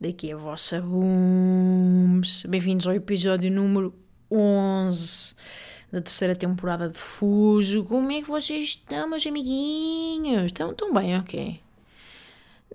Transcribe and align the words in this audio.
Daqui 0.00 0.32
a 0.32 0.36
vossa 0.36 0.80
Booms. 0.80 2.44
Bem-vindos 2.48 2.86
ao 2.86 2.94
episódio 2.94 3.50
número 3.50 3.94
11 4.28 5.34
da 5.92 6.00
terceira 6.00 6.34
temporada 6.34 6.88
de 6.88 6.98
Fuso. 6.98 7.84
Como 7.84 8.10
é 8.10 8.20
que 8.20 8.28
vocês 8.28 8.64
estão, 8.64 9.08
meus 9.08 9.24
amiguinhos? 9.24 10.46
Estão, 10.46 10.72
estão 10.72 10.92
bem, 10.92 11.16
ok? 11.16 11.60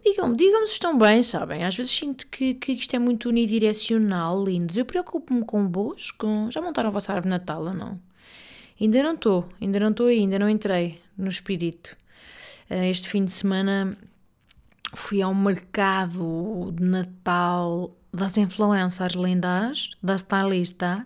Digam-me, 0.02 0.38
digam-me 0.38 0.68
se 0.68 0.74
estão 0.74 0.98
bem, 0.98 1.22
sabem? 1.22 1.66
Às 1.66 1.76
vezes 1.76 1.92
sinto 1.92 2.26
que, 2.28 2.54
que 2.54 2.72
isto 2.72 2.96
é 2.96 3.00
muito 3.00 3.28
unidirecional, 3.28 4.42
lindos. 4.42 4.78
Eu 4.78 4.86
preocupo-me 4.86 5.44
convosco. 5.44 6.26
Já 6.50 6.62
montaram 6.62 6.88
a 6.88 6.94
vossa 6.94 7.12
árvore 7.12 7.26
de 7.26 7.38
Natal 7.38 7.66
ou 7.66 7.74
não? 7.74 8.00
Ainda 8.80 9.04
não 9.04 9.16
estou, 9.16 9.50
ainda 9.62 9.78
não 9.78 9.90
estou 9.90 10.08
aí, 10.08 10.20
ainda 10.20 10.40
não 10.40 10.50
entrei 10.50 11.02
no 11.18 11.28
espírito. 11.28 11.98
Uh, 12.72 12.86
este 12.86 13.10
fim 13.10 13.26
de 13.26 13.32
semana 13.32 13.98
fui 14.94 15.22
ao 15.22 15.34
mercado 15.34 16.72
de 16.74 16.84
Natal 16.84 17.96
das 18.12 18.38
influencers 18.38 19.14
lindas, 19.14 19.92
da 20.02 20.16
stylista. 20.16 21.06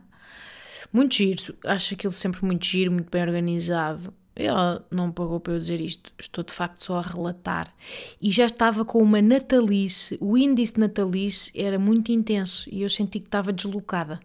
Muito 0.91 1.15
giro, 1.15 1.55
acho 1.65 1.93
aquilo 1.93 2.13
sempre 2.13 2.45
muito 2.45 2.65
giro, 2.65 2.91
muito 2.91 3.09
bem 3.09 3.21
organizado. 3.21 4.13
Ela 4.35 4.85
não 4.89 5.11
pagou 5.11 5.39
para 5.39 5.53
eu 5.53 5.59
dizer 5.59 5.79
isto, 5.79 6.11
estou 6.17 6.43
de 6.43 6.53
facto 6.53 6.83
só 6.83 6.97
a 6.97 7.01
relatar. 7.01 7.73
E 8.21 8.31
já 8.31 8.45
estava 8.45 8.83
com 8.83 8.99
uma 8.99 9.21
natalice, 9.21 10.17
o 10.19 10.37
índice 10.37 10.73
de 10.73 10.79
natalice 10.79 11.51
era 11.55 11.77
muito 11.77 12.11
intenso 12.11 12.67
e 12.71 12.81
eu 12.81 12.89
senti 12.89 13.19
que 13.19 13.27
estava 13.27 13.53
deslocada. 13.53 14.19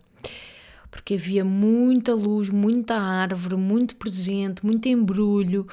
Porque 0.91 1.15
havia 1.15 1.45
muita 1.45 2.15
luz, 2.15 2.49
muita 2.49 2.95
árvore, 2.95 3.57
muito 3.57 3.97
presente, 3.97 4.65
muito 4.65 4.89
embrulho, 4.89 5.67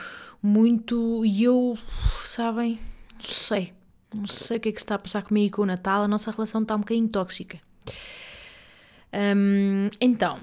muito. 0.44 1.24
E 1.26 1.44
eu, 1.44 1.78
sabem, 2.22 2.78
não 3.14 3.30
sei. 3.30 3.75
Não 4.16 4.28
sei 4.28 4.58
o 4.58 4.60
que 4.60 4.70
é 4.70 4.72
que 4.72 4.80
se 4.80 4.86
está 4.86 4.96
a 4.96 5.00
passar 5.00 5.24
comigo 5.24 5.58
com 5.58 5.62
o 5.64 5.66
Natal, 5.66 6.04
a 6.04 6.08
nossa 6.08 6.32
relação 6.32 6.62
está 6.62 6.76
um 6.76 6.80
bocadinho 6.80 7.10
tóxica. 7.10 7.60
Hum, 9.14 9.90
então, 10.00 10.40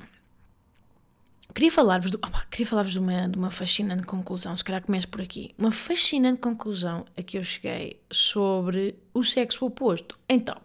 queria 1.54 1.70
falar-vos 1.70 2.12
queria 2.50 2.66
falar-vos 2.66 2.92
de 2.92 2.98
uma, 2.98 3.28
de 3.28 3.38
uma 3.38 3.50
fascinante 3.50 4.04
conclusão, 4.04 4.54
se 4.54 4.62
calhar 4.62 4.82
começo 4.82 5.08
por 5.08 5.20
aqui. 5.20 5.54
Uma 5.58 5.72
fascinante 5.72 6.40
conclusão 6.40 7.04
a 7.16 7.22
que 7.22 7.38
eu 7.38 7.44
cheguei 7.44 8.00
sobre 8.10 8.94
o 9.14 9.24
sexo 9.24 9.64
oposto. 9.64 10.18
Então, 10.28 10.56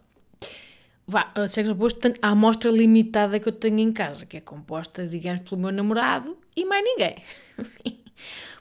vá, 1.05 1.31
o 1.37 1.47
sexo 1.47 1.71
oposto, 1.71 1.99
portanto, 1.99 2.19
a 2.21 2.29
amostra 2.29 2.69
limitada 2.71 3.39
que 3.39 3.47
eu 3.47 3.53
tenho 3.53 3.79
em 3.79 3.91
casa, 3.91 4.25
que 4.25 4.37
é 4.37 4.41
composta, 4.41 5.07
digamos, 5.07 5.41
pelo 5.41 5.61
meu 5.61 5.71
namorado 5.71 6.37
e 6.55 6.65
mais 6.65 6.83
ninguém. 6.83 7.15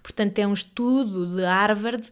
portanto, 0.02 0.38
é 0.38 0.46
um 0.46 0.52
estudo 0.52 1.36
de 1.36 1.42
Harvard 1.42 2.08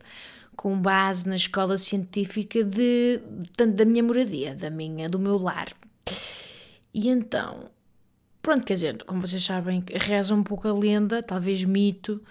com 0.56 0.80
base 0.80 1.28
na 1.28 1.36
escola 1.36 1.76
científica 1.76 2.62
de, 2.62 3.20
tanto 3.56 3.74
da 3.74 3.84
minha 3.84 4.02
moradia, 4.02 4.54
da 4.54 4.70
minha, 4.70 5.08
do 5.08 5.18
meu 5.18 5.38
lar. 5.38 5.72
E 6.92 7.08
então, 7.08 7.70
pronto, 8.40 8.64
quer 8.64 8.74
dizer, 8.74 9.04
como 9.04 9.20
vocês 9.20 9.42
sabem, 9.44 9.82
reza 9.92 10.34
um 10.34 10.42
pouco 10.42 10.68
a 10.68 10.72
lenda, 10.72 11.22
talvez 11.22 11.64
mito, 11.64 12.22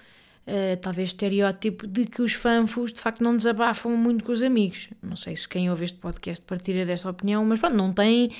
uh, 0.47 0.77
talvez 0.81 1.09
estereótipo, 1.09 1.85
de 1.85 2.05
que 2.05 2.21
os 2.21 2.33
fanfos 2.33 2.93
de 2.93 2.99
facto 2.99 3.23
não 3.23 3.35
desabafam 3.35 3.95
muito 3.97 4.23
com 4.23 4.31
os 4.31 4.41
amigos. 4.41 4.89
Não 5.01 5.15
sei 5.15 5.35
se 5.35 5.47
quem 5.47 5.69
ouve 5.69 5.85
este 5.85 5.97
podcast 5.97 6.45
partilha 6.45 6.85
dessa 6.85 7.09
opinião, 7.09 7.43
mas 7.45 7.59
pronto, 7.59 7.75
não 7.75 7.91
tem. 7.91 8.31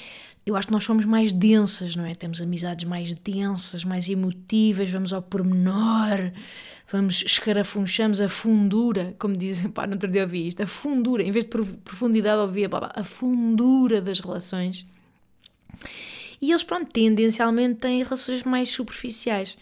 Eu 0.46 0.58
acho 0.58 0.68
que 0.68 0.74
nós 0.74 0.84
somos 0.84 1.06
mais 1.06 1.31
densas, 1.31 1.96
não 1.96 2.06
é? 2.06 2.14
Temos 2.14 2.42
amizades 2.42 2.86
mais 2.86 3.14
densas, 3.14 3.86
mais 3.86 4.09
emotivas, 4.09 4.90
vamos 4.90 5.14
ao 5.14 5.22
pormenor, 5.22 6.34
vamos, 6.92 7.24
escarafunchamos 7.26 8.20
a 8.20 8.28
fundura, 8.28 9.16
como 9.18 9.38
dizem, 9.38 9.70
pá, 9.70 9.88
no 9.88 9.94
outro 9.94 10.12
dia 10.12 10.24
ouvi 10.24 10.48
isto, 10.48 10.62
a 10.62 10.68
fundura, 10.68 11.24
em 11.24 11.32
vez 11.32 11.46
de 11.46 11.52
profundidade 11.84 12.42
ouvia, 12.42 12.68
pá, 12.68 12.92
a 12.94 13.03
fundura 13.03 14.02
das 14.02 14.20
relações. 14.20 14.86
E 16.42 16.52
eles, 16.52 16.64
pronto, 16.64 16.92
tendencialmente 16.92 17.76
têm 17.76 18.03
relações 18.03 18.44
mais 18.44 18.68
superficiais. 18.68 19.58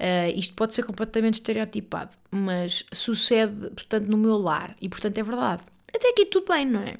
Uh, 0.00 0.36
isto 0.36 0.54
pode 0.54 0.74
ser 0.74 0.82
completamente 0.82 1.34
estereotipado, 1.34 2.10
mas 2.30 2.86
sucede, 2.90 3.68
portanto, 3.70 4.06
no 4.08 4.16
meu 4.16 4.38
lar, 4.38 4.74
e 4.80 4.88
portanto 4.88 5.18
é 5.18 5.22
verdade. 5.22 5.62
Até 5.94 6.08
aqui 6.08 6.24
tudo 6.24 6.50
bem, 6.50 6.64
não 6.64 6.80
é? 6.80 6.96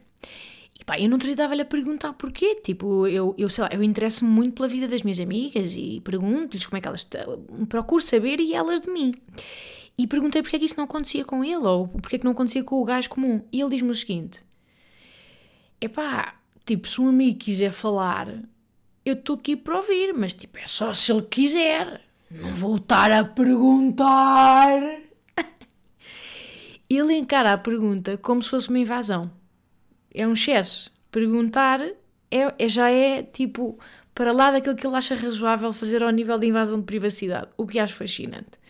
E 0.78 0.84
pá, 0.84 0.98
eu 0.98 1.08
não 1.08 1.16
estava-lhe 1.16 1.62
a 1.62 1.64
perguntar 1.64 2.12
porquê. 2.14 2.56
Tipo, 2.56 3.06
eu, 3.06 3.34
eu 3.38 3.48
sei 3.48 3.64
lá, 3.64 3.70
eu 3.72 3.82
interesso-me 3.82 4.30
muito 4.30 4.54
pela 4.54 4.68
vida 4.68 4.88
das 4.88 5.02
minhas 5.02 5.20
amigas 5.20 5.76
e 5.76 6.00
pergunto-lhes 6.00 6.66
como 6.66 6.78
é 6.78 6.80
que 6.80 6.88
elas. 6.88 7.08
Procuro 7.68 8.02
saber 8.02 8.40
e 8.40 8.54
elas 8.54 8.80
de 8.80 8.90
mim. 8.90 9.14
E 9.96 10.06
perguntei 10.06 10.42
porque 10.42 10.56
é 10.56 10.58
que 10.58 10.64
isso 10.64 10.76
não 10.76 10.84
acontecia 10.84 11.24
com 11.24 11.44
ele 11.44 11.66
ou 11.66 11.88
porque 11.88 12.16
é 12.16 12.18
que 12.18 12.24
não 12.24 12.32
acontecia 12.32 12.64
com 12.64 12.80
o 12.80 12.84
gajo 12.84 13.10
comum. 13.10 13.44
E 13.52 13.60
ele 13.60 13.70
diz-me 13.70 13.90
o 13.90 13.94
seguinte: 13.94 14.42
é 15.80 15.88
pá, 15.88 16.34
tipo, 16.64 16.88
se 16.88 17.00
um 17.00 17.08
amigo 17.08 17.38
quiser 17.38 17.72
falar, 17.72 18.28
eu 19.04 19.14
estou 19.14 19.36
aqui 19.36 19.54
para 19.54 19.76
ouvir, 19.76 20.12
mas 20.14 20.32
tipo, 20.32 20.58
é 20.58 20.66
só 20.66 20.92
se 20.94 21.12
ele 21.12 21.22
quiser. 21.22 22.00
Não 22.30 22.54
vou 22.54 22.76
estar 22.76 23.12
a 23.12 23.22
perguntar. 23.24 24.70
ele 26.88 27.14
encara 27.14 27.52
a 27.52 27.58
pergunta 27.58 28.16
como 28.16 28.42
se 28.42 28.48
fosse 28.48 28.70
uma 28.70 28.78
invasão 28.78 29.30
é 30.14 30.26
um 30.26 30.32
excesso. 30.32 30.92
Perguntar 31.10 31.80
é, 31.80 32.54
é, 32.58 32.68
já 32.68 32.90
é 32.90 33.22
tipo 33.22 33.78
para 34.14 34.32
lá 34.32 34.50
daquilo 34.50 34.76
que 34.76 34.86
ele 34.86 34.96
acha 34.96 35.14
razoável 35.14 35.72
fazer 35.72 36.02
ao 36.02 36.10
nível 36.10 36.38
de 36.38 36.46
invasão 36.46 36.78
de 36.78 36.84
privacidade, 36.84 37.48
o 37.56 37.66
que 37.66 37.78
acho 37.78 37.94
fascinante. 37.94 38.60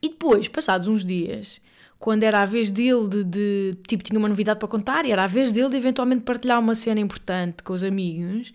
E 0.00 0.08
depois, 0.08 0.46
passados 0.46 0.86
uns 0.86 1.04
dias, 1.04 1.60
quando 1.98 2.22
era 2.22 2.42
a 2.42 2.44
vez 2.44 2.70
dele 2.70 3.08
de, 3.08 3.24
de, 3.24 3.78
tipo, 3.88 4.04
tinha 4.04 4.18
uma 4.18 4.28
novidade 4.28 4.58
para 4.58 4.68
contar 4.68 5.04
e 5.04 5.12
era 5.12 5.24
a 5.24 5.26
vez 5.26 5.50
dele 5.50 5.70
de 5.70 5.76
eventualmente 5.76 6.22
partilhar 6.22 6.60
uma 6.60 6.74
cena 6.74 7.00
importante 7.00 7.62
com 7.62 7.72
os 7.72 7.82
amigos, 7.82 8.52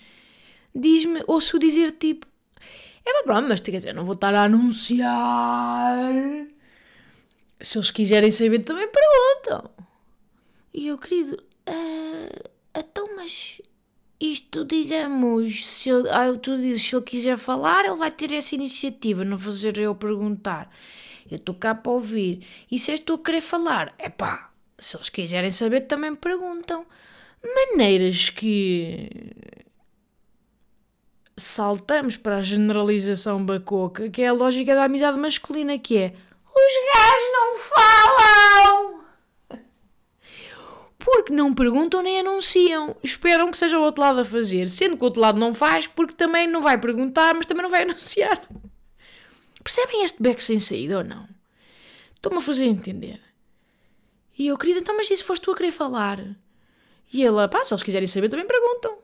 diz-me, 0.74 1.22
ouço 1.28 1.60
dizer 1.60 1.94
tipo, 1.94 2.28
é 3.06 3.14
mas 3.14 3.24
pronto, 3.24 3.50
mas 3.50 3.62
quer 3.62 3.72
dizer, 3.72 3.94
não 3.94 4.06
vou 4.06 4.14
estar 4.14 4.34
a 4.34 4.44
anunciar. 4.44 5.98
Se 7.60 7.78
eles 7.78 7.92
quiserem 7.92 8.32
saber, 8.32 8.60
também 8.60 8.88
perguntam. 8.88 9.70
E 10.74 10.88
eu, 10.88 10.98
querido, 10.98 11.36
uh, 11.68 12.50
então, 12.76 13.16
mas 13.16 13.62
isto, 14.20 14.64
digamos, 14.64 15.66
se 15.66 15.90
ele, 15.90 16.10
ah, 16.10 16.32
tu 16.40 16.56
dizes, 16.58 16.88
se 16.88 16.96
ele 16.96 17.04
quiser 17.04 17.38
falar, 17.38 17.86
ele 17.86 17.98
vai 17.98 18.12
ter 18.12 18.32
essa 18.32 18.56
iniciativa, 18.56 19.24
não 19.24 19.38
fazer 19.38 19.78
eu 19.78 19.96
perguntar. 19.96 20.70
Eu 21.30 21.38
estou 21.38 21.56
cá 21.56 21.74
para 21.74 21.92
ouvir. 21.92 22.46
E 22.70 22.78
se 22.78 22.92
és 22.92 23.00
tu 23.00 23.14
a 23.14 23.20
querer 23.20 23.42
falar? 23.42 23.96
É 23.98 24.10
pá, 24.10 24.52
se 24.78 24.96
eles 24.96 25.10
quiserem 25.10 25.50
saber, 25.50 25.82
também 25.82 26.16
perguntam. 26.16 26.86
Maneiras 27.44 28.30
que 28.30 29.10
saltamos 31.36 32.18
para 32.18 32.38
a 32.38 32.42
generalização 32.42 33.44
bacoca, 33.44 34.10
que 34.10 34.22
é 34.22 34.28
a 34.28 34.34
lógica 34.34 34.76
da 34.76 34.84
amizade 34.84 35.18
masculina, 35.18 35.80
que 35.80 35.98
é 35.98 36.14
os 36.46 36.94
gajos 36.94 37.32
não 37.34 37.56
falam! 37.58 39.01
Porque 41.04 41.34
não 41.34 41.54
perguntam 41.54 42.02
nem 42.02 42.20
anunciam. 42.20 42.96
Esperam 43.04 43.52
que 43.52 43.58
seja 43.58 43.78
o 43.78 43.84
outro 43.84 44.02
lado 44.02 44.20
a 44.20 44.26
fazer, 44.26 44.70
sendo 44.70 44.96
que 44.96 45.04
o 45.04 45.06
outro 45.06 45.22
lado 45.22 45.40
não 45.40 45.54
faz, 45.54 45.88
porque 45.88 46.14
também 46.14 46.48
não 46.48 46.62
vai 46.62 46.78
perguntar, 46.78 47.34
mas 47.34 47.46
também 47.46 47.64
não 47.64 47.70
vai 47.70 47.84
anunciar. 47.84 48.42
Percebem 49.64 50.04
este 50.04 50.22
beco 50.22 50.42
sem 50.42 50.60
saída 50.60 51.00
ou 51.00 51.04
não? 51.04 51.28
Estou-me 52.16 52.38
a 52.38 52.42
fazer 52.42 52.66
entender. 52.66 53.20
E 54.38 54.48
eu, 54.48 54.58
querida, 54.58 54.80
então, 54.80 54.96
mas 54.96 55.08
se 55.08 55.24
foste 55.24 55.44
tu 55.44 55.52
a 55.52 55.56
querer 55.56 55.72
falar? 55.72 56.20
E 57.14 57.24
ela, 57.24 57.48
pá, 57.48 57.64
se 57.64 57.74
eles 57.74 57.84
quiserem 57.84 58.08
saber, 58.08 58.30
também 58.30 58.48
perguntam. 58.48 58.98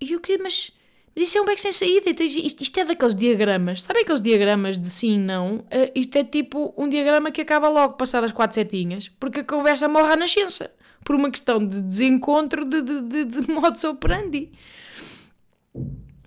E 0.00 0.12
eu, 0.12 0.20
querida, 0.20 0.42
mas, 0.42 0.72
mas 1.14 1.28
isso 1.28 1.38
é 1.38 1.42
um 1.42 1.44
beco 1.44 1.60
sem 1.60 1.70
saída. 1.70 2.10
Isto, 2.24 2.62
isto 2.62 2.80
é 2.80 2.84
daqueles 2.84 3.14
diagramas. 3.14 3.82
Sabem 3.82 4.02
aqueles 4.02 4.20
diagramas 4.20 4.78
de 4.78 4.90
sim 4.90 5.14
e 5.14 5.18
não? 5.18 5.58
Uh, 5.58 5.92
isto 5.94 6.16
é 6.16 6.24
tipo 6.24 6.74
um 6.76 6.88
diagrama 6.88 7.30
que 7.30 7.40
acaba 7.40 7.68
logo, 7.68 7.94
passadas 7.94 8.32
quatro 8.32 8.54
setinhas, 8.54 9.08
porque 9.20 9.40
a 9.40 9.44
conversa 9.44 9.86
morre 9.86 10.12
à 10.12 10.16
nascença 10.16 10.72
por 11.04 11.16
uma 11.16 11.30
questão 11.30 11.64
de 11.64 11.80
desencontro 11.80 12.64
de, 12.64 12.82
de, 12.82 13.00
de, 13.02 13.24
de 13.24 13.48
modus 13.52 13.84
operandi. 13.84 14.52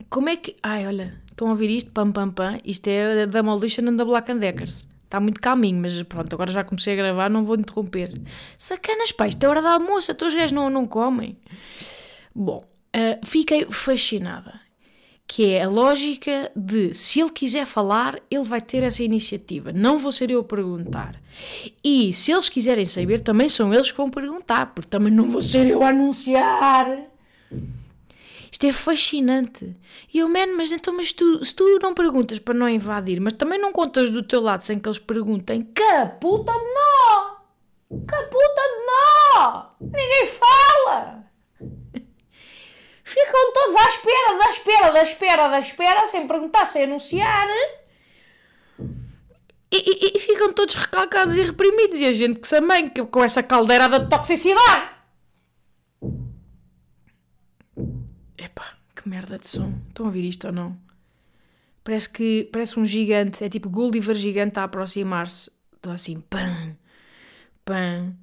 Como 0.10 0.30
é 0.30 0.36
que. 0.36 0.56
Ai, 0.64 0.88
olha, 0.88 1.22
estão 1.28 1.48
a 1.48 1.52
ouvir 1.52 1.70
isto? 1.70 1.92
Pam, 1.92 2.12
pam, 2.12 2.32
pam. 2.32 2.60
Isto 2.64 2.88
é 2.88 3.26
da 3.26 3.32
Demolition 3.32 3.88
and 3.88 3.98
the 3.98 4.06
Black 4.06 4.32
and 4.32 4.38
Deckers. 4.38 4.90
Está 5.04 5.20
muito 5.20 5.40
calminho, 5.40 5.80
mas 5.82 6.02
pronto, 6.04 6.34
agora 6.34 6.52
já 6.52 6.64
comecei 6.64 6.94
a 6.94 6.98
gravar, 6.98 7.30
não 7.30 7.46
vou 7.46 7.56
interromper. 7.56 8.12
Sacanas, 8.58 9.12
pá, 9.12 9.28
isto 9.28 9.44
é 9.44 9.48
hora 9.48 9.62
da 9.62 9.74
almoço, 9.74 10.14
todos 10.16 10.34
os 10.34 10.40
gajos 10.40 10.52
não, 10.52 10.70
não 10.70 10.88
comem. 10.88 11.38
Bom, 12.34 12.66
Uh, 12.96 13.20
fiquei 13.26 13.68
fascinada. 13.70 14.62
Que 15.28 15.54
é 15.54 15.64
a 15.64 15.70
lógica 15.70 16.52
de 16.56 16.94
se 16.94 17.20
ele 17.20 17.32
quiser 17.32 17.66
falar, 17.66 18.20
ele 18.30 18.44
vai 18.44 18.62
ter 18.62 18.84
essa 18.84 19.02
iniciativa. 19.02 19.74
Não 19.74 19.98
vou 19.98 20.12
ser 20.12 20.30
eu 20.30 20.42
a 20.42 20.44
perguntar. 20.44 21.20
E 21.84 22.14
se 22.14 22.32
eles 22.32 22.48
quiserem 22.48 22.86
saber, 22.86 23.22
também 23.22 23.50
são 23.50 23.74
eles 23.74 23.92
que 23.92 23.98
vão 23.98 24.10
perguntar, 24.10 24.68
porque 24.68 24.90
também 24.90 25.12
não 25.12 25.30
vou 25.30 25.42
ser 25.42 25.66
eu 25.66 25.82
a 25.84 25.90
anunciar. 25.90 27.08
Isto 28.52 28.68
é 28.68 28.72
fascinante. 28.72 29.76
E 30.14 30.20
eu, 30.20 30.30
man, 30.30 30.56
mas 30.56 30.72
então, 30.72 30.96
mas 30.96 31.12
tu, 31.12 31.44
se 31.44 31.54
tu 31.54 31.78
não 31.82 31.94
perguntas 31.94 32.40
para 32.40 32.54
não 32.54 32.70
invadir, 32.70 33.20
mas 33.20 33.34
também 33.34 33.60
não 33.60 33.74
contas 33.74 34.12
do 34.12 34.24
teu 34.24 34.40
lado 34.40 34.62
sem 34.62 34.80
que 34.80 34.88
eles 34.88 34.98
perguntem, 34.98 35.62
que 35.62 36.06
puta 36.22 36.54
de 36.54 36.60
nó! 36.60 37.36
Que 37.90 38.16
puta 38.28 38.62
de 38.72 38.86
nó! 38.88 39.66
Ninguém 39.82 40.26
fala! 40.28 40.45
Ficam 43.36 43.54
todos 43.54 43.76
à 43.76 43.90
espera, 43.90 44.38
da 44.38 44.50
espera, 44.50 44.92
da 44.92 45.04
espera, 45.04 45.48
da 45.50 45.60
espera, 45.60 46.08
sem 46.08 46.26
perguntar, 46.26 46.66
sem 46.66 46.84
anunciar. 46.84 47.48
E, 48.80 49.78
e, 49.78 50.14
e 50.16 50.20
ficam 50.20 50.54
todos 50.54 50.74
recalcados 50.76 51.36
e 51.36 51.44
reprimidos. 51.44 52.00
E 52.00 52.06
a 52.06 52.14
gente 52.14 52.40
que 52.40 52.48
se 52.48 52.56
amanha 52.56 52.90
com 52.90 53.24
essa 53.24 53.44
caldeirada 53.44 54.00
de 54.00 54.10
toxicidade. 54.10 54.90
Epá, 58.38 58.78
que 58.96 59.10
merda 59.10 59.38
de 59.38 59.48
som. 59.48 59.74
Estão 59.90 60.06
a 60.06 60.10
ouvir 60.10 60.24
isto 60.24 60.48
ou 60.48 60.54
não? 60.54 60.78
Parece 61.84 62.10
que 62.10 62.50
parece 62.54 62.80
um 62.80 62.86
gigante, 62.86 63.44
é 63.44 63.50
tipo 63.50 63.70
Gulliver 63.70 64.16
gigante 64.16 64.58
a 64.60 64.64
aproximar-se. 64.64 65.52
Estou 65.74 65.92
assim, 65.92 66.22
pam, 66.22 66.78
pam. 67.66 68.16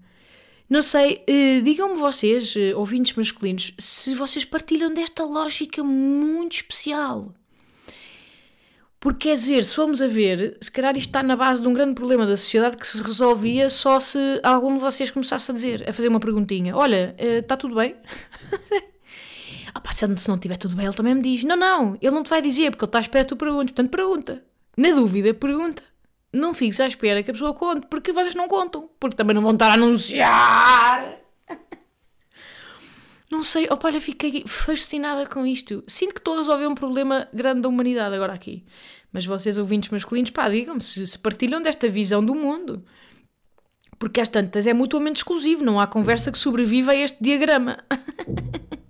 Não 0.73 0.81
sei, 0.81 1.23
uh, 1.29 1.63
digam-me 1.63 1.97
vocês, 1.97 2.57
uh, 2.57 2.79
ouvintes 2.79 3.15
masculinos, 3.15 3.75
se 3.79 4.15
vocês 4.15 4.43
partilham 4.43 4.91
desta 4.91 5.23
lógica 5.23 5.85
muito 5.85 6.53
especial. 6.53 7.35
Porque 8.99 9.29
quer 9.29 9.35
dizer, 9.35 9.67
se 9.67 9.75
formos 9.75 10.01
a 10.01 10.07
ver, 10.07 10.57
se 10.63 10.71
calhar 10.71 10.97
isto 10.97 11.09
está 11.09 11.23
na 11.23 11.37
base 11.37 11.61
de 11.61 11.69
um 11.69 11.75
grande 11.75 11.93
problema 11.93 12.25
da 12.25 12.39
sociedade 12.39 12.79
que 12.79 12.87
se 12.87 13.03
resolvia 13.03 13.69
só 13.69 14.01
se 14.01 14.41
algum 14.43 14.75
de 14.75 14.81
vocês 14.81 15.11
começasse 15.11 15.51
a 15.51 15.55
dizer, 15.55 15.87
a 15.87 15.93
fazer 15.93 16.09
uma 16.09 16.19
perguntinha: 16.19 16.75
Olha, 16.75 17.15
uh, 17.21 17.41
está 17.41 17.55
tudo 17.55 17.75
bem? 17.75 17.95
Ah, 19.75 19.81
pá, 19.81 19.91
se 19.91 20.07
não 20.07 20.15
estiver 20.35 20.59
tudo 20.59 20.77
bem, 20.77 20.85
ele 20.85 20.95
também 20.95 21.15
me 21.15 21.23
diz: 21.23 21.45
Não, 21.45 21.57
não, 21.57 21.99
ele 22.01 22.15
não 22.15 22.23
te 22.23 22.29
vai 22.29 22.43
dizer, 22.43 22.71
porque 22.71 22.85
ele 22.85 22.89
está 22.89 22.99
à 22.99 23.01
espera 23.01 23.25
que 23.25 23.31
tu 23.31 23.37
perguntes. 23.37 23.73
Portanto, 23.73 23.91
pergunta. 23.91 24.45
Na 24.77 24.91
dúvida, 24.91 25.33
pergunta. 25.33 25.83
Não 26.33 26.55
fiques 26.55 26.81
à 26.81 26.87
espera 26.87 27.23
que 27.23 27.31
a 27.31 27.35
pessoa 27.35 27.53
conte, 27.53 27.87
porque 27.89 28.13
vocês 28.13 28.35
não 28.35 28.49
contam. 28.49 28.89
Porque 28.99 29.17
também 29.17 29.35
não 29.35 29.43
vão 29.43 29.53
estar 29.53 29.69
a 29.69 29.75
anunciar. 29.75 31.19
Não 33.31 33.43
sei, 33.43 33.67
opa, 33.71 33.89
olha, 33.89 34.01
fiquei 34.01 34.45
fascinada 34.47 35.27
com 35.27 35.47
isto. 35.47 35.83
Sinto 35.87 36.13
que 36.15 36.21
estou 36.21 36.35
a 36.35 36.39
resolver 36.39 36.67
um 36.67 36.75
problema 36.75 37.29
grande 37.33 37.63
da 37.63 37.69
humanidade 37.69 38.15
agora 38.15 38.35
aqui. 38.35 38.65
Mas 39.11 39.25
vocês, 39.25 39.57
ouvintes 39.57 39.89
masculinos, 39.89 40.31
pá, 40.31 40.49
digam-me 40.49 40.83
se, 40.83 41.07
se 41.07 41.19
partilham 41.19 41.63
desta 41.63 41.89
visão 41.89 42.25
do 42.25 42.35
mundo. 42.35 42.85
Porque 43.99 44.21
às 44.21 44.29
tantas 44.29 44.67
é 44.67 44.75
mutuamente 44.75 45.17
exclusivo, 45.17 45.65
não 45.65 45.81
há 45.81 45.87
conversa 45.87 46.31
que 46.31 46.37
sobreviva 46.39 46.93
a 46.93 46.97
este 46.97 47.23
diagrama. 47.23 47.79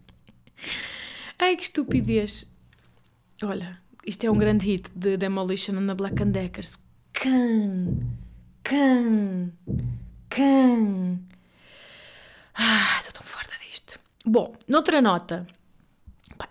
Ai, 1.39 1.55
que 1.55 1.63
estupidez. 1.63 2.51
Olha, 3.45 3.81
isto 4.07 4.25
é 4.25 4.31
um 4.31 4.39
grande 4.39 4.67
hit 4.67 4.91
de 4.95 5.17
Demolition 5.17 5.75
na 5.81 5.95
Black 5.95 6.23
and 6.23 6.31
Deckers. 6.31 6.92
Can, 7.23 8.19
can, 8.65 9.53
can. 10.29 11.21
Ah, 12.53 12.97
estou 12.99 13.13
tão 13.13 13.23
farta 13.23 13.55
disto. 13.65 14.01
Bom, 14.27 14.57
noutra 14.67 15.01
nota. 15.01 15.47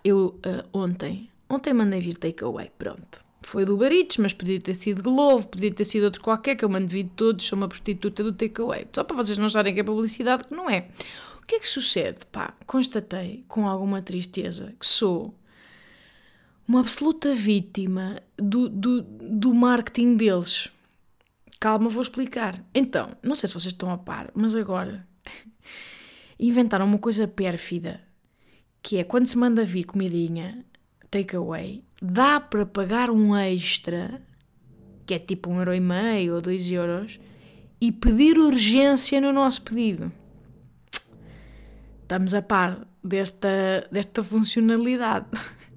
Eu 0.02 0.40
uh, 0.46 0.66
ontem, 0.72 1.28
ontem 1.46 1.74
mandei 1.74 2.00
vir 2.00 2.16
takeaway, 2.16 2.70
pronto. 2.78 3.20
Foi 3.42 3.66
do 3.66 3.76
Baritos, 3.76 4.16
mas 4.16 4.32
podia 4.32 4.58
ter 4.58 4.72
sido 4.72 5.02
Glovo, 5.02 5.46
podia 5.46 5.70
ter 5.70 5.84
sido 5.84 6.04
outro 6.04 6.22
qualquer, 6.22 6.56
que 6.56 6.64
eu 6.64 6.70
mando 6.70 6.88
vir 6.88 7.10
todos, 7.14 7.44
sou 7.44 7.58
uma 7.58 7.68
prostituta 7.68 8.24
do 8.24 8.32
takeaway. 8.32 8.86
Só 8.94 9.04
para 9.04 9.14
vocês 9.14 9.36
não 9.36 9.44
acharem 9.44 9.74
que 9.74 9.80
é 9.80 9.84
publicidade, 9.84 10.44
que 10.44 10.54
não 10.54 10.70
é. 10.70 10.88
O 11.36 11.46
que 11.46 11.56
é 11.56 11.60
que 11.60 11.68
sucede? 11.68 12.24
Pá, 12.32 12.54
constatei 12.66 13.44
com 13.46 13.68
alguma 13.68 14.00
tristeza 14.00 14.72
que 14.80 14.86
sou 14.86 15.34
uma 16.66 16.80
absoluta 16.80 17.34
vítima 17.34 18.22
do, 18.36 18.68
do, 18.68 19.02
do 19.02 19.54
marketing 19.54 20.16
deles. 20.16 20.68
Calma, 21.60 21.88
vou 21.88 22.02
explicar. 22.02 22.64
Então, 22.74 23.10
não 23.22 23.34
sei 23.34 23.48
se 23.48 23.54
vocês 23.54 23.72
estão 23.72 23.90
a 23.90 23.98
par, 23.98 24.30
mas 24.34 24.54
agora 24.54 25.06
inventaram 26.38 26.86
uma 26.86 26.98
coisa 26.98 27.26
pérfida 27.28 28.00
que 28.82 28.98
é 28.98 29.04
quando 29.04 29.26
se 29.26 29.38
manda 29.38 29.64
vir 29.64 29.84
comidinha 29.84 30.64
takeaway, 31.08 31.84
dá 32.00 32.40
para 32.40 32.66
pagar 32.66 33.10
um 33.10 33.36
extra, 33.36 34.20
que 35.06 35.14
é 35.14 35.18
tipo 35.18 35.50
um 35.50 35.58
euro 35.58 35.74
e 35.74 35.78
meio 35.78 36.34
ou 36.34 36.40
dois 36.40 36.68
euros, 36.70 37.20
e 37.80 37.92
pedir 37.92 38.38
urgência 38.38 39.20
no 39.20 39.32
nosso 39.32 39.62
pedido 39.62 40.10
estamos 42.12 42.34
a 42.34 42.42
par 42.42 42.86
desta, 43.02 43.88
desta 43.90 44.22
funcionalidade. 44.22 45.26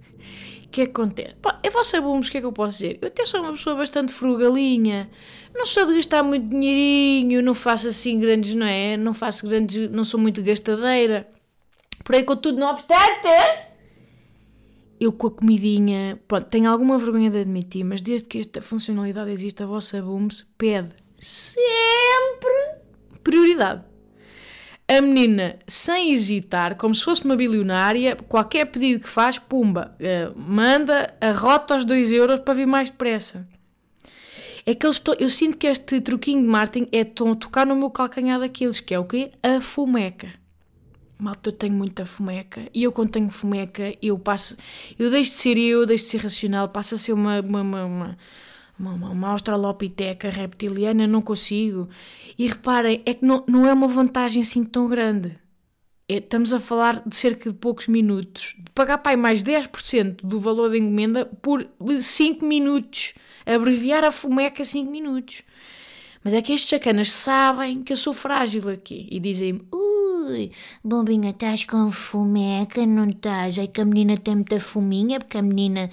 Que 0.75 0.81
é 0.81 0.83
acontece? 0.83 1.35
Pá, 1.41 1.57
é 1.63 1.69
vós 1.69 1.93
o 1.93 2.21
que 2.29 2.37
é 2.37 2.41
que 2.41 2.45
eu 2.45 2.51
posso 2.51 2.79
dizer. 2.79 2.99
Eu 3.01 3.07
até 3.07 3.23
sou 3.23 3.39
uma 3.39 3.51
pessoa 3.53 3.77
bastante 3.77 4.11
frugalinha, 4.11 5.09
não 5.55 5.65
sou 5.65 5.85
de 5.85 5.95
gastar 5.95 6.21
muito 6.21 6.49
dinheirinho, 6.49 7.41
não 7.41 7.53
faço 7.53 7.87
assim 7.87 8.19
grandes, 8.19 8.53
não 8.55 8.65
é? 8.65 8.97
Não 8.97 9.13
faço 9.13 9.47
grandes, 9.47 9.89
não 9.89 10.03
sou 10.03 10.19
muito 10.19 10.43
gastadeira. 10.43 11.29
Por 12.03 12.15
aí, 12.15 12.25
contudo, 12.25 12.59
não 12.59 12.67
obstante, 12.67 13.29
eu 14.99 15.13
com 15.13 15.27
a 15.27 15.31
comidinha, 15.31 16.19
pronto, 16.27 16.47
tenho 16.47 16.69
alguma 16.69 16.99
vergonha 16.99 17.29
de 17.29 17.39
admitir, 17.39 17.85
mas 17.85 18.01
desde 18.01 18.27
que 18.27 18.39
esta 18.39 18.61
funcionalidade 18.61 19.31
existe, 19.31 19.63
a 19.63 19.65
vossa 19.65 20.01
Booms 20.01 20.45
pede 20.57 20.93
sempre 21.17 22.49
prioridade 23.23 23.81
a 24.87 25.01
menina, 25.01 25.57
sem 25.67 26.11
hesitar, 26.11 26.75
como 26.75 26.93
se 26.93 27.03
fosse 27.03 27.25
uma 27.25 27.35
bilionária, 27.35 28.15
qualquer 28.15 28.65
pedido 28.65 29.01
que 29.01 29.09
faz, 29.09 29.39
pumba, 29.39 29.95
uh, 29.99 30.39
manda, 30.39 31.13
arrota 31.19 31.73
aos 31.73 31.85
2 31.85 32.11
euros 32.11 32.39
para 32.39 32.53
vir 32.53 32.67
mais 32.67 32.89
depressa. 32.89 33.47
É 34.63 34.73
que 34.73 34.85
eles 34.85 35.01
eu 35.19 35.29
sinto 35.29 35.57
que 35.57 35.67
este 35.67 36.01
truquinho 36.01 36.41
de 36.41 36.47
marketing 36.47 36.87
é 36.91 37.03
tocar 37.03 37.65
no 37.65 37.75
meu 37.75 37.89
calcanhar 37.89 38.39
daqueles, 38.39 38.79
que 38.79 38.93
é 38.93 38.99
o 38.99 39.05
quê? 39.05 39.31
A 39.41 39.61
fumeca. 39.61 40.33
Malta, 41.17 41.49
eu 41.49 41.53
tenho 41.53 41.73
muita 41.73 42.05
fumeca. 42.05 42.67
E 42.73 42.83
eu, 42.83 42.91
quando 42.91 43.11
tenho 43.11 43.29
fumeca, 43.29 43.93
eu 44.01 44.17
passo. 44.19 44.57
Eu 44.97 45.09
deixo 45.09 45.31
de 45.31 45.37
ser 45.37 45.57
eu, 45.57 45.85
deixo 45.85 46.05
de 46.05 46.11
ser 46.11 46.17
racional, 46.17 46.67
passo 46.67 46.95
a 46.95 46.97
ser 46.97 47.13
uma, 47.13 47.39
uma, 47.39 47.61
uma, 47.61 47.85
uma 47.85 48.17
uma, 48.77 48.93
uma, 48.93 49.09
uma 49.09 49.29
australopiteca 49.29 50.29
reptiliana, 50.29 51.07
não 51.07 51.21
consigo. 51.21 51.89
E 52.37 52.47
reparem, 52.47 53.01
é 53.05 53.13
que 53.13 53.25
não, 53.25 53.43
não 53.47 53.65
é 53.65 53.73
uma 53.73 53.87
vantagem 53.87 54.41
assim 54.41 54.63
tão 54.63 54.87
grande. 54.87 55.37
É, 56.07 56.17
estamos 56.17 56.53
a 56.53 56.59
falar 56.59 57.01
de 57.05 57.15
cerca 57.15 57.51
de 57.51 57.57
poucos 57.57 57.87
minutos, 57.87 58.55
de 58.57 58.69
pagar 58.71 58.99
pai 58.99 59.15
mais 59.15 59.43
10% 59.43 60.23
do 60.23 60.39
valor 60.39 60.69
da 60.69 60.77
encomenda 60.77 61.25
por 61.25 61.67
5 61.99 62.45
minutos, 62.45 63.13
abreviar 63.45 64.03
a 64.03 64.11
fumeca 64.11 64.63
5 64.63 64.89
minutos. 64.91 65.41
Mas 66.23 66.33
é 66.33 66.41
que 66.41 66.53
estes 66.53 66.71
sacanas 66.71 67.11
sabem 67.11 67.83
que 67.83 67.93
eu 67.93 67.97
sou 67.97 68.11
frágil 68.11 68.67
aqui 68.69 69.07
e 69.11 69.19
dizem-me: 69.19 69.61
Ui, 69.71 70.51
bombinha, 70.83 71.29
estás 71.29 71.65
com 71.65 71.91
fumeca, 71.91 72.83
não 72.83 73.07
estás? 73.09 73.59
É 73.59 73.67
que 73.67 73.79
a 73.79 73.85
menina 73.85 74.17
tem 74.17 74.35
muita 74.35 74.59
fuminha, 74.59 75.19
porque 75.19 75.37
a 75.37 75.41
menina 75.43 75.91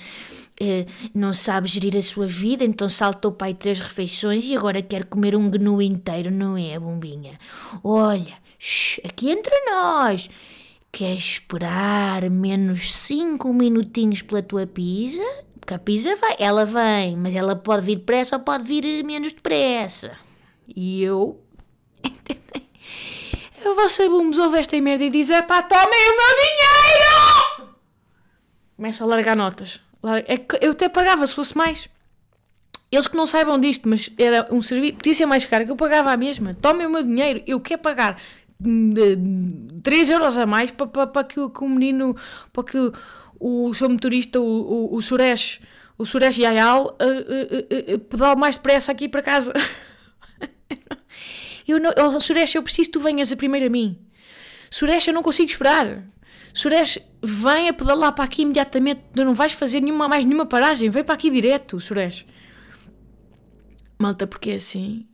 não 1.15 1.33
sabe 1.33 1.69
gerir 1.69 1.97
a 1.97 2.03
sua 2.03 2.27
vida, 2.27 2.65
então 2.65 2.89
saltou 2.89 3.33
para 3.33 3.49
aí 3.49 3.55
três 3.55 3.81
refeições 3.81 4.45
e 4.45 4.57
agora 4.57 4.83
quer 4.83 5.05
comer 5.05 5.35
um 5.35 5.51
gnu 5.51 5.81
inteiro, 5.83 6.31
não 6.31 6.57
é, 6.57 6.79
bombinha? 6.79 7.39
Olha, 7.83 8.35
shh, 8.59 9.01
aqui 9.05 9.31
entre 9.31 9.55
nós, 9.67 10.29
quer 10.91 11.15
esperar 11.15 12.29
menos 12.31 12.93
cinco 12.93 13.53
minutinhos 13.53 14.23
pela 14.23 14.43
tua 14.43 14.67
pizza? 14.67 15.23
Porque 15.59 15.75
a 15.75 15.79
pizza 15.79 16.17
vai, 16.17 16.37
ela 16.39 16.65
vem, 16.65 17.17
mas 17.17 17.35
ela 17.35 17.55
pode 17.55 17.87
vir 17.87 17.97
depressa 17.97 18.37
ou 18.37 18.43
pode 18.43 18.65
vir 18.65 19.05
menos 19.05 19.33
depressa. 19.33 20.17
E 20.67 21.03
eu, 21.03 21.41
entendem? 22.03 22.69
A 23.65 23.75
vossa 23.75 24.09
Bumos 24.09 24.39
ouve 24.39 24.59
esta 24.59 24.81
merda 24.81 25.05
e 25.05 25.11
diz: 25.11 25.29
pá, 25.47 25.63
tomem 25.63 25.85
o 25.85 26.17
meu 26.17 26.37
dinheiro! 26.37 27.73
Começa 28.77 29.05
a 29.05 29.07
largar 29.07 29.37
notas. 29.37 29.81
É 30.27 30.37
que 30.37 30.59
eu 30.61 30.73
até 30.73 30.89
pagava 30.89 31.27
se 31.27 31.35
fosse 31.35 31.57
mais. 31.57 31.89
Eles 32.91 33.07
que 33.07 33.17
não 33.17 33.25
saibam 33.25 33.59
disto, 33.59 33.89
mas 33.89 34.11
era 34.19 34.47
um 34.51 34.61
serviço, 34.61 34.97
podia 34.97 35.15
ser 35.15 35.27
mais 35.27 35.45
caro, 35.47 35.65
que 35.65 35.71
eu 35.71 35.77
pagava 35.77 36.13
a 36.13 36.17
mesma. 36.17 36.53
Tomem 36.53 36.87
o 36.87 36.91
meu 36.91 37.03
dinheiro, 37.03 37.43
eu 37.47 37.59
quero 37.59 37.81
pagar 37.81 38.21
3 39.83 40.11
euros 40.11 40.37
a 40.37 40.47
mais 40.47 40.71
para, 40.71 40.87
para, 40.87 41.07
para 41.07 41.25
que, 41.25 41.49
que 41.49 41.65
o 41.65 41.69
menino, 41.69 42.17
para 42.53 42.65
que 42.65 42.79
o, 43.41 43.69
o 43.69 43.75
seu 43.75 43.89
motorista, 43.89 44.41
o, 44.41 44.45
o, 44.45 44.97
o 44.97 45.03
Suresh, 45.03 45.61
o 45.97 46.05
Suresh 46.05 46.39
Yayal, 46.39 46.85
uh, 46.85 46.89
uh, 46.89 47.95
uh, 47.95 47.99
pedale 47.99 48.39
mais 48.39 48.57
depressa 48.57 48.93
aqui 48.93 49.09
para 49.09 49.23
casa. 49.23 49.53
eu 51.67 51.81
não, 51.81 51.93
oh, 51.97 52.21
Suresh, 52.21 52.55
eu 52.55 52.63
preciso 52.63 52.91
que 52.91 52.93
tu 52.93 53.01
venhas 53.01 53.33
a 53.33 53.37
primeiro 53.37 53.67
a 53.67 53.71
mim. 53.71 53.99
Suresh, 54.71 55.09
eu 55.09 55.15
não 55.15 55.23
consigo 55.23 55.51
esperar. 55.51 56.05
Suresh, 56.55 56.99
vem 57.23 57.69
a 57.69 57.73
pedalar 57.73 58.13
para 58.13 58.25
aqui 58.25 58.43
imediatamente. 58.43 59.03
Tu 59.15 59.25
não 59.25 59.35
vais 59.35 59.53
fazer 59.53 59.81
nenhuma, 59.81 60.09
mais 60.09 60.25
nenhuma 60.25 60.47
paragem. 60.47 60.91
Vem 60.91 61.03
para 61.03 61.15
aqui 61.15 61.31
direto, 61.31 61.81
Suresh. 61.81 62.27
Malta, 63.99 64.27
porque 64.27 64.51
é 64.51 64.55
assim. 64.57 65.07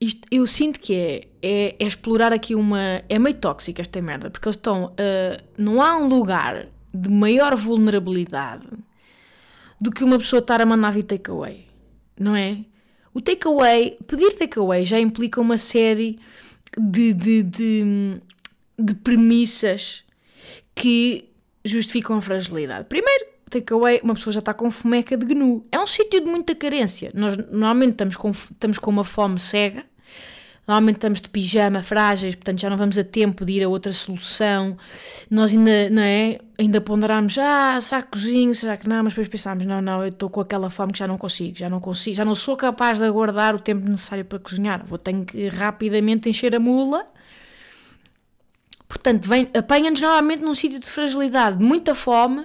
Isto, 0.00 0.26
eu 0.30 0.46
sinto 0.46 0.80
que 0.80 0.94
é, 0.94 1.28
é, 1.42 1.76
é, 1.78 1.86
explorar 1.86 2.32
aqui 2.32 2.54
uma. 2.54 3.02
É 3.08 3.18
meio 3.18 3.36
tóxico 3.36 3.80
esta 3.80 4.00
merda, 4.00 4.30
porque 4.30 4.48
eles 4.48 4.56
estão. 4.56 4.86
Uh, 4.86 5.42
não 5.58 5.82
há 5.82 5.96
um 5.96 6.08
lugar 6.08 6.68
de 6.92 7.10
maior 7.10 7.54
vulnerabilidade 7.54 8.66
do 9.80 9.90
que 9.90 10.02
uma 10.02 10.18
pessoa 10.18 10.40
estar 10.40 10.60
a 10.60 10.66
mandar 10.66 10.90
vir 10.90 11.02
takeaway, 11.02 11.66
não 12.18 12.34
é? 12.34 12.64
O 13.12 13.20
takeaway, 13.20 13.98
pedir 14.06 14.36
takeaway 14.36 14.84
já 14.84 14.98
implica 14.98 15.40
uma 15.40 15.58
série 15.58 16.18
de, 16.78 17.12
de, 17.12 17.42
de, 17.42 18.20
de 18.78 18.94
premissas 18.94 20.04
que 20.80 21.28
justificam 21.64 22.16
a 22.16 22.20
fragilidade. 22.20 22.86
Primeiro, 22.88 23.26
takeaway, 23.50 24.00
uma 24.02 24.14
pessoa 24.14 24.32
já 24.32 24.38
está 24.38 24.54
com 24.54 24.70
fomeca 24.70 25.16
de 25.16 25.26
gnu. 25.26 25.66
É 25.70 25.78
um 25.78 25.86
sítio 25.86 26.20
de 26.20 26.26
muita 26.26 26.54
carência. 26.54 27.10
Nós 27.14 27.36
normalmente 27.36 27.92
estamos 27.92 28.16
com, 28.16 28.30
estamos 28.30 28.78
com 28.78 28.90
uma 28.90 29.04
fome 29.04 29.38
cega 29.38 29.84
Normalmente 30.70 30.98
estamos 30.98 31.20
de 31.20 31.28
pijama, 31.28 31.82
frágeis, 31.82 32.36
portanto 32.36 32.60
já 32.60 32.70
não 32.70 32.76
vamos 32.76 32.96
a 32.96 33.02
tempo 33.02 33.44
de 33.44 33.54
ir 33.54 33.64
a 33.64 33.68
outra 33.68 33.92
solução. 33.92 34.76
Nós 35.28 35.52
ainda, 35.52 35.90
não 35.90 36.02
é? 36.02 36.38
Ainda 36.56 36.80
ponderamos, 36.80 37.36
ah, 37.38 37.80
será 37.80 38.02
que 38.02 38.12
cozinho, 38.12 38.54
será 38.54 38.76
que 38.76 38.88
não? 38.88 39.02
Mas 39.02 39.12
depois 39.12 39.26
pensámos, 39.26 39.66
não, 39.66 39.82
não, 39.82 40.02
eu 40.02 40.10
estou 40.10 40.30
com 40.30 40.40
aquela 40.40 40.70
fome 40.70 40.92
que 40.92 41.00
já 41.00 41.08
não 41.08 41.18
consigo, 41.18 41.58
já 41.58 41.68
não 41.68 41.80
consigo, 41.80 42.14
já 42.14 42.24
não 42.24 42.36
sou 42.36 42.56
capaz 42.56 43.00
de 43.00 43.04
aguardar 43.04 43.56
o 43.56 43.58
tempo 43.58 43.88
necessário 43.88 44.24
para 44.24 44.38
cozinhar. 44.38 44.86
Vou 44.86 44.96
ter 44.96 45.12
que 45.24 45.48
rapidamente 45.48 46.28
encher 46.28 46.54
a 46.54 46.60
mula. 46.60 47.04
Portanto, 48.90 49.30
apanha-nos 49.56 50.00
novamente 50.00 50.42
num 50.42 50.54
sítio 50.54 50.80
de 50.80 50.86
fragilidade, 50.86 51.58
de 51.58 51.64
muita 51.64 51.94
fome 51.94 52.44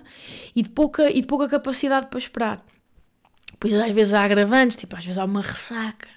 e 0.55 0.61
de 0.61 0.69
pouca, 0.69 1.09
e 1.09 1.19
de 1.19 1.27
pouca 1.27 1.49
capacidade 1.49 2.05
para 2.07 2.19
esperar. 2.19 2.65
Pois 3.59 3.73
às 3.73 3.91
vezes 3.91 4.13
há 4.13 4.23
agravantes, 4.23 4.77
tipo, 4.77 4.95
às 4.95 5.03
vezes 5.03 5.17
há 5.17 5.25
uma 5.25 5.41
ressaca 5.41 6.07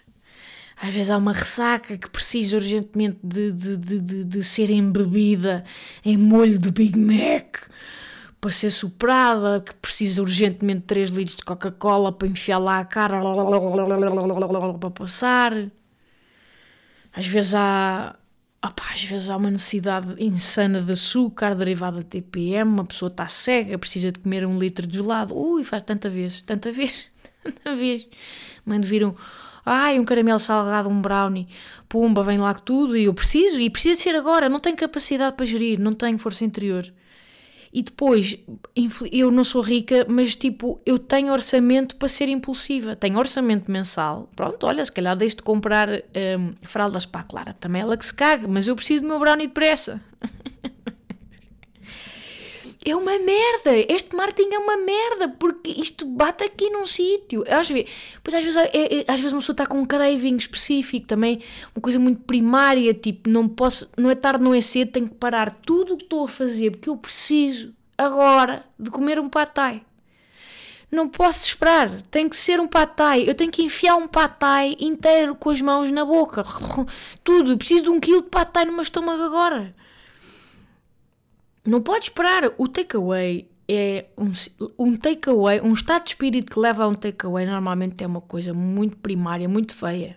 às 0.81 0.95
vezes 0.95 1.11
há 1.11 1.17
uma 1.17 1.33
ressaca 1.33 1.99
que 1.99 2.09
precisa 2.09 2.57
urgentemente 2.57 3.19
de, 3.23 3.53
de, 3.53 3.77
de, 3.77 4.01
de, 4.01 4.25
de 4.25 4.43
ser 4.45 4.71
embebida 4.71 5.65
em 6.05 6.17
molho 6.17 6.59
de 6.59 6.71
Big 6.71 6.97
Mac 6.97 7.69
para 8.41 8.53
ser 8.53 8.71
soprada, 8.71 9.61
que 9.61 9.75
precisa 9.75 10.23
urgentemente 10.23 10.81
de 10.81 10.87
3 10.87 11.11
litros 11.11 11.37
de 11.37 11.45
Coca-Cola 11.45 12.13
para 12.13 12.29
enfiar 12.29 12.59
lá 12.59 12.79
a 12.79 12.85
cara 12.85 13.21
para 14.79 14.91
passar. 14.91 15.53
Às 17.13 17.27
vezes 17.27 17.55
há. 17.55 18.15
Opa, 18.65 18.83
às 18.93 19.05
vezes 19.05 19.31
há 19.31 19.37
uma 19.37 19.51
necessidade 19.51 20.15
insana 20.19 20.83
de 20.83 20.93
açúcar 20.93 21.55
derivada 21.55 22.01
de 22.01 22.07
TPM, 22.07 22.69
uma 22.69 22.85
pessoa 22.85 23.09
está 23.09 23.29
cega, 23.29 23.79
precisa 23.79 24.11
de 24.11 24.19
comer 24.19 24.45
um 24.45 24.59
litro 24.59 24.87
de 24.87 24.99
gelado. 24.99 25.37
Ui, 25.37 25.63
faz 25.63 25.83
tanta 25.83 26.11
vez, 26.11 26.43
tanta 26.43 26.73
vez, 26.73 27.09
tanta 27.43 27.77
vez. 27.77 28.09
Mãe, 28.67 28.81
viram 28.81 29.15
Ai, 29.71 30.01
um 30.01 30.05
caramelo 30.05 30.39
salgado, 30.39 30.89
um 30.89 30.99
brownie, 30.99 31.47
pumba, 31.91 32.23
vem 32.23 32.39
lá 32.39 32.55
tudo 32.55 32.97
e 32.97 33.05
eu 33.05 33.13
preciso, 33.13 33.61
e 33.61 33.69
precisa 33.69 33.97
de 33.97 34.01
ser 34.01 34.15
agora, 34.17 34.49
não 34.49 34.59
tenho 34.59 34.75
capacidade 34.75 35.37
para 35.37 35.45
gerir, 35.45 35.79
não 35.79 35.93
tenho 35.93 36.19
força 36.19 36.43
interior. 36.43 36.91
E 37.73 37.83
depois, 37.83 38.37
eu 39.13 39.31
não 39.31 39.45
sou 39.45 39.61
rica, 39.61 40.07
mas 40.09 40.35
tipo, 40.35 40.81
eu 40.87 40.99
tenho 40.99 41.33
orçamento 41.33 41.97
para 41.97 42.09
ser 42.09 42.29
impulsiva. 42.29 42.97
Tenho 42.97 43.19
orçamento 43.19 43.71
mensal. 43.71 44.31
Pronto, 44.35 44.67
olha, 44.67 44.85
se 44.85 44.93
calhar 44.93 45.15
deixo 45.17 45.37
de 45.37 45.43
comprar 45.43 45.89
um, 45.91 46.53
fraldas 46.63 47.05
para 47.05 47.21
a 47.21 47.25
Clara. 47.25 47.55
Também 47.55 47.83
ela 47.83 47.97
que 47.97 48.07
se 48.07 48.15
caga, 48.15 48.49
mas 48.49 48.67
eu 48.67 48.75
preciso 48.75 49.03
do 49.03 49.09
meu 49.09 49.19
brownie 49.19 49.47
depressa. 49.47 50.01
é 52.85 52.95
uma 52.95 53.19
merda. 53.19 53.77
Este 53.89 54.15
marketing 54.15 54.55
é 54.55 54.59
uma 54.59 54.77
merda, 54.77 55.29
porque 55.29 55.71
isto 55.71 56.07
bate 56.07 56.45
aqui 56.45 56.71
num 56.71 56.87
sítio. 56.87 57.45
Às 57.49 57.71
vezes, 57.71 57.91
pois 58.23 58.35
às 58.35 58.45
vezes, 58.45 58.57
é, 58.57 58.71
é, 58.73 59.05
às 59.09 59.21
vezes 59.21 59.33
uma 59.33 59.41
pessoa 59.41 59.55
está 59.55 59.67
com 59.67 59.81
um 59.81 59.85
craving 59.85 60.37
específico, 60.37 61.07
também 61.07 61.41
uma 61.75 61.83
coisa 61.83 61.99
muito 61.99 62.23
primária, 62.23 62.95
tipo, 62.95 63.29
não 63.29 63.49
posso, 63.49 63.89
não 63.97 64.11
é 64.11 64.15
tarde, 64.15 64.43
não 64.43 64.55
é 64.55 64.61
cedo, 64.61 64.93
tenho 64.93 65.09
que 65.09 65.15
parar 65.15 65.55
tudo 65.55 65.95
o 65.95 65.97
que 65.97 66.05
estou 66.05 66.25
a 66.25 66.29
fazer, 66.29 66.71
porque 66.71 66.89
eu 66.89 66.97
preciso 66.97 67.75
agora 67.97 68.65
de 68.79 68.91
comer 68.91 69.19
um 69.19 69.29
patai. 69.29 69.83
Não 70.91 71.07
posso 71.07 71.45
esperar, 71.47 72.01
tem 72.11 72.29
que 72.31 72.37
ser 72.37 72.61
um 72.61 72.67
patai. 72.67 73.29
Eu 73.29 73.35
tenho 73.35 73.51
que 73.51 73.63
enfiar 73.63 73.97
um 73.97 74.09
patai 74.09 74.75
inteiro 74.81 75.35
com 75.35 75.51
as 75.51 75.61
mãos 75.61 75.91
na 75.91 76.03
boca. 76.03 76.43
Tudo, 77.23 77.53
eu 77.53 77.59
preciso 77.59 77.83
de 77.83 77.91
um 77.91 78.01
quilo 78.01 78.23
de 78.23 78.31
patai 78.31 78.65
no 78.65 78.73
meu 78.73 78.83
estômago 78.83 79.23
agora. 79.23 79.75
Não 81.69 81.83
pode 81.83 82.05
esperar. 82.05 82.51
O 82.57 82.67
takeaway 82.67 83.47
é 83.69 84.07
um, 84.17 84.33
um 84.79 84.97
takeaway, 84.97 85.61
um 85.61 85.75
estado 85.75 86.05
de 86.05 86.11
espírito 86.11 86.51
que 86.51 86.59
leva 86.59 86.85
a 86.85 86.89
um 86.89 86.95
takeaway 86.95 87.45
normalmente 87.45 88.03
é 88.03 88.07
uma 88.07 88.23
coisa 88.23 88.55
muito 88.55 88.97
primária, 88.97 89.47
muito 89.47 89.75
feia. 89.75 90.17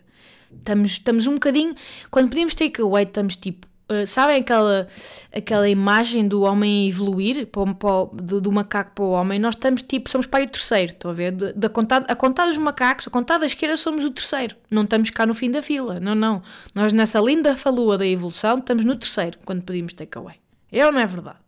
Estamos, 0.57 0.91
estamos 0.91 1.27
um 1.27 1.33
bocadinho. 1.33 1.75
Quando 2.09 2.29
pedimos 2.29 2.53
takeaway, 2.53 3.03
estamos 3.03 3.35
tipo. 3.35 3.67
Uh, 3.91 4.07
sabem 4.07 4.37
aquela, 4.37 4.87
aquela 5.35 5.67
imagem 5.67 6.25
do 6.25 6.43
homem 6.43 6.87
evoluir 6.87 7.45
para, 7.47 7.73
para, 7.73 8.05
do, 8.13 8.39
do, 8.39 8.49
macaco 8.49 8.91
para 8.95 9.03
o 9.03 9.11
homem? 9.11 9.37
Nós 9.37 9.55
estamos 9.55 9.81
tipo, 9.81 10.09
somos 10.09 10.27
pai 10.27 10.45
o 10.45 10.47
terceiro, 10.47 10.93
estão 10.93 11.11
a 11.11 11.13
ver? 11.13 11.33
De, 11.33 11.51
de, 11.51 11.67
a, 11.67 11.69
contar, 11.69 12.05
a 12.07 12.15
contar 12.15 12.45
dos 12.45 12.55
macacos, 12.55 13.05
a 13.05 13.11
contar 13.11 13.37
da 13.39 13.45
esquerda, 13.45 13.75
somos 13.75 14.05
o 14.05 14.11
terceiro. 14.11 14.55
Não 14.69 14.83
estamos 14.83 15.09
cá 15.09 15.25
no 15.25 15.33
fim 15.33 15.51
da 15.51 15.61
fila, 15.61 15.99
não, 15.99 16.15
não. 16.15 16.41
Nós 16.73 16.93
nessa 16.93 17.19
linda 17.19 17.57
falua 17.57 17.97
da 17.97 18.07
evolução 18.07 18.59
estamos 18.59 18.85
no 18.85 18.95
terceiro 18.95 19.37
quando 19.43 19.63
pedimos 19.63 19.91
takeaway. 19.91 20.40
É 20.71 20.85
ou 20.85 20.91
não 20.91 20.99
é 20.99 21.05
verdade? 21.05 21.39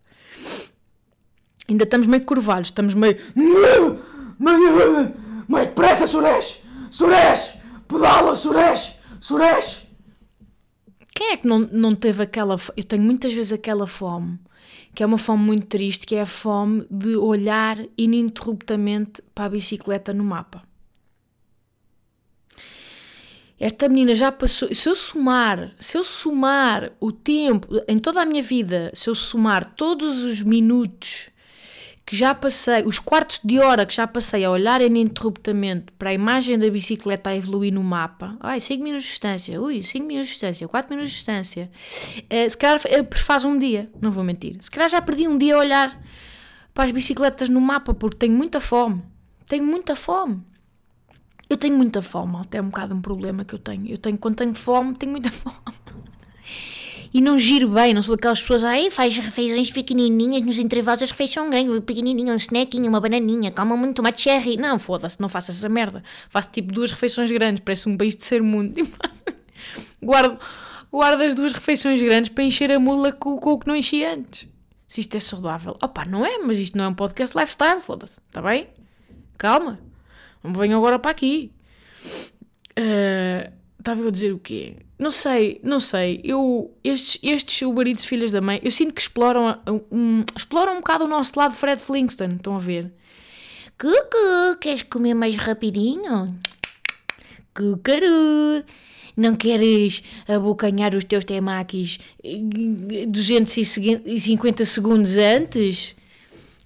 Ainda 1.70 1.86
estamos 1.86 2.08
meio 2.08 2.25
curvados, 2.25 2.68
estamos 2.68 2.94
meio. 2.94 3.18
Mais 5.48 5.68
depressa, 5.68 6.08
Suresh! 6.08 6.62
Suresh! 6.92 7.58
Pedala, 7.88 8.36
Suresh! 8.36 8.96
Suresh! 9.20 9.88
Quem 11.15 11.32
é 11.32 11.38
que 11.38 11.48
não, 11.48 11.60
não 11.60 11.96
teve 11.96 12.24
aquela. 12.24 12.56
Eu 12.75 12.84
tenho 12.84 13.03
muitas 13.03 13.34
vezes 13.34 13.53
aquela 13.53 13.88
fome, 13.88 14.39
que 14.94 15.03
é 15.03 15.06
uma 15.06 15.18
fome 15.18 15.44
muito 15.44 15.68
triste, 15.68 16.06
que 16.06 16.15
é 16.15 16.22
a 16.22 16.25
fome 16.25 16.86
de 16.89 17.15
olhar 17.15 17.77
ininterruptamente 17.98 19.22
para 19.34 19.46
a 19.46 19.50
bicicleta 19.50 20.13
no 20.13 20.24
mapa. 20.24 20.63
Esta 23.63 23.88
menina 23.88 24.13
já 24.13 24.29
passou. 24.29 24.75
Se 24.75 24.89
eu 24.89 24.93
somar, 24.93 25.74
se 25.79 25.98
eu 25.98 26.03
somar 26.03 26.91
o 27.00 27.13
tempo 27.13 27.65
em 27.88 27.98
toda 27.98 28.22
a 28.22 28.25
minha 28.25 28.43
vida, 28.43 28.91
se 28.93 29.10
eu 29.10 29.15
somar 29.15 29.63
todos 29.63 30.22
os 30.22 30.41
minutos 30.41 31.29
que 32.05 32.13
já 32.13 32.36
passei, 32.36 32.84
os 32.84 33.00
quartos 33.00 33.39
de 33.41 33.60
hora 33.60 33.86
que 33.86 33.96
já 33.96 34.05
passei 34.05 34.43
a 34.43 34.51
olhar 34.51 34.82
ininterruptamente 34.82 35.93
para 35.98 36.10
a 36.10 36.13
imagem 36.13 36.60
da 36.60 36.70
bicicleta 36.70 37.29
a 37.29 37.38
evoluir 37.38 37.74
no 37.74 37.82
mapa, 37.82 38.36
ai, 38.41 38.60
5 38.60 38.84
minutos 38.84 39.05
de 39.05 39.12
distância, 39.12 39.62
ui, 39.62 39.82
5 39.82 40.05
minutos 40.05 40.27
de 40.27 40.34
distância, 40.34 40.67
4 40.67 40.89
minutos 40.89 41.12
de 41.12 41.17
distância, 41.20 41.72
uh, 42.17 42.50
se 42.50 42.58
calhar 42.58 42.82
faz 43.15 43.46
um 43.46 43.58
dia, 43.58 43.89
não 44.01 44.12
vou 44.12 44.25
mentir, 44.25 44.58
se 44.60 44.70
calhar 44.70 44.89
já 44.89 45.01
perdi 45.01 45.25
um 45.25 45.38
dia 45.38 45.55
a 45.55 45.60
olhar 45.60 46.03
para 46.74 46.84
as 46.84 46.91
bicicletas 46.91 47.48
no 47.48 47.62
mapa 47.62 47.93
porque 47.93 48.17
tenho 48.17 48.34
muita 48.34 48.60
fome, 48.60 49.01
tenho 49.48 49.63
muita 49.63 49.96
fome. 49.96 50.41
Eu 51.50 51.58
tenho 51.58 51.76
muita 51.76 52.02
fome, 52.02 52.38
até 52.38 52.58
é 52.58 52.62
um 52.62 52.66
bocado 52.66 52.96
um 52.96 53.02
problema 53.02 53.44
que 53.44 53.54
eu 53.54 53.60
tenho. 53.60 53.88
Eu 53.88 53.98
tenho, 53.98 54.18
quando 54.18 54.36
tenho 54.36 54.54
fome, 54.54 54.96
tenho 54.96 55.12
muita 55.12 55.30
fome. 55.32 55.56
E 57.14 57.22
não 57.22 57.38
giro 57.38 57.68
bem, 57.68 57.94
não 57.94 58.02
sou 58.02 58.16
daquelas 58.16 58.42
pessoas, 58.42 58.64
aí 58.64 58.90
faz 58.90 59.16
refeições 59.16 59.70
pequenininhas, 59.70 60.42
nos 60.42 60.58
intervalos 60.58 61.04
as 61.04 61.12
refeições 61.12 61.48
grandes, 61.48 61.80
pequenininha, 61.86 62.34
um 62.34 62.38
snackinho, 62.38 62.90
uma 62.90 63.00
bananinha, 63.00 63.52
calma 63.52 63.78
muito 63.78 63.98
tomate 63.98 64.20
cherry. 64.20 64.58
Não, 64.58 64.80
foda-se, 64.80 65.22
não 65.22 65.30
faço 65.30 65.52
essa 65.52 65.70
merda. 65.70 66.04
Faço 66.28 66.50
tipo 66.52 66.74
duas 66.74 66.90
refeições 66.90 67.30
grandes, 67.30 67.62
parece 67.64 67.88
um 67.88 67.96
país 67.96 68.16
de 68.16 68.24
ser 68.24 68.42
mundo. 68.42 68.74
guardo, 70.02 70.40
guardo 70.92 71.22
as 71.22 71.36
duas 71.36 71.54
refeições 71.54 72.02
grandes 72.02 72.32
para 72.32 72.44
encher 72.44 72.72
a 72.72 72.80
mula 72.80 73.12
com, 73.12 73.38
com 73.38 73.52
o 73.52 73.60
que 73.60 73.68
não 73.68 73.76
enchi 73.76 74.04
antes. 74.04 74.48
Se 74.88 75.02
isto 75.02 75.16
é 75.16 75.20
saudável. 75.20 75.78
Opa, 75.84 76.06
não 76.06 76.26
é, 76.26 76.40
mas 76.40 76.58
isto 76.58 76.76
não 76.76 76.86
é 76.86 76.88
um 76.88 76.96
podcast 76.96 77.38
lifestyle, 77.38 77.80
foda-se, 77.80 78.20
está 78.28 78.42
bem? 78.42 78.70
Calma. 79.38 79.80
Não 80.44 80.52
me 80.52 80.58
venham 80.58 80.78
agora 80.78 81.00
para 81.00 81.12
aqui. 81.12 81.52
Uh, 82.78 83.52
estava 83.80 84.02
eu 84.02 84.08
a 84.08 84.12
dizer 84.12 84.34
o 84.34 84.40
quê? 84.40 84.76
Não 85.00 85.12
sei, 85.12 85.60
não 85.64 85.80
sei. 85.80 86.22
Eu, 86.24 86.76
estes, 86.84 87.20
estes 87.24 87.62
Eats 87.62 88.06
filhas 88.06 88.32
da 88.32 88.42
mãe, 88.42 88.60
eu 88.64 88.72
sinto 88.72 88.94
que 88.94 89.02
exploram 89.02 89.60
um, 89.92 90.24
exploram 90.36 90.74
um 90.74 90.78
bocado 90.78 91.06
o 91.06 91.08
nosso 91.08 91.34
lado 91.38 91.54
Fred 91.54 91.82
Flintstone. 91.82 92.36
Estão 92.36 92.56
a 92.56 92.60
ver? 92.60 92.92
Cucu, 93.78 94.58
queres 94.62 94.84
comer 94.84 95.14
mais 95.14 95.36
rapidinho? 95.36 96.38
Cucaru, 97.54 98.64
não 99.16 99.36
queres 99.36 100.02
abocanhar 100.28 100.96
os 100.96 101.04
teus 101.04 101.24
temakis 101.24 102.00
250 103.08 104.66
segundos 104.66 105.18
antes? 105.18 105.96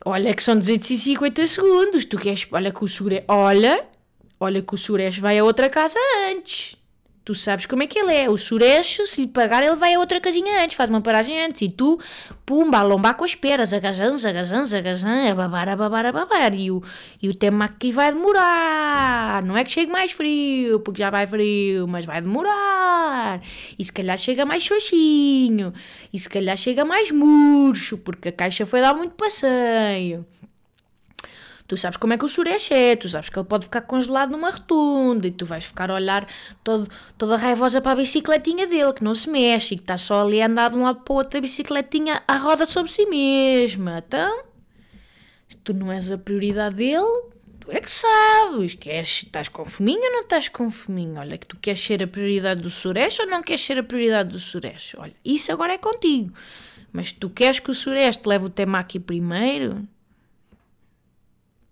Olha 0.10 0.34
que 0.34 0.42
são 0.42 0.58
250 0.58 1.46
segundos. 1.48 2.06
Tu 2.06 2.18
queres. 2.18 2.48
Olha 2.50 2.72
que 2.72 2.82
o 2.82 2.88
Sures. 2.88 3.24
Olha. 3.28 3.86
Olha 4.40 4.62
que 4.62 4.74
o 4.74 4.78
Sures 4.78 5.18
vai 5.18 5.38
a 5.38 5.44
outra 5.44 5.70
casa 5.70 6.00
antes. 6.32 6.78
Tu 7.28 7.36
sabes 7.36 7.66
como 7.66 7.84
é 7.84 7.88
que 7.88 8.00
ele 8.00 8.14
é. 8.14 8.30
O 8.30 8.38
Surecho, 8.38 9.06
se 9.06 9.20
lhe 9.20 9.28
pagar, 9.28 9.62
ele 9.62 9.76
vai 9.76 9.94
a 9.94 10.00
outra 10.00 10.18
casinha 10.22 10.64
antes, 10.64 10.78
faz 10.78 10.90
uma 10.90 11.02
paragem 11.02 11.44
antes. 11.44 11.62
E 11.62 11.68
tu, 11.68 12.00
pumba, 12.46 12.78
a 12.78 12.84
lombar 12.84 13.16
com 13.16 13.26
as 13.26 13.36
peras, 13.36 13.74
agazan, 13.74 14.18
zagazan, 14.18 14.64
zagazan, 14.64 15.30
a 15.30 15.36
babar, 15.36 15.68
a 15.68 15.76
babar, 15.76 16.06
a 16.06 16.12
babar. 16.14 16.54
E 16.56 16.72
o, 16.72 16.82
e 17.22 17.28
o 17.28 17.36
tema 17.36 17.66
aqui 17.66 17.92
vai 17.92 18.14
demorar. 18.14 19.44
Não 19.44 19.58
é 19.58 19.66
que 19.66 19.72
chegue 19.72 19.92
mais 19.92 20.14
frio, 20.14 20.80
porque 20.80 21.04
já 21.04 21.10
vai 21.10 21.28
frio, 21.28 21.86
mas 21.86 22.06
vai 22.06 22.22
demorar. 22.22 23.42
E 23.78 23.84
se 23.84 23.92
calhar 23.92 24.18
chega 24.18 24.46
mais 24.46 24.64
xoxinho. 24.64 25.74
E 26.14 26.18
se 26.18 26.30
calhar 26.30 26.56
chega 26.56 26.86
mais 26.86 27.12
murcho, 27.12 27.98
porque 27.98 28.30
a 28.30 28.32
caixa 28.32 28.66
foi 28.66 28.80
dar 28.80 28.94
muito 28.94 29.16
passeio. 29.16 30.26
Tu 31.68 31.76
sabes 31.76 31.98
como 31.98 32.14
é 32.14 32.18
que 32.18 32.24
o 32.24 32.30
Suresh 32.30 32.72
é, 32.72 32.96
tu 32.96 33.10
sabes 33.10 33.30
que 33.30 33.38
ele 33.38 33.46
pode 33.46 33.66
ficar 33.66 33.82
congelado 33.82 34.32
numa 34.32 34.50
rotunda 34.50 35.28
e 35.28 35.32
tu 35.32 35.46
vais 35.46 35.66
ficar 35.66 35.92
a 35.92 35.96
olhar 35.96 36.26
todo, 36.64 36.90
toda 37.18 37.36
raivosa 37.36 37.82
para 37.82 37.92
a 37.92 37.96
bicicletinha 37.96 38.66
dele, 38.66 38.94
que 38.94 39.04
não 39.04 39.14
se 39.14 39.30
mexe 39.30 39.74
e 39.74 39.78
que 39.78 39.84
está 39.84 39.98
só 39.98 40.22
ali 40.22 40.42
a 40.42 40.48
andar 40.48 40.70
de 40.70 40.78
um 40.78 40.84
lado 40.84 41.02
para 41.02 41.14
o 41.14 41.18
outro 41.18 41.38
a 41.38 41.42
bicicletinha 41.42 42.24
à 42.26 42.38
roda 42.38 42.66
sobre 42.66 42.90
si 42.90 43.06
mesma. 43.06 44.02
Então, 44.06 44.44
se 45.50 45.58
tu 45.58 45.74
não 45.74 45.92
és 45.92 46.10
a 46.10 46.18
prioridade 46.18 46.78
dele, 46.78 47.24
tu 47.60 47.70
é 47.70 47.82
que 47.82 47.92
sabes. 47.92 48.74
Queres, 48.74 49.24
estás 49.24 49.50
com 49.50 49.66
fominho 49.66 50.04
ou 50.04 50.12
não 50.12 50.22
estás 50.22 50.48
com 50.48 50.72
fominho? 50.72 51.20
Olha, 51.20 51.38
que 51.38 51.48
tu 51.48 51.58
queres 51.58 51.82
ser 51.82 52.02
a 52.02 52.08
prioridade 52.08 52.62
do 52.62 52.70
Suresh 52.70 53.20
ou 53.20 53.28
não 53.28 53.44
queres 53.44 53.62
ser 53.62 53.78
a 53.78 53.84
prioridade 53.84 54.30
do 54.30 54.40
Suresh? 54.40 54.96
Olha, 54.98 55.16
isso 55.24 55.52
agora 55.52 55.74
é 55.74 55.78
contigo. 55.78 56.34
Mas 56.94 57.12
tu 57.12 57.30
queres 57.30 57.60
que 57.60 57.70
o 57.70 57.76
Suresh 57.76 58.16
te 58.16 58.30
leve 58.30 58.46
o 58.46 58.50
tema 58.50 58.80
aqui 58.80 59.02
primeiro? 59.02 59.86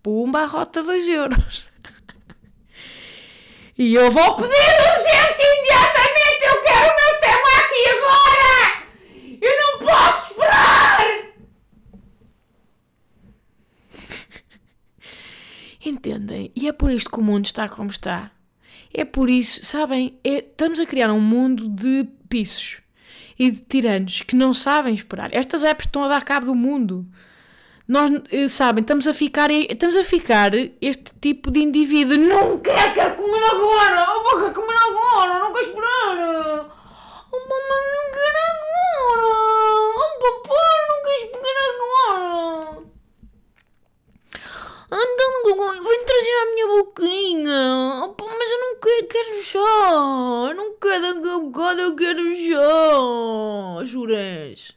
Pumba, 0.05 0.41
a 0.41 0.45
rota 0.45 0.83
2 0.83 1.07
euros. 1.07 1.65
E 3.77 3.93
eu 3.93 4.09
vou 4.09 4.35
pedir 4.37 4.47
urgência 4.47 5.43
imediatamente. 5.43 6.45
Eu 6.45 6.61
quero 6.61 6.85
o 6.85 6.95
meu 6.95 7.13
tema 7.19 7.49
aqui 7.59 7.83
agora. 7.91 8.53
Eu 9.41 9.53
não 9.59 9.79
posso 9.79 10.31
esperar. 10.31 11.05
Entendem? 15.85 16.51
E 16.55 16.69
é 16.69 16.71
por 16.71 16.89
isto 16.89 17.09
que 17.09 17.19
o 17.19 17.23
mundo 17.23 17.43
está 17.43 17.67
como 17.67 17.89
está. 17.89 18.31
É 18.93 19.03
por 19.03 19.29
isso, 19.29 19.65
sabem? 19.65 20.17
É, 20.23 20.37
estamos 20.37 20.79
a 20.79 20.85
criar 20.85 21.11
um 21.11 21.19
mundo 21.19 21.67
de 21.67 22.07
pisos 22.29 22.77
e 23.37 23.51
de 23.51 23.59
tiranos 23.59 24.21
que 24.21 24.37
não 24.37 24.53
sabem 24.53 24.93
esperar. 24.93 25.33
Estas 25.33 25.65
apps 25.65 25.87
estão 25.87 26.05
a 26.05 26.07
dar 26.07 26.23
cabo 26.23 26.45
do 26.45 26.55
mundo 26.55 27.05
nós, 27.87 28.09
eh, 28.31 28.47
sabem, 28.47 28.81
estamos 28.81 29.05
a 29.07 29.13
ficar, 29.13 29.51
estamos 29.51 29.95
a 29.95 30.03
ficar 30.03 30.51
este 30.81 31.13
tipo 31.21 31.51
de 31.51 31.59
indivíduo. 31.59 32.17
Não 32.17 32.57
quer, 32.59 32.93
quer 32.95 33.15
comer 33.15 33.43
agora! 33.43 34.07
Oh, 34.09 34.39
quer 34.39 34.53
comer 34.53 34.75
agora! 34.75 35.39
Não 35.39 35.53
quer 35.53 35.59
esperar! 35.61 36.75
Oh, 37.31 37.39
mamãe, 37.39 37.85
não 37.93 38.07
quer 38.11 38.35
agora! 38.49 39.25
Oh, 39.97 40.13
papai, 40.19 40.77
não 40.89 40.99
quer 41.03 41.17
esperar 41.25 41.67
agora! 41.75 42.85
Anda, 44.91 45.25
vem 45.83 46.05
trazer 46.05 46.31
a 46.31 46.45
minha 46.53 46.67
boquinha! 46.67 47.61
Oh, 48.03 48.15
mas 48.17 48.51
eu 48.51 48.59
não 48.61 48.79
quero, 48.79 49.07
quero 49.07 49.43
já! 49.43 50.49
Eu 50.49 50.55
não 50.55 50.73
quero 50.79 51.05
agora, 51.35 51.81
eu 51.81 51.95
quero 51.95 52.33
já! 52.33 53.85
Jures! 53.85 54.73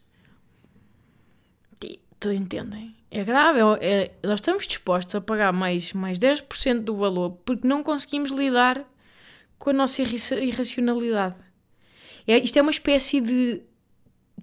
Tu 2.20 2.32
entendem? 2.32 2.97
É 3.10 3.24
grave. 3.24 3.60
É, 3.80 4.10
nós 4.22 4.40
estamos 4.40 4.66
dispostos 4.66 5.14
a 5.14 5.20
pagar 5.20 5.52
mais, 5.52 5.92
mais 5.92 6.18
10% 6.18 6.80
do 6.80 6.96
valor 6.96 7.38
porque 7.44 7.66
não 7.66 7.82
conseguimos 7.82 8.30
lidar 8.30 8.84
com 9.58 9.70
a 9.70 9.72
nossa 9.72 10.02
irracionalidade. 10.02 11.36
É, 12.26 12.38
isto 12.38 12.58
é 12.58 12.62
uma 12.62 12.70
espécie 12.70 13.20
de. 13.20 13.62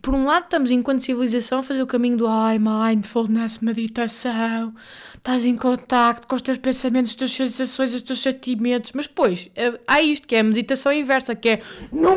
Por 0.02 0.14
um 0.14 0.26
lado, 0.26 0.44
estamos, 0.44 0.70
enquanto 0.72 1.00
civilização, 1.00 1.60
a 1.60 1.64
fazer 1.64 1.82
o 1.82 1.88
caminho 1.88 2.18
do 2.18 2.28
ai, 2.28 2.60
mindfulness, 2.60 3.60
meditação, 3.60 4.76
estás 5.16 5.46
em 5.46 5.56
contacto 5.56 6.28
com 6.28 6.36
os 6.36 6.42
teus 6.42 6.60
pensamentos, 6.60 7.12
as 7.12 7.16
tuas 7.16 7.32
sensações, 7.32 7.94
os 7.94 8.02
teus 8.02 8.22
sentimentos, 8.22 8.92
mas 8.92 9.08
depois 9.08 9.50
é, 9.56 9.80
há 9.88 10.02
isto 10.02 10.28
que 10.28 10.36
é 10.36 10.42
a 10.42 10.44
meditação 10.44 10.92
inversa, 10.92 11.34
que 11.34 11.50
é 11.50 11.62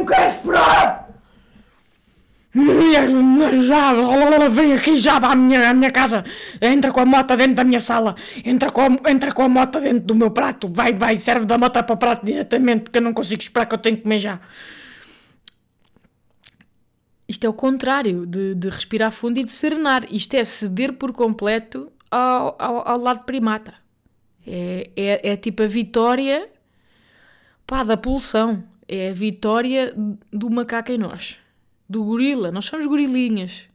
queres 0.04 0.34
esperar! 0.36 1.08
Já, 2.54 3.92
vem 4.48 4.72
aqui 4.72 4.96
já 4.96 5.16
à 5.16 5.36
minha, 5.36 5.70
à 5.70 5.74
minha 5.74 5.90
casa. 5.90 6.24
Entra 6.60 6.90
com 6.90 7.00
a 7.00 7.06
moto 7.06 7.36
dentro 7.36 7.54
da 7.54 7.64
minha 7.64 7.80
sala. 7.80 8.16
Entra 8.44 8.70
com, 8.70 8.80
a, 8.80 9.10
entra 9.10 9.32
com 9.32 9.42
a 9.42 9.48
moto 9.48 9.80
dentro 9.80 10.00
do 10.00 10.14
meu 10.14 10.30
prato. 10.30 10.68
Vai, 10.68 10.92
vai, 10.92 11.16
serve 11.16 11.44
da 11.44 11.58
moto 11.58 11.82
para 11.82 11.94
o 11.94 11.96
prato 11.96 12.24
diretamente, 12.24 12.90
que 12.90 12.98
eu 12.98 13.02
não 13.02 13.12
consigo 13.12 13.42
esperar 13.42 13.66
que 13.66 13.74
eu 13.74 13.78
tenho 13.78 13.96
que 13.96 14.02
comer 14.02 14.18
já. 14.18 14.40
Isto 17.28 17.46
é 17.46 17.48
o 17.50 17.52
contrário 17.52 18.24
de, 18.24 18.54
de 18.54 18.70
respirar 18.70 19.12
fundo 19.12 19.38
e 19.38 19.44
de 19.44 19.50
serenar. 19.50 20.06
Isto 20.10 20.34
é 20.34 20.44
ceder 20.44 20.94
por 20.94 21.12
completo 21.12 21.92
ao, 22.10 22.56
ao, 22.58 22.88
ao 22.88 22.98
lado 22.98 23.24
primata. 23.24 23.74
É, 24.46 24.90
é, 24.96 25.32
é 25.32 25.36
tipo 25.36 25.62
a 25.62 25.66
vitória 25.66 26.48
pá, 27.66 27.84
da 27.84 27.98
pulsão. 27.98 28.64
É 28.88 29.10
a 29.10 29.12
vitória 29.12 29.94
do 30.32 30.48
macaco 30.48 30.90
em 30.90 30.96
nós 30.96 31.38
do 31.88 32.04
gorila. 32.04 32.50
Nós 32.50 32.66
somos 32.66 32.86
gorilinhas. 32.86 33.68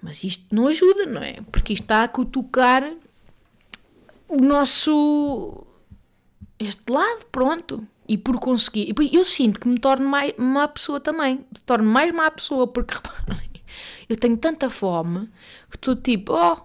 Mas 0.00 0.22
isto 0.22 0.54
não 0.54 0.66
ajuda, 0.68 1.06
não 1.06 1.22
é? 1.22 1.40
Porque 1.50 1.72
isto 1.72 1.84
está 1.84 2.04
a 2.04 2.08
cutucar 2.08 2.92
o 4.28 4.36
nosso. 4.36 5.66
este 6.58 6.92
lado, 6.92 7.24
pronto. 7.32 7.86
E 8.06 8.18
por 8.18 8.38
conseguir. 8.38 8.94
Eu 9.12 9.24
sinto 9.24 9.58
que 9.58 9.66
me 9.66 9.78
torno 9.78 10.06
mais 10.06 10.34
má 10.36 10.68
pessoa 10.68 11.00
também. 11.00 11.36
Me 11.36 11.62
torno 11.64 11.90
mais 11.90 12.12
má 12.12 12.30
pessoa, 12.30 12.66
porque 12.66 12.94
reparem, 12.94 13.50
eu 14.08 14.16
tenho 14.16 14.36
tanta 14.36 14.68
fome 14.68 15.30
que 15.70 15.76
estou 15.76 15.96
tipo, 15.96 16.34
oh, 16.34 16.58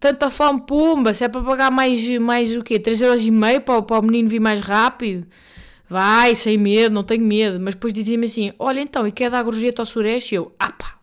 tanta 0.00 0.30
fome, 0.30 0.62
pumba, 0.62 1.12
se 1.12 1.24
é 1.24 1.28
para 1.28 1.42
pagar 1.42 1.70
mais, 1.70 2.08
mais 2.18 2.56
o 2.56 2.62
quê? 2.62 2.80
3,5€ 2.80 3.60
para, 3.60 3.82
para 3.82 3.98
o 3.98 4.02
menino 4.02 4.30
vir 4.30 4.40
mais 4.40 4.60
rápido 4.60 5.28
vai, 5.92 6.34
sem 6.34 6.58
medo, 6.58 6.94
não 6.94 7.04
tenho 7.04 7.24
medo. 7.24 7.60
Mas 7.60 7.74
depois 7.74 7.92
dizia-me 7.92 8.26
assim: 8.26 8.52
Olha, 8.58 8.80
então, 8.80 9.06
e 9.06 9.12
quer 9.12 9.30
dar 9.30 9.42
gorjeta 9.42 9.82
ao 9.82 9.86
Suresh? 9.86 10.32
E 10.32 10.36
eu, 10.36 10.52
ah 10.58 10.72
pá, 10.72 10.98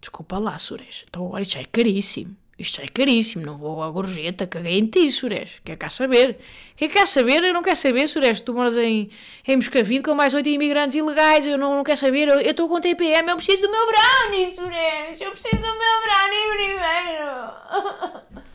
desculpa 0.00 0.38
lá, 0.38 0.56
Suresh, 0.58 1.04
então 1.08 1.26
agora 1.26 1.42
isto 1.42 1.58
é 1.58 1.64
caríssimo. 1.64 2.36
Isto 2.58 2.80
é 2.80 2.88
caríssimo, 2.88 3.44
não 3.44 3.58
vou 3.58 3.82
à 3.82 3.90
gorjeta, 3.90 4.46
caguei 4.46 4.78
em 4.78 4.86
ti, 4.86 5.12
Suresh. 5.12 5.60
Quer 5.62 5.76
cá 5.76 5.90
saber? 5.90 6.38
Quer 6.74 6.88
cá 6.88 7.04
saber? 7.04 7.44
Eu 7.44 7.52
não 7.52 7.62
quero 7.62 7.76
saber, 7.76 8.08
Suresh. 8.08 8.40
Tu 8.40 8.54
moras 8.54 8.78
em, 8.78 9.10
em 9.46 9.56
Moscavide 9.56 10.02
com 10.02 10.14
mais 10.14 10.32
oito 10.32 10.48
imigrantes 10.48 10.96
ilegais, 10.96 11.46
eu 11.46 11.58
não, 11.58 11.76
não 11.76 11.84
quero 11.84 11.98
saber. 11.98 12.28
Eu 12.28 12.40
estou 12.40 12.66
com 12.66 12.80
TPM, 12.80 13.28
eu 13.28 13.36
preciso 13.36 13.60
do 13.60 13.70
meu 13.70 13.86
brownie, 13.86 14.54
Suresh. 14.54 15.20
Eu 15.20 15.32
preciso 15.32 15.56
do 15.56 15.60
meu 15.60 15.96
brownie 16.06 16.48
primeiro. 16.56 18.36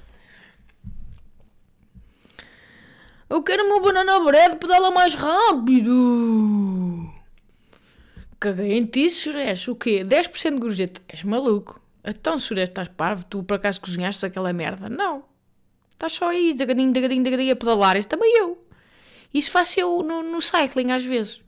Eu 3.31 3.41
quero 3.41 3.63
uma 3.63 3.79
banana 3.79 4.19
bread 4.19 4.57
pedala 4.57 4.91
mais 4.91 5.15
rápido. 5.15 7.09
Caguei 8.37 8.77
em 8.77 8.85
ti, 8.85 9.09
Suresh. 9.09 9.69
O 9.69 9.75
quê? 9.77 10.03
10% 10.03 10.55
de 10.55 10.59
gorjeta? 10.59 11.01
És 11.07 11.23
maluco. 11.23 11.81
Então, 12.03 12.37
Suresh, 12.37 12.67
estás 12.67 12.89
parvo? 12.89 13.23
Tu 13.23 13.41
por 13.41 13.53
acaso 13.53 13.79
cozinhaste 13.79 14.25
aquela 14.25 14.51
merda? 14.51 14.89
Não. 14.89 15.23
Estás 15.93 16.11
só 16.11 16.27
aí, 16.27 16.53
dagadinho, 16.53 16.91
dagadinho, 16.91 17.23
dagadinho 17.23 17.53
a 17.53 17.55
pedalar. 17.55 17.95
Isso 17.95 18.09
também 18.09 18.37
eu. 18.37 18.61
Isso 19.33 19.49
faço 19.49 19.79
eu 19.79 20.03
no, 20.03 20.21
no 20.21 20.41
cycling 20.41 20.91
às 20.91 21.05
vezes. 21.05 21.39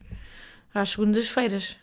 Às 0.74 0.91
segundas-feiras. 0.91 1.76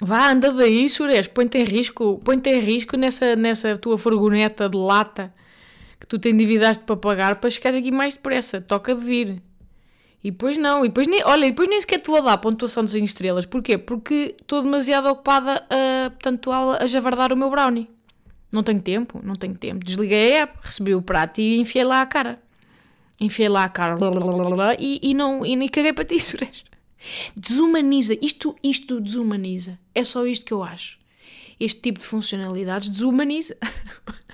Vá, 0.00 0.30
anda 0.30 0.52
daí, 0.52 0.88
Suresh. 0.88 1.26
Põe-te 1.26 1.58
em 1.58 1.64
risco. 1.64 2.20
Põe-te 2.24 2.50
em 2.50 2.60
risco 2.60 2.96
nessa, 2.96 3.34
nessa 3.34 3.76
tua 3.76 3.98
furgoneta 3.98 4.68
de 4.68 4.78
lata 4.78 5.34
que 6.06 6.08
tu 6.08 6.18
te 6.20 6.30
endividaste 6.30 6.84
para 6.84 6.96
pagar 6.96 7.36
para 7.40 7.50
chegares 7.50 7.78
aqui 7.78 7.90
mais 7.90 8.14
depressa. 8.14 8.60
Toca 8.60 8.94
de 8.94 9.04
vir. 9.04 9.42
E 10.22 10.30
depois 10.30 10.56
não, 10.56 10.84
e 10.84 10.88
depois 10.88 11.06
nem, 11.06 11.22
olha, 11.24 11.46
e 11.46 11.50
depois 11.50 11.68
nem 11.68 11.80
sequer 11.80 12.00
te 12.00 12.06
vou 12.06 12.22
dar 12.22 12.38
pontuação 12.38 12.84
de 12.84 12.90
5 12.92 13.04
estrelas. 13.04 13.44
Porquê? 13.44 13.76
Porque 13.76 14.34
estou 14.40 14.62
demasiado 14.62 15.08
ocupada 15.08 15.64
a, 15.68 16.10
portanto, 16.10 16.50
a, 16.50 16.82
a 16.82 16.86
javardar 16.86 17.32
o 17.32 17.36
meu 17.36 17.50
brownie. 17.50 17.88
Não 18.50 18.62
tenho 18.62 18.80
tempo, 18.80 19.20
não 19.22 19.34
tenho 19.34 19.54
tempo. 19.56 19.84
Desliguei 19.84 20.38
a 20.38 20.42
app, 20.42 20.58
recebi 20.62 20.94
o 20.94 21.02
prato 21.02 21.40
e 21.40 21.58
enfiei 21.58 21.84
lá 21.84 22.00
a 22.02 22.06
cara. 22.06 22.40
Enfiei 23.20 23.48
lá 23.48 23.64
a 23.64 23.68
cara 23.68 23.96
e, 24.78 25.00
e 25.02 25.14
não 25.14 25.44
e 25.44 25.56
nem 25.56 25.68
caguei 25.68 25.92
para 25.92 26.04
ti, 26.04 26.20
Suresh. 26.20 26.64
Desumaniza, 27.36 28.16
isto, 28.22 28.56
isto 28.62 29.00
desumaniza. 29.00 29.78
É 29.94 30.02
só 30.04 30.26
isto 30.26 30.46
que 30.46 30.52
eu 30.52 30.62
acho. 30.62 30.98
Este 31.58 31.80
tipo 31.80 32.00
de 32.00 32.06
funcionalidades 32.06 32.88
desumaniza. 32.88 33.56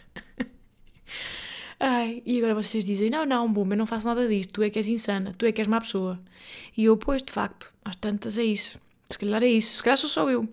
Ai, 1.85 2.23
e 2.25 2.39
agora 2.39 2.55
vocês 2.55 2.85
dizem: 2.85 3.11
Não, 3.11 3.27
não, 3.27 3.53
bom, 3.53 3.67
eu 3.69 3.77
não 3.77 3.87
faço 3.87 4.07
nada 4.07 4.29
disto, 4.29 4.53
tu 4.53 4.63
é 4.63 4.71
que 4.71 4.79
és 4.79 4.87
insana, 4.87 5.35
tu 5.37 5.45
é 5.45 5.51
que 5.51 5.61
és 5.61 5.67
má 5.67 5.81
pessoa. 5.81 6.17
E 6.77 6.85
eu, 6.85 6.97
pois, 6.97 7.25
de 7.25 7.33
facto, 7.33 7.75
às 7.85 7.97
tantas 7.97 8.39
é 8.39 8.45
isso. 8.45 8.79
Se 9.11 9.19
calhar 9.19 9.43
é 9.43 9.49
isso, 9.49 9.75
se 9.75 9.83
calhar 9.83 9.97
sou 9.97 10.09
só 10.09 10.31
eu. 10.31 10.49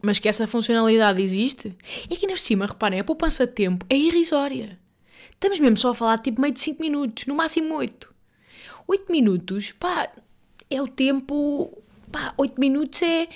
Mas 0.00 0.20
que 0.20 0.28
essa 0.28 0.46
funcionalidade 0.46 1.20
existe, 1.20 1.76
é 2.08 2.14
que 2.14 2.24
ainda 2.24 2.34
por 2.34 2.38
cima, 2.38 2.66
reparem, 2.66 3.00
a 3.00 3.04
poupança 3.04 3.48
de 3.48 3.52
tempo 3.52 3.84
é 3.90 3.96
irrisória. 3.96 4.78
Estamos 5.32 5.58
mesmo 5.58 5.76
só 5.76 5.90
a 5.90 5.94
falar 5.94 6.18
tipo 6.18 6.40
meio 6.40 6.54
de 6.54 6.60
5 6.60 6.80
minutos, 6.80 7.26
no 7.26 7.34
máximo 7.34 7.74
8. 7.74 8.14
8 8.86 9.10
minutos, 9.10 9.72
pá, 9.72 10.08
é 10.70 10.80
o 10.80 10.86
tempo. 10.86 11.82
Pá, 12.12 12.32
8 12.38 12.60
minutos. 12.60 13.02
É, 13.02 13.28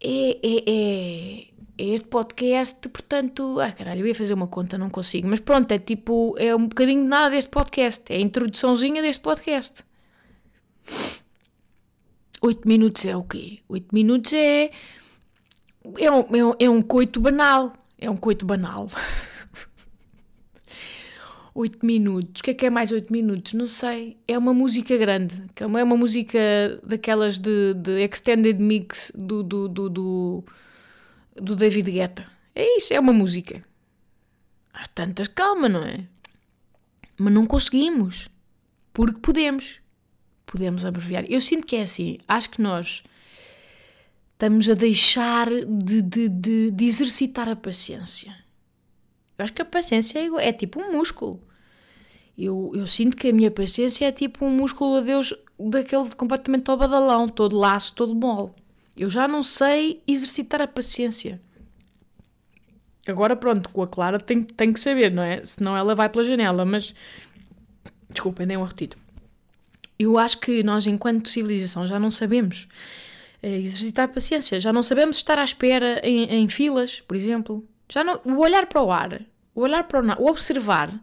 é, 0.00 0.40
é, 0.42 0.62
é 0.66 1.46
este 1.76 2.06
podcast, 2.08 2.88
portanto. 2.88 3.58
Ah, 3.60 3.72
caralho, 3.72 4.00
eu 4.00 4.06
ia 4.06 4.14
fazer 4.14 4.34
uma 4.34 4.46
conta, 4.46 4.78
não 4.78 4.90
consigo. 4.90 5.28
Mas 5.28 5.40
pronto, 5.40 5.70
é 5.72 5.78
tipo. 5.78 6.34
É 6.38 6.54
um 6.54 6.66
bocadinho 6.66 7.02
de 7.02 7.08
nada 7.08 7.30
deste 7.30 7.50
podcast. 7.50 8.04
É 8.12 8.16
a 8.16 8.20
introduçãozinha 8.20 9.02
deste 9.02 9.22
podcast. 9.22 9.84
8 12.42 12.68
minutos 12.68 13.06
é 13.06 13.16
o 13.16 13.22
quê? 13.24 13.60
8 13.68 13.88
minutos 13.92 14.32
é. 14.32 14.70
É 15.98 16.10
um, 16.10 16.36
é 16.36 16.44
um, 16.44 16.54
é 16.58 16.70
um 16.70 16.82
coito 16.82 17.20
banal. 17.20 17.72
É 17.98 18.10
um 18.10 18.16
coito 18.16 18.44
banal. 18.46 18.88
8 21.54 21.84
minutos. 21.86 22.40
O 22.40 22.44
que 22.44 22.50
é 22.50 22.54
que 22.54 22.66
é 22.66 22.70
mais 22.70 22.92
8 22.92 23.12
minutos? 23.12 23.52
Não 23.54 23.66
sei. 23.66 24.16
É 24.26 24.36
uma 24.36 24.52
música 24.52 24.96
grande. 24.96 25.42
É 25.56 25.66
uma, 25.66 25.80
é 25.80 25.84
uma 25.84 25.96
música 25.96 26.38
daquelas 26.82 27.38
de, 27.38 27.74
de 27.74 28.02
extended 28.04 28.60
mix 28.60 29.10
do, 29.14 29.42
do, 29.42 29.68
do, 29.68 29.88
do, 29.88 30.44
do 31.34 31.56
David 31.56 31.90
Guetta. 31.90 32.26
É 32.54 32.76
isso, 32.76 32.94
é 32.94 33.00
uma 33.00 33.12
música. 33.12 33.64
Há 34.72 34.84
tantas, 34.94 35.28
calma, 35.28 35.68
não 35.68 35.82
é? 35.82 36.06
Mas 37.18 37.32
não 37.32 37.46
conseguimos. 37.46 38.28
Porque 38.92 39.20
podemos. 39.20 39.80
Podemos 40.46 40.84
abreviar. 40.84 41.24
Eu 41.28 41.40
sinto 41.40 41.66
que 41.66 41.76
é 41.76 41.82
assim. 41.82 42.18
Acho 42.28 42.50
que 42.50 42.62
nós 42.62 43.02
estamos 44.32 44.68
a 44.68 44.74
deixar 44.74 45.48
de, 45.50 46.02
de, 46.02 46.28
de, 46.28 46.70
de 46.70 46.84
exercitar 46.84 47.48
a 47.48 47.56
paciência. 47.56 48.36
Eu 49.36 49.44
acho 49.44 49.52
que 49.52 49.62
a 49.62 49.64
paciência 49.64 50.18
é, 50.18 50.48
é 50.48 50.52
tipo 50.52 50.80
um 50.80 50.92
músculo. 50.92 51.40
Eu, 52.36 52.72
eu 52.74 52.86
sinto 52.86 53.16
que 53.16 53.28
a 53.28 53.32
minha 53.32 53.50
paciência 53.50 54.06
é 54.06 54.12
tipo 54.12 54.44
um 54.44 54.50
músculo 54.50 54.96
a 54.96 55.00
Deus 55.00 55.34
daquele 55.58 56.10
completamente 56.10 56.68
ao 56.68 56.76
badalão, 56.76 57.28
todo 57.28 57.56
laço, 57.56 57.94
todo 57.94 58.14
mole. 58.14 58.52
Eu 58.96 59.10
já 59.10 59.26
não 59.26 59.42
sei 59.42 60.02
exercitar 60.06 60.60
a 60.62 60.68
paciência. 60.68 61.40
Agora, 63.06 63.36
pronto, 63.36 63.68
com 63.68 63.82
a 63.82 63.88
Clara 63.88 64.18
tenho, 64.18 64.44
tenho 64.44 64.72
que 64.72 64.80
saber, 64.80 65.10
não 65.10 65.22
é? 65.22 65.44
Senão 65.44 65.76
ela 65.76 65.94
vai 65.94 66.08
pela 66.08 66.24
janela, 66.24 66.64
mas. 66.64 66.94
Desculpem, 68.08 68.46
dei 68.46 68.56
um 68.56 68.62
arretido. 68.62 68.96
Eu 69.98 70.18
acho 70.18 70.38
que 70.38 70.62
nós, 70.62 70.86
enquanto 70.86 71.28
civilização, 71.28 71.86
já 71.86 71.98
não 71.98 72.10
sabemos 72.10 72.68
eh, 73.42 73.58
exercitar 73.58 74.06
a 74.06 74.08
paciência, 74.08 74.58
já 74.58 74.72
não 74.72 74.82
sabemos 74.82 75.16
estar 75.16 75.38
à 75.38 75.44
espera 75.44 76.00
em, 76.02 76.24
em 76.24 76.48
filas, 76.48 77.00
por 77.00 77.16
exemplo. 77.16 77.66
Já 77.88 78.02
não, 78.02 78.20
o 78.24 78.38
olhar 78.38 78.66
para 78.66 78.82
o 78.82 78.90
ar, 78.90 79.22
o 79.54 79.60
olhar 79.60 79.84
para 79.84 80.00
o, 80.00 80.22
o 80.22 80.30
observar, 80.30 80.98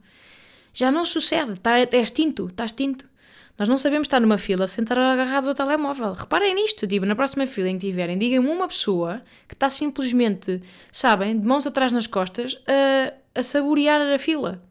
já 0.74 0.92
não 0.92 1.06
sucede, 1.06 1.54
está, 1.54 1.78
é 1.80 1.88
extinto, 1.98 2.48
está 2.48 2.66
extinto. 2.66 3.11
Nós 3.58 3.68
não 3.68 3.78
sabemos 3.78 4.06
estar 4.06 4.20
numa 4.20 4.38
fila 4.38 4.66
sentar 4.68 4.98
agarrados 4.98 5.48
ao 5.48 5.54
telemóvel. 5.54 6.14
Reparem 6.14 6.56
nisto, 6.56 6.88
tipo, 6.88 7.06
na 7.06 7.16
próxima 7.16 7.46
fila 7.46 7.70
em 7.70 7.78
que 7.78 7.88
tiverem, 7.88 8.18
digam-me 8.18 8.50
uma 8.50 8.68
pessoa 8.68 9.22
que 9.48 9.54
está 9.54 9.70
simplesmente, 9.70 10.62
sabem, 10.92 11.40
de 11.40 11.46
mãos 11.46 11.68
atrás 11.68 11.92
nas 11.92 12.08
costas, 12.08 12.58
a, 12.68 13.40
a 13.40 13.44
saborear 13.44 14.02
a 14.02 14.18
fila. 14.18 14.62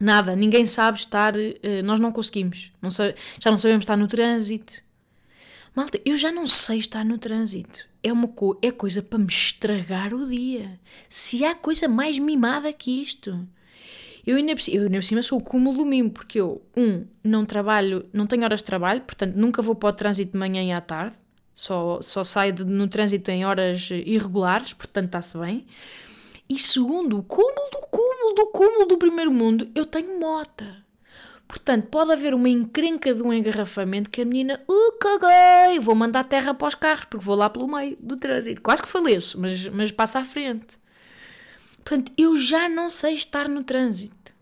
Nada, 0.00 0.34
ninguém 0.34 0.66
sabe 0.66 0.98
estar, 0.98 1.34
uh, 1.36 1.82
nós 1.84 2.00
não 2.00 2.12
conseguimos. 2.12 2.72
Não 2.80 2.90
sabe, 2.90 3.14
já 3.40 3.50
não 3.50 3.58
sabemos 3.58 3.84
estar 3.84 3.96
no 3.96 4.08
trânsito. 4.08 4.82
Malta, 5.74 6.00
eu 6.04 6.16
já 6.16 6.30
não 6.30 6.46
sei 6.46 6.78
estar 6.78 7.04
no 7.04 7.18
trânsito. 7.18 7.88
É, 8.02 8.12
uma 8.12 8.28
co 8.28 8.56
é 8.62 8.70
coisa 8.70 9.02
para 9.02 9.18
me 9.18 9.26
estragar 9.26 10.14
o 10.14 10.26
dia. 10.28 10.78
Se 11.08 11.44
há 11.44 11.54
coisa 11.54 11.88
mais 11.88 12.18
mimada 12.18 12.72
que 12.72 13.02
isto. 13.02 13.46
Eu 14.26 14.36
ainda, 14.36 14.54
por 14.54 15.02
cima 15.02 15.22
sou 15.22 15.38
o 15.38 15.42
cúmulo 15.42 15.84
mimo, 15.84 16.10
porque 16.10 16.40
eu, 16.40 16.62
um, 16.76 17.04
não 17.22 17.44
trabalho, 17.44 18.06
não 18.12 18.26
tenho 18.26 18.42
horas 18.44 18.60
de 18.60 18.64
trabalho, 18.64 19.02
portanto 19.02 19.34
nunca 19.34 19.60
vou 19.60 19.74
para 19.74 19.90
o 19.90 19.92
trânsito 19.92 20.32
de 20.32 20.38
manhã 20.38 20.62
e 20.62 20.72
à 20.72 20.80
tarde, 20.80 21.14
só, 21.52 22.00
só 22.02 22.24
saio 22.24 22.52
de, 22.52 22.64
no 22.64 22.88
trânsito 22.88 23.30
em 23.30 23.44
horas 23.44 23.90
irregulares, 23.90 24.72
portanto 24.72 25.06
está-se 25.06 25.36
bem. 25.38 25.66
E 26.48 26.58
segundo, 26.58 27.18
o 27.18 27.22
cúmulo 27.22 27.70
do 27.70 27.78
cúmulo 27.90 28.34
do 28.34 28.46
cúmulo 28.46 28.86
do 28.86 28.98
primeiro 28.98 29.30
mundo, 29.30 29.68
eu 29.74 29.84
tenho 29.86 30.18
mota. 30.18 30.84
Portanto, 31.46 31.88
pode 31.88 32.12
haver 32.12 32.34
uma 32.34 32.48
encrenca 32.48 33.14
de 33.14 33.22
um 33.22 33.32
engarrafamento 33.32 34.10
que 34.10 34.22
a 34.22 34.24
menina, 34.24 34.60
uh, 34.68 34.98
caguei, 34.98 35.78
vou 35.78 35.94
mandar 35.94 36.24
terra 36.24 36.54
para 36.54 36.66
os 36.66 36.74
carros, 36.74 37.04
porque 37.04 37.24
vou 37.24 37.36
lá 37.36 37.48
pelo 37.50 37.68
meio 37.68 37.96
do 38.00 38.16
trânsito. 38.16 38.62
Quase 38.62 38.82
que 38.82 38.88
faleço, 38.88 39.40
mas, 39.40 39.68
mas 39.68 39.92
passa 39.92 40.18
à 40.20 40.24
frente. 40.24 40.78
Portanto, 41.84 42.10
eu 42.16 42.36
já 42.36 42.68
não 42.68 42.88
sei 42.88 43.14
estar 43.14 43.48
no 43.48 43.62
trânsito. 43.62 44.32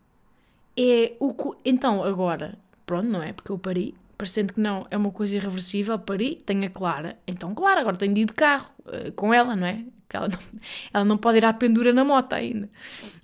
É 0.77 1.15
o 1.19 1.57
Então, 1.65 2.03
agora, 2.05 2.57
pronto, 2.87 3.09
não 3.09 3.23
é? 3.23 3.33
Porque 3.33 3.51
eu 3.51 3.59
pari, 3.59 3.95
parecendo 4.17 4.55
que 4.55 4.61
não, 4.61 4.87
é 4.91 4.97
uma 4.97 5.11
coisa 5.11 5.35
irreversível, 5.35 5.99
pari, 5.99 6.37
tenho 6.47 6.65
a 6.65 6.71
Clara. 6.71 7.19
Então, 7.27 7.53
claro, 7.55 7.81
agora 7.81 7.97
tenho 7.97 8.15
de 8.15 8.21
ir 8.21 8.27
de 8.27 8.33
carro 8.33 8.71
uh, 8.87 9.11
com 9.13 9.35
ela, 9.35 9.57
não 9.57 9.67
é? 9.67 9.85
Que 10.09 10.17
ela, 10.17 10.29
não, 10.29 10.39
ela 10.95 11.05
não 11.05 11.19
pode 11.19 11.39
ir 11.39 11.45
à 11.45 11.53
pendura 11.53 11.93
na 11.93 12.05
moto 12.05 12.33
ainda. 12.33 12.71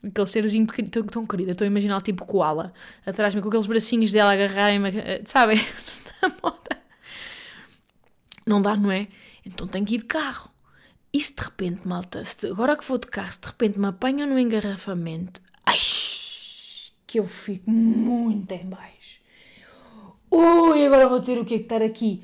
Aquele 0.04 0.26
serzinho 0.26 0.66
pequeno, 0.66 0.88
tão, 0.88 1.02
tão 1.04 1.26
querido. 1.26 1.52
Estou 1.52 1.64
a 1.64 1.68
imaginar 1.68 2.02
tipo 2.02 2.26
koala 2.26 2.72
atrás 3.07 3.35
mim, 3.35 3.40
com 3.40 3.48
aqueles 3.48 3.66
bracinhos 3.66 4.11
dela 4.11 4.33
agarrarem-me, 4.33 4.88
uh, 4.90 5.22
sabem? 5.24 5.59
na 6.20 6.28
moto. 6.42 6.76
Não 8.44 8.61
dá, 8.61 8.74
não 8.74 8.90
é? 8.90 9.07
Então 9.46 9.68
tenho 9.68 9.87
que 9.87 9.94
ir 9.94 9.98
de 9.98 10.07
carro. 10.07 10.50
E 11.18 11.20
se 11.20 11.35
de 11.35 11.42
repente, 11.42 11.81
malta, 11.85 12.24
se, 12.24 12.46
agora 12.46 12.76
que 12.76 12.85
vou 12.85 12.96
de 12.96 13.09
carro, 13.09 13.33
se 13.33 13.40
de 13.40 13.48
repente 13.48 13.76
me 13.76 13.88
apanham 13.88 14.28
no 14.28 14.38
engarrafamento, 14.38 15.42
ai, 15.66 15.76
que 17.09 17.18
eu 17.18 17.26
fico 17.26 17.68
muito 17.68 18.52
em 18.52 18.64
baixo. 18.64 19.18
Ui, 20.31 20.87
agora 20.87 21.09
vou 21.09 21.20
ter 21.20 21.37
o 21.37 21.44
que 21.44 21.57
estar 21.57 21.83
aqui 21.83 22.22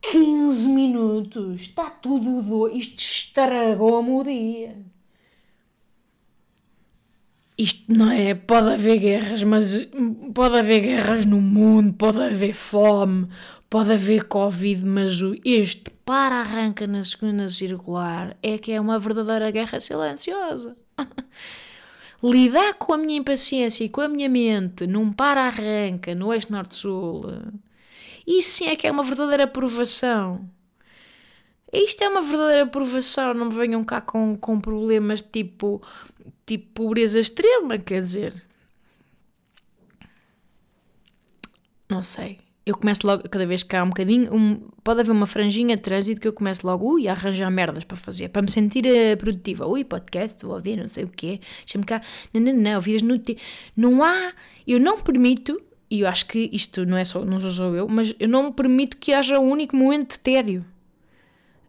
15 0.00 0.68
minutos. 0.70 1.60
Está 1.60 1.88
tudo 1.88 2.42
doido. 2.42 2.76
Isto 2.76 2.98
estragou-me 2.98 4.10
o 4.10 4.24
dia. 4.24 4.76
Isto 7.62 7.94
não 7.94 8.10
é. 8.10 8.34
Pode 8.34 8.70
haver 8.70 8.98
guerras, 8.98 9.44
mas 9.44 9.86
pode 10.34 10.58
haver 10.58 10.80
guerras 10.80 11.24
no 11.24 11.40
mundo, 11.40 11.92
pode 11.92 12.20
haver 12.20 12.52
fome, 12.52 13.28
pode 13.70 13.92
haver 13.92 14.24
Covid, 14.24 14.84
mas 14.84 15.20
este 15.44 15.88
para-arranca 16.04 16.88
na 16.88 17.04
segunda 17.04 17.48
circular 17.48 18.36
é 18.42 18.58
que 18.58 18.72
é 18.72 18.80
uma 18.80 18.98
verdadeira 18.98 19.48
guerra 19.52 19.78
silenciosa. 19.78 20.76
Lidar 22.20 22.74
com 22.74 22.94
a 22.94 22.98
minha 22.98 23.18
impaciência 23.18 23.84
e 23.84 23.88
com 23.88 24.00
a 24.00 24.08
minha 24.08 24.28
mente 24.28 24.84
num 24.84 25.12
para-arranca 25.12 26.16
no 26.16 26.34
eixo 26.34 26.50
norte-sul, 26.50 27.26
isso 28.26 28.50
sim 28.50 28.66
é 28.66 28.74
que 28.74 28.88
é 28.88 28.90
uma 28.90 29.04
verdadeira 29.04 29.44
aprovação. 29.44 30.50
Isto 31.72 32.04
é 32.04 32.08
uma 32.08 32.20
verdadeira 32.20 32.64
aprovação, 32.64 33.32
não 33.32 33.46
me 33.46 33.54
venham 33.54 33.82
cá 33.82 34.00
com, 34.02 34.36
com 34.36 34.60
problemas 34.60 35.22
tipo, 35.22 35.80
tipo 36.46 36.72
pobreza 36.74 37.20
extrema, 37.20 37.78
quer 37.78 38.00
dizer. 38.00 38.42
Não 41.88 42.02
sei 42.02 42.38
eu 42.64 42.76
começo 42.76 43.06
logo, 43.06 43.28
cada 43.28 43.44
vez 43.44 43.62
que 43.62 43.74
há 43.74 43.82
um 43.82 43.88
bocadinho, 43.88 44.32
um, 44.32 44.60
pode 44.84 45.00
haver 45.00 45.10
uma 45.10 45.26
franjinha 45.26 45.76
de 45.76 45.82
trânsito 45.82 46.20
que 46.20 46.28
eu 46.28 46.32
começo 46.32 46.66
logo, 46.66 46.94
ui, 46.94 47.08
a 47.08 47.12
arranjar 47.12 47.50
merdas 47.50 47.84
para 47.84 47.96
fazer, 47.96 48.28
para 48.28 48.42
me 48.42 48.50
sentir 48.50 48.84
uh, 48.86 49.16
produtiva. 49.16 49.66
Ui, 49.66 49.84
podcast, 49.84 50.44
vou 50.44 50.54
ouvir, 50.54 50.76
não 50.76 50.86
sei 50.86 51.04
o 51.04 51.08
quê, 51.08 51.40
deixa-me 51.64 51.84
cá, 51.84 52.00
não, 52.32 52.40
não, 52.40 52.52
não, 52.54 52.74
ouvidas 52.76 53.02
no 53.02 53.20
Não 53.76 54.02
há, 54.02 54.32
eu 54.66 54.78
não 54.78 55.00
permito, 55.00 55.60
e 55.90 56.00
eu 56.00 56.08
acho 56.08 56.26
que 56.26 56.48
isto 56.52 56.86
não 56.86 56.96
é 56.96 57.04
só, 57.04 57.24
não 57.24 57.40
sou 57.40 57.74
eu, 57.74 57.88
mas 57.88 58.14
eu 58.18 58.28
não 58.28 58.52
permito 58.52 58.96
que 58.96 59.12
haja 59.12 59.40
um 59.40 59.50
único 59.50 59.76
momento 59.76 60.12
de 60.12 60.20
tédio. 60.20 60.64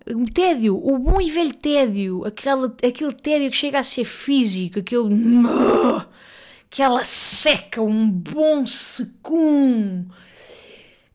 O 0.06 0.30
tédio, 0.32 0.76
o 0.76 1.00
bom 1.00 1.22
e 1.22 1.32
velho 1.32 1.54
tédio, 1.54 2.26
aquele, 2.26 2.66
aquele 2.84 3.14
tédio 3.14 3.50
que 3.50 3.56
chega 3.56 3.80
a 3.80 3.84
ser 3.84 4.04
físico, 4.04 4.80
aquele. 4.80 5.10
aquela 6.70 7.04
seca, 7.04 7.82
um 7.82 8.10
bom 8.10 8.66
secum 8.66 10.06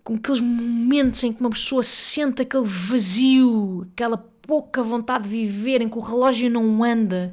com 0.09 0.15
aqueles 0.15 0.41
momentos 0.41 1.23
em 1.23 1.35
que 1.35 1.41
uma 1.43 1.51
pessoa 1.51 1.83
sente 1.83 2.41
aquele 2.41 2.65
vazio, 2.65 3.87
aquela 3.93 4.17
pouca 4.17 4.83
vontade 4.83 5.25
de 5.25 5.29
viver, 5.29 5.83
em 5.83 5.89
que 5.91 5.99
o 5.99 6.01
relógio 6.01 6.49
não 6.49 6.83
anda. 6.83 7.31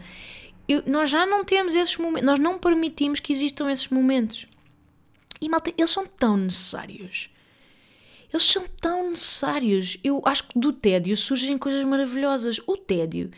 Eu, 0.68 0.84
nós 0.86 1.10
já 1.10 1.26
não 1.26 1.46
temos 1.46 1.74
esses 1.74 1.96
momentos, 1.96 2.26
nós 2.26 2.38
não 2.38 2.60
permitimos 2.60 3.22
que 3.22 3.32
existam 3.32 3.72
esses 3.72 3.88
momentos. 3.88 4.46
E 5.42 5.48
malta, 5.48 5.72
eles 5.78 5.90
são 5.90 6.06
tão 6.06 6.36
necessários. 6.36 7.30
Eles 8.32 8.44
são 8.44 8.66
tão 8.82 9.10
necessários. 9.10 9.98
Eu 10.04 10.22
acho 10.26 10.48
que 10.48 10.60
do 10.60 10.74
tédio 10.74 11.16
surgem 11.16 11.58
coisas 11.58 11.84
maravilhosas. 11.84 12.60
O 12.68 12.78
tédio. 12.78 13.32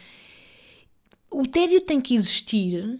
O 1.29 1.45
tédio 1.45 1.81
tem 1.81 1.99
que 1.99 2.15
existir 2.15 2.99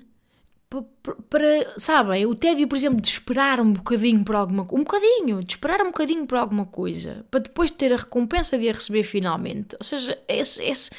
para, 1.30 1.80
sabem, 1.80 2.26
o 2.26 2.36
tédio, 2.36 2.67
por 2.67 2.76
exemplo, 2.76 3.00
de 3.00 3.08
esperar 3.08 3.62
um 3.62 3.71
bocadinho 3.71 4.23
por 4.23 4.36
alguma 4.36 4.65
coisa, 4.65 4.82
um 4.82 4.84
bocadinho, 4.84 5.43
de 5.43 5.54
esperar 5.54 5.82
um 5.82 5.88
bocadinho 5.88 6.28
por 6.28 6.38
alguma 6.38 6.65
coisa, 6.65 7.26
para 7.32 7.39
depois 7.39 7.71
ter 7.71 7.93
a 7.93 7.97
recompensa 7.97 8.58
de 8.58 8.67
a 8.67 8.73
receber 8.73 9.04
finalmente. 9.04 9.76
Ou 9.80 9.84
seja, 9.84 10.19
esse, 10.28 10.62
esse, 10.62 10.91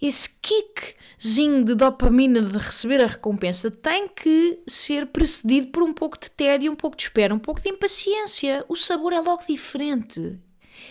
esse 0.00 0.30
kickzinho 0.40 1.64
de 1.64 1.74
dopamina 1.74 2.40
de 2.40 2.56
receber 2.56 3.04
a 3.04 3.06
recompensa 3.06 3.70
tem 3.70 4.08
que 4.08 4.60
ser 4.66 5.06
precedido 5.06 5.68
por 5.68 5.82
um 5.82 5.92
pouco 5.92 6.18
de 6.18 6.30
tédio, 6.30 6.72
um 6.72 6.76
pouco 6.76 6.96
de 6.96 7.02
espera, 7.02 7.34
um 7.34 7.38
pouco 7.38 7.60
de 7.60 7.68
impaciência. 7.68 8.64
O 8.68 8.76
sabor 8.76 9.12
é 9.12 9.20
logo 9.20 9.42
diferente. 9.46 10.38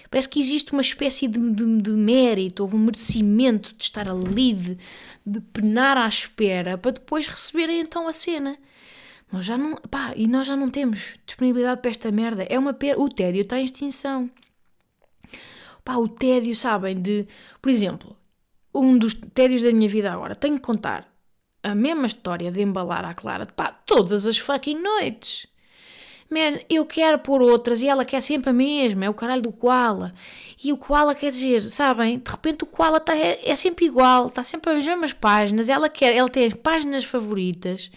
Parece 0.09 0.29
que 0.29 0.39
existe 0.39 0.71
uma 0.73 0.81
espécie 0.81 1.27
de, 1.27 1.39
de, 1.39 1.81
de 1.81 1.89
mérito, 1.91 2.63
houve 2.63 2.75
um 2.75 2.79
merecimento 2.79 3.73
de 3.75 3.83
estar 3.83 4.07
ali, 4.07 4.53
de, 4.53 4.77
de 5.25 5.41
penar 5.41 5.97
à 5.97 6.07
espera, 6.07 6.77
para 6.77 6.91
depois 6.91 7.27
receberem 7.27 7.79
então 7.79 8.07
a 8.07 8.13
cena. 8.13 8.57
Nós 9.31 9.45
já 9.45 9.57
não, 9.57 9.75
pá, 9.75 10.13
e 10.15 10.27
nós 10.27 10.47
já 10.47 10.55
não 10.55 10.69
temos 10.69 11.15
disponibilidade 11.25 11.81
para 11.81 11.91
esta 11.91 12.11
merda. 12.11 12.43
É 12.43 12.57
uma 12.57 12.73
per... 12.73 12.99
O 12.99 13.09
tédio 13.09 13.41
está 13.41 13.59
em 13.59 13.65
extinção. 13.65 14.29
Pá, 15.83 15.95
o 15.97 16.07
tédio, 16.07 16.55
sabem, 16.55 16.99
de. 16.99 17.27
Por 17.61 17.69
exemplo, 17.69 18.15
um 18.79 18.97
dos 18.97 19.13
tédios 19.13 19.61
da 19.61 19.71
minha 19.71 19.89
vida 19.89 20.11
agora, 20.11 20.35
tenho 20.35 20.55
que 20.55 20.61
contar 20.61 21.07
a 21.61 21.75
mesma 21.75 22.07
história 22.07 22.51
de 22.51 22.61
embalar 22.61 23.05
à 23.05 23.13
Clara, 23.13 23.45
pá, 23.45 23.71
todas 23.85 24.25
as 24.25 24.37
fucking 24.37 24.81
noites. 24.81 25.47
Man, 26.29 26.59
eu 26.69 26.85
quero 26.85 27.17
pôr 27.19 27.41
outras 27.41 27.81
e 27.81 27.87
ela 27.87 28.05
quer 28.05 28.21
sempre 28.21 28.51
a 28.51 28.53
mesma, 28.53 29.05
é 29.05 29.09
o 29.09 29.13
caralho 29.15 29.41
do 29.41 29.51
koala. 29.51 30.13
E 30.63 30.71
o 30.71 30.77
koala 30.77 31.15
quer 31.15 31.31
dizer, 31.31 31.71
sabem, 31.71 32.19
de 32.19 32.29
repente 32.31 32.63
o 32.63 32.67
koala 32.67 32.99
tá, 32.99 33.17
é, 33.17 33.49
é 33.49 33.55
sempre 33.55 33.85
igual, 33.85 34.27
está 34.27 34.43
sempre 34.43 34.71
as 34.71 34.85
mesmas 34.85 35.11
páginas, 35.11 35.69
ela 35.69 35.89
quer, 35.89 36.15
ela 36.15 36.29
tem 36.29 36.45
as 36.45 36.53
páginas 36.53 37.03
favoritas. 37.03 37.89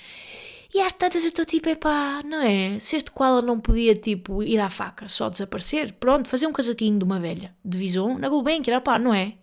E 0.75 0.81
às 0.81 0.95
tantas 0.95 1.23
eu 1.23 1.29
estou 1.29 1.45
tipo, 1.45 1.69
epá, 1.69 2.23
não 2.25 2.41
é? 2.41 2.79
Se 2.79 2.97
este 2.97 3.11
koala 3.11 3.43
não 3.43 3.61
podia, 3.61 3.95
tipo, 3.95 4.43
ir 4.43 4.59
à 4.59 4.71
faca, 4.71 5.07
só 5.07 5.29
desaparecer, 5.29 5.93
pronto, 6.01 6.27
fazer 6.27 6.47
um 6.47 6.53
casaquinho 6.53 6.99
de 6.99 7.05
uma 7.05 7.21
velha 7.21 7.55
de 7.63 7.77
Vison 7.77 8.17
na 8.17 8.31
Gulbenkian, 8.31 8.81
pá, 8.81 8.99
não 8.99 9.13
é? 9.13 9.35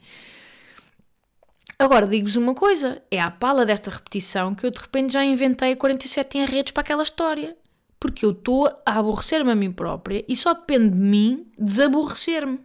Agora 1.80 2.06
digo-vos 2.06 2.36
uma 2.36 2.54
coisa: 2.54 3.02
é 3.10 3.22
à 3.22 3.32
pala 3.32 3.66
desta 3.66 3.90
repetição 3.90 4.54
que 4.54 4.66
eu 4.66 4.72
de 4.72 4.78
repente 4.78 5.14
já 5.14 5.24
inventei 5.24 5.78
47 5.78 6.38
enredos 6.38 6.72
para 6.74 6.82
aquela 6.82 7.04
história. 7.04 7.56
Porque 7.98 8.26
eu 8.26 8.32
estou 8.32 8.68
a 8.86 9.00
aborrecer-me 9.00 9.52
a 9.52 9.56
mim 9.56 9.72
própria 9.72 10.24
e 10.28 10.36
só 10.36 10.54
depende 10.54 10.90
de 10.90 11.00
mim 11.00 11.48
desaborrecer-me. 11.58 12.60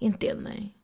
Entendem? 0.00 0.74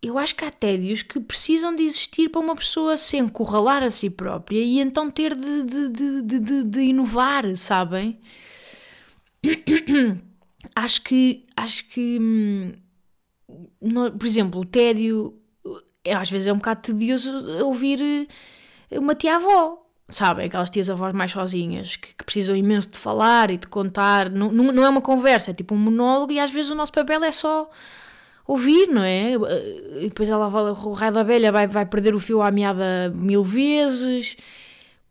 Eu 0.00 0.18
acho 0.18 0.34
que 0.34 0.44
há 0.44 0.50
tédios 0.50 1.02
que 1.02 1.20
precisam 1.20 1.74
de 1.74 1.84
existir 1.84 2.28
para 2.28 2.40
uma 2.40 2.56
pessoa 2.56 2.96
se 2.96 3.16
encurralar 3.16 3.84
a 3.84 3.90
si 3.92 4.10
própria 4.10 4.58
e 4.58 4.80
então 4.80 5.08
ter 5.08 5.36
de, 5.36 5.62
de, 5.62 6.22
de, 6.22 6.40
de, 6.40 6.64
de 6.64 6.80
inovar, 6.80 7.54
sabem? 7.56 8.18
acho 10.74 11.02
que. 11.02 11.46
Acho 11.56 11.88
que. 11.88 12.18
Hum, 12.20 12.72
por 14.18 14.26
exemplo, 14.26 14.60
o 14.60 14.64
tédio 14.64 15.41
é, 16.04 16.14
às 16.14 16.30
vezes 16.30 16.48
é 16.48 16.52
um 16.52 16.56
bocado 16.56 16.82
tedioso 16.82 17.30
ouvir 17.64 18.28
eh, 18.90 18.98
uma 18.98 19.14
tia-avó, 19.14 19.82
sabem? 20.08 20.46
Aquelas 20.46 20.70
tias-avós 20.70 21.12
mais 21.12 21.30
sozinhas, 21.30 21.96
que, 21.96 22.14
que, 22.14 22.24
precisam 22.24 22.56
imenso 22.56 22.90
de 22.90 22.98
falar 22.98 23.50
e 23.50 23.56
de 23.56 23.66
contar. 23.66 24.30
Não, 24.30 24.50
não, 24.50 24.84
é 24.84 24.88
uma 24.88 25.00
conversa, 25.00 25.50
é 25.50 25.54
tipo 25.54 25.74
um 25.74 25.78
monólogo 25.78 26.32
e 26.32 26.40
às 26.40 26.52
vezes 26.52 26.70
o 26.70 26.74
nosso 26.74 26.92
papel 26.92 27.22
é 27.24 27.32
só 27.32 27.70
ouvir, 28.46 28.88
não 28.88 29.02
é? 29.02 29.32
E 30.00 30.08
depois 30.08 30.28
ela 30.28 30.48
vai, 30.48 30.62
o 30.64 30.92
raio 30.92 31.12
da 31.12 31.22
velha 31.22 31.52
vai, 31.52 31.66
vai 31.66 31.86
perder 31.86 32.14
o 32.14 32.20
fio 32.20 32.42
à 32.42 32.50
meada 32.50 33.10
mil 33.14 33.44
vezes. 33.44 34.36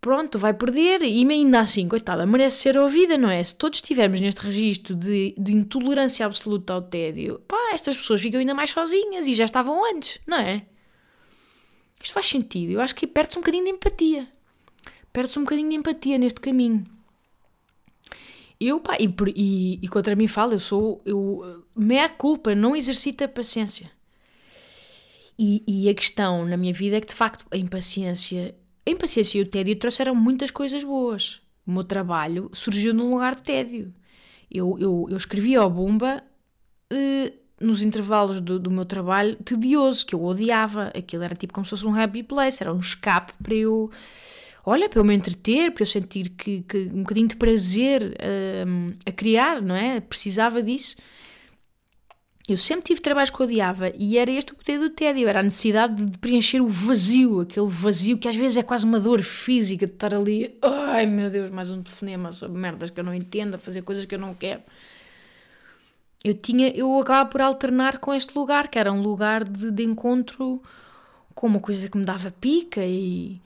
Pronto, 0.02 0.40
vai 0.40 0.54
perder 0.54 1.04
e 1.04 1.24
ainda 1.32 1.60
assim, 1.60 1.88
coitada, 1.88 2.26
merece 2.26 2.58
ser 2.58 2.78
ouvida, 2.78 3.18
não 3.20 3.30
é? 3.30 3.44
Se 3.44 3.56
todos 3.56 3.78
estivermos 3.78 4.20
neste 4.20 4.44
registro 4.44 4.96
de, 4.96 5.36
de 5.38 5.54
intolerância 5.54 6.26
absoluta 6.26 6.74
ao 6.74 6.82
tédio, 6.82 7.40
pá, 7.48 7.70
estas 7.72 7.98
pessoas 7.98 8.20
ficam 8.20 8.40
ainda 8.40 8.56
mais 8.56 8.72
sozinhas 8.72 9.28
e 9.28 9.36
já 9.36 9.46
estavam 9.46 9.86
antes, 9.94 10.20
não 10.26 10.38
é? 10.38 10.64
Isto 12.02 12.14
faz 12.14 12.28
sentido. 12.28 12.72
Eu 12.72 12.82
acho 12.82 12.96
que 12.96 13.06
perde-se 13.06 13.38
um 13.38 13.42
bocadinho 13.42 13.66
de 13.66 13.72
empatia. 13.72 14.28
Perde-se 15.14 15.38
um 15.40 15.44
bocadinho 15.44 15.70
de 15.70 15.76
empatia 15.76 16.18
neste 16.18 16.40
caminho. 16.40 16.86
Eu, 18.60 18.80
pá, 18.80 18.96
e, 19.00 19.14
e, 19.36 19.80
e 19.82 19.88
contra 19.88 20.16
mim 20.16 20.28
falo, 20.28 20.54
eu 20.54 20.60
sou. 20.60 21.02
Eu, 21.06 21.66
meia 21.76 22.08
culpa, 22.08 22.54
não 22.54 22.76
exercita 22.76 23.28
paciência. 23.28 23.92
E, 25.38 25.64
e 25.68 25.90
a 25.90 25.96
questão 25.96 26.46
na 26.46 26.56
minha 26.56 26.72
vida 26.72 26.98
é 26.98 27.02
que, 27.02 27.08
de 27.08 27.16
facto, 27.16 27.46
a 27.52 27.58
impaciência. 27.58 28.56
A 28.86 28.90
impaciência 28.92 29.40
e 29.40 29.42
o 29.42 29.46
tédio 29.46 29.76
trouxeram 29.76 30.14
muitas 30.14 30.52
coisas 30.52 30.84
boas. 30.84 31.42
O 31.66 31.72
meu 31.72 31.84
trabalho 31.84 32.50
surgiu 32.54 32.94
num 32.94 33.12
lugar 33.12 33.36
de 33.36 33.44
tédio. 33.44 33.94
Eu, 34.50 34.78
eu, 34.80 35.08
eu 35.10 35.18
escrevi 35.18 35.56
ao 35.56 35.70
Bumba. 35.70 36.24
Uh, 36.92 37.41
nos 37.62 37.82
intervalos 37.82 38.42
do, 38.42 38.60
do, 38.60 38.72
meu 38.72 38.86
trabalho 38.86 39.36
tedioso, 39.38 40.06
que 40.06 40.16
eu 40.16 40.24
odiava. 40.24 40.92
Aquilo 40.96 41.24
era 41.24 41.36
tipo 41.36 41.54
como 41.54 41.66
se 41.66 41.70
fosse 41.72 41.86
um 41.86 41.96
happy 41.96 42.24
place, 42.24 42.62
era 42.62 42.74
um 42.74 42.80
escape 42.80 43.34
para 43.42 43.54
eu, 43.54 43.90
olha, 44.66 44.90
para 44.90 45.00
eu 45.00 45.06
me 45.06 45.14
entreter, 45.14 45.72
para 45.72 45.84
eu 45.84 45.88
sentir 45.88 46.30
que, 46.30 46.62
que 46.64 46.90
um 46.94 47.02
bocadinho 47.02 47.28
de 47.28 47.36
prazer 47.36 48.16
um, 48.68 48.94
a 49.06 49.12
criar, 49.12 49.62
não 49.62 49.76
é? 49.76 50.00
Precisava 50.00 50.62
disso. 50.62 50.96
Eu 52.50 52.58
sempre 52.58 52.86
tive 52.86 53.00
trabalhos 53.00 53.30
que 53.30 53.42
odiava 53.42 53.94
e 53.96 54.18
era 54.18 54.30
este 54.32 54.52
o 54.52 54.56
poder 54.56 54.80
do 54.80 54.90
tédio, 54.90 55.28
era 55.28 55.40
a 55.40 55.44
necessidade 55.44 56.04
de 56.04 56.18
preencher 56.18 56.60
o 56.60 56.68
vazio, 56.68 57.42
aquele 57.42 57.68
vazio 57.68 58.18
que 58.18 58.28
às 58.28 58.36
vezes 58.36 58.58
é 58.58 58.64
quase 58.64 58.84
uma 58.84 59.00
dor 59.00 59.22
física 59.22 59.86
de 59.86 59.94
estar 59.94 60.14
ali, 60.14 60.58
ai 60.62 61.06
meu 61.06 61.30
Deus, 61.30 61.50
mais 61.52 61.72
um 61.72 61.82
telefonema 61.82 62.32
sobre 62.32 62.60
merdas 62.60 62.90
que 62.90 63.00
eu 63.00 63.04
não 63.04 63.14
entendo, 63.14 63.56
a 63.56 63.58
fazer 63.60 63.84
coisas 63.84 64.06
que 64.06 64.16
eu 64.16 64.20
não 64.20 64.34
quero 64.34 64.64
eu 66.24 66.34
tinha, 66.34 66.70
eu 66.70 67.00
acabava 67.00 67.30
por 67.30 67.42
alternar 67.42 67.98
com 68.00 68.14
este 68.14 68.36
lugar, 68.38 68.68
que 68.68 68.78
era 68.78 68.92
um 68.92 69.02
lugar 69.02 69.44
de, 69.44 69.72
de 69.72 69.84
encontro 69.84 70.62
com 71.34 71.48
uma 71.48 71.60
coisa 71.60 71.90
que 71.90 71.98
me 71.98 72.06
dava 72.06 72.32
pica 72.32 72.86
e 72.86 73.42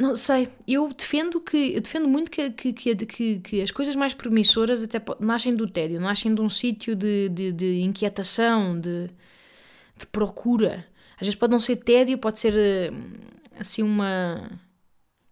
não 0.00 0.16
sei, 0.16 0.48
eu 0.66 0.88
defendo 0.94 1.40
que 1.40 1.74
eu 1.74 1.80
defendo 1.82 2.08
muito 2.08 2.30
que, 2.30 2.50
que, 2.50 2.72
que, 2.72 3.38
que, 3.40 3.60
as 3.60 3.70
coisas 3.70 3.94
mais 3.94 4.14
promissoras 4.14 4.82
até 4.82 4.98
nascem 5.20 5.54
do 5.54 5.68
tédio, 5.68 6.00
nascem 6.00 6.34
de 6.34 6.40
um 6.40 6.48
sítio 6.48 6.96
de, 6.96 7.28
de, 7.28 7.52
de, 7.52 7.80
inquietação, 7.82 8.80
de, 8.80 9.10
de 9.98 10.06
procura. 10.06 10.86
Às 11.16 11.26
vezes 11.26 11.34
pode 11.34 11.52
não 11.52 11.60
ser 11.60 11.76
tédio, 11.76 12.16
pode 12.16 12.38
ser 12.38 12.54
eh, 12.56 12.90
assim 13.58 13.82
uma. 13.82 14.50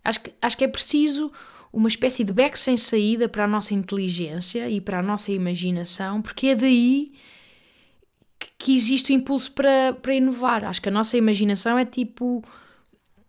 Acho 0.05 0.21
que, 0.21 0.35
acho 0.43 0.57
que 0.59 0.65
é 0.65 0.69
preciso 0.69 1.33
uma 1.79 1.89
espécie 1.89 2.25
de 2.25 2.33
beco 2.33 2.59
sem 2.59 2.77
saída 2.77 3.29
para 3.29 3.45
a 3.45 3.47
nossa 3.47 3.73
inteligência 3.73 4.69
e 4.69 4.81
para 4.81 4.99
a 4.99 5.03
nossa 5.03 5.31
imaginação, 5.31 6.21
porque 6.21 6.49
é 6.49 6.55
daí 6.57 7.13
que 8.59 8.75
existe 8.75 9.13
o 9.13 9.15
impulso 9.15 9.53
para, 9.53 9.93
para 9.93 10.13
inovar. 10.13 10.65
Acho 10.65 10.83
que 10.83 10.89
a 10.89 10.93
nossa 10.93 11.17
imaginação 11.17 11.79
é 11.79 11.85
tipo 11.85 12.43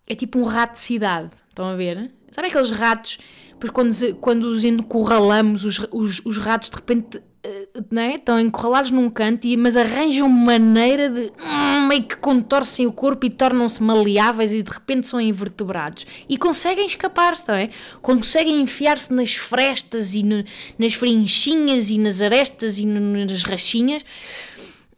é 0.08 0.16
tipo 0.16 0.40
um 0.40 0.44
rato 0.44 0.74
de 0.74 0.80
cidade. 0.80 1.30
Estão 1.48 1.66
a 1.66 1.76
ver? 1.76 2.12
Sabe 2.32 2.48
aqueles 2.48 2.72
ratos? 2.72 3.20
Pois 3.60 3.72
quando, 3.72 4.16
quando 4.16 4.44
os 4.46 4.64
encurralamos, 4.64 5.64
os, 5.64 5.78
os, 5.92 6.26
os 6.26 6.38
ratos 6.40 6.72
de 6.72 6.76
repente 6.76 7.22
não 7.92 8.02
é? 8.02 8.16
estão 8.16 8.40
encurralados 8.40 8.92
num 8.92 9.10
canto, 9.10 9.48
mas 9.58 9.78
arranjam 9.78 10.28
maneira 10.28 11.10
de 11.10 11.32
hum, 11.42 11.88
meio 11.88 12.04
que 12.04 12.18
contorcem 12.18 12.86
o 12.86 12.92
corpo 12.92 13.26
e 13.26 13.30
tornam-se 13.30 13.82
maleáveis 13.82 14.54
e 14.54 14.62
de 14.62 14.72
repente 14.72 15.08
são 15.08 15.20
invertebrados. 15.20 16.06
E 16.28 16.38
conseguem 16.38 16.86
escapar-se, 16.86 17.52
é? 17.52 17.70
Conseguem 18.02 18.62
enfiar-se 18.62 19.14
nas 19.14 19.34
frestas 19.34 20.14
e 20.14 20.24
no, 20.24 20.44
nas 20.78 20.94
frinchinhas 20.94 21.90
e 21.90 21.98
nas 21.98 22.22
arestas 22.22 22.78
e 22.78 22.86
no, 22.86 23.26
nas 23.26 23.44
rachinhas. 23.44 24.04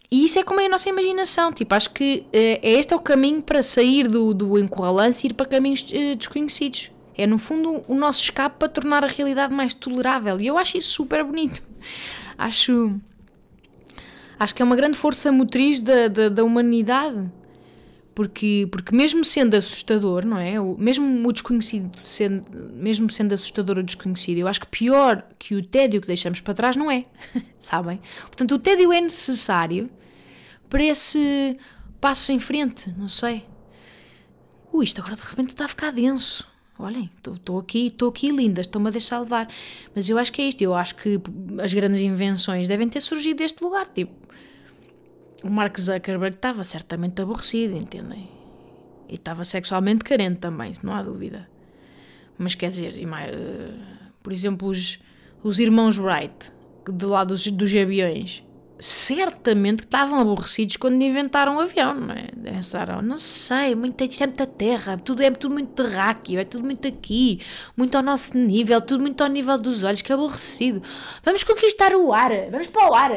E 0.09 0.25
isso 0.25 0.39
é 0.39 0.43
como 0.43 0.59
é 0.59 0.65
a 0.65 0.69
nossa 0.69 0.89
imaginação. 0.89 1.53
Tipo, 1.53 1.73
acho 1.75 1.89
que 1.91 2.25
uh, 2.27 2.59
este 2.61 2.93
é 2.93 2.95
o 2.95 2.99
caminho 2.99 3.41
para 3.41 3.63
sair 3.63 4.07
do, 4.07 4.33
do 4.33 4.59
encurralance 4.59 5.25
e 5.25 5.29
ir 5.29 5.33
para 5.33 5.45
caminhos 5.45 5.81
uh, 5.83 6.15
desconhecidos. 6.15 6.91
É, 7.17 7.27
no 7.27 7.37
fundo, 7.37 7.83
o 7.87 7.95
nosso 7.95 8.23
escape 8.23 8.57
para 8.57 8.67
tornar 8.67 9.03
a 9.03 9.07
realidade 9.07 9.53
mais 9.53 9.73
tolerável. 9.73 10.39
E 10.39 10.47
eu 10.47 10.57
acho 10.57 10.77
isso 10.77 10.91
super 10.91 11.23
bonito 11.23 11.61
acho 12.37 12.99
acho 14.39 14.55
que 14.55 14.61
é 14.61 14.65
uma 14.65 14.75
grande 14.75 14.97
força 14.97 15.31
motriz 15.31 15.81
da, 15.81 16.07
da, 16.07 16.29
da, 16.29 16.43
humanidade. 16.43 17.29
Porque, 18.13 18.67
porque 18.71 18.93
mesmo 18.93 19.23
sendo 19.23 19.55
assustador, 19.55 20.25
não 20.25 20.37
é? 20.37 20.59
Mesmo 20.77 21.27
o 21.27 21.31
desconhecido, 21.31 21.97
sendo, 22.03 22.43
mesmo 22.73 23.09
sendo 23.09 23.33
assustador 23.33 23.77
o 23.77 23.83
desconhecido, 23.83 24.39
eu 24.39 24.47
acho 24.47 24.59
que 24.59 24.67
pior 24.67 25.25
que 25.39 25.55
o 25.55 25.63
tédio 25.63 26.01
que 26.01 26.07
deixamos 26.07 26.41
para 26.41 26.53
trás 26.53 26.75
não 26.75 26.91
é. 26.91 27.05
Sabem? 27.57 28.01
Portanto, 28.23 28.55
o 28.55 28.59
tédio 28.59 28.91
é 28.91 28.99
necessário 28.99 29.89
para 30.69 30.83
esse 30.83 31.57
passo 32.01 32.31
em 32.31 32.39
frente, 32.39 32.93
não 32.97 33.07
sei. 33.07 33.45
Ui, 34.73 34.83
isto 34.83 34.99
agora 34.99 35.15
de 35.15 35.21
repente 35.21 35.49
está 35.49 35.65
a 35.65 35.69
ficar 35.69 35.91
denso 35.91 36.50
olhem, 36.81 37.09
estou 37.17 37.59
aqui, 37.59 37.87
estou 37.87 38.09
aqui 38.09 38.31
linda, 38.31 38.61
estou-me 38.61 38.87
a 38.87 38.91
deixar 38.91 39.19
levar. 39.19 39.47
Mas 39.95 40.09
eu 40.09 40.17
acho 40.17 40.31
que 40.31 40.41
é 40.41 40.47
isto, 40.47 40.61
eu 40.61 40.73
acho 40.73 40.95
que 40.95 41.19
as 41.61 41.73
grandes 41.73 42.01
invenções 42.01 42.67
devem 42.67 42.87
ter 42.89 42.99
surgido 42.99 43.37
deste 43.37 43.63
lugar, 43.63 43.87
tipo, 43.87 44.13
o 45.43 45.49
Mark 45.49 45.79
Zuckerberg 45.79 46.35
estava 46.35 46.63
certamente 46.63 47.21
aborrecido, 47.21 47.75
entendem? 47.75 48.29
E 49.09 49.15
estava 49.15 49.43
sexualmente 49.43 50.03
carente 50.03 50.37
também, 50.37 50.71
não 50.83 50.93
há 50.93 51.01
dúvida. 51.01 51.49
Mas 52.37 52.55
quer 52.55 52.69
dizer, 52.69 52.95
por 54.21 54.31
exemplo, 54.31 54.67
os, 54.67 54.99
os 55.43 55.59
irmãos 55.59 55.97
Wright, 55.97 56.51
de 56.89 57.05
lá 57.05 57.23
dos, 57.23 57.47
dos 57.47 57.75
aviões, 57.75 58.43
certamente 58.81 59.83
estavam 59.83 60.19
aborrecidos 60.19 60.75
quando 60.75 61.01
inventaram 61.01 61.57
o 61.57 61.59
avião, 61.59 61.93
não 61.93 62.15
é? 62.15 62.29
Pensaram, 62.43 63.01
não 63.01 63.15
sei, 63.15 63.75
muito, 63.75 64.03
isto 64.03 64.23
é 64.23 64.27
muita 64.27 64.47
terra, 64.47 64.97
tudo 64.97 65.21
é 65.21 65.29
tudo 65.29 65.53
muito 65.53 65.83
terráqueo, 65.83 66.39
é 66.39 66.43
tudo 66.43 66.63
muito 66.65 66.87
aqui, 66.87 67.39
muito 67.77 67.95
ao 67.95 68.01
nosso 68.01 68.35
nível, 68.35 68.81
tudo 68.81 69.01
muito 69.01 69.21
ao 69.21 69.29
nível 69.29 69.57
dos 69.57 69.83
olhos, 69.83 70.01
que 70.01 70.11
aborrecido. 70.11 70.81
Vamos 71.23 71.43
conquistar 71.43 71.93
o 71.93 72.11
ar, 72.11 72.31
vamos 72.49 72.67
para 72.67 72.89
o 72.89 72.93
ar. 72.95 73.11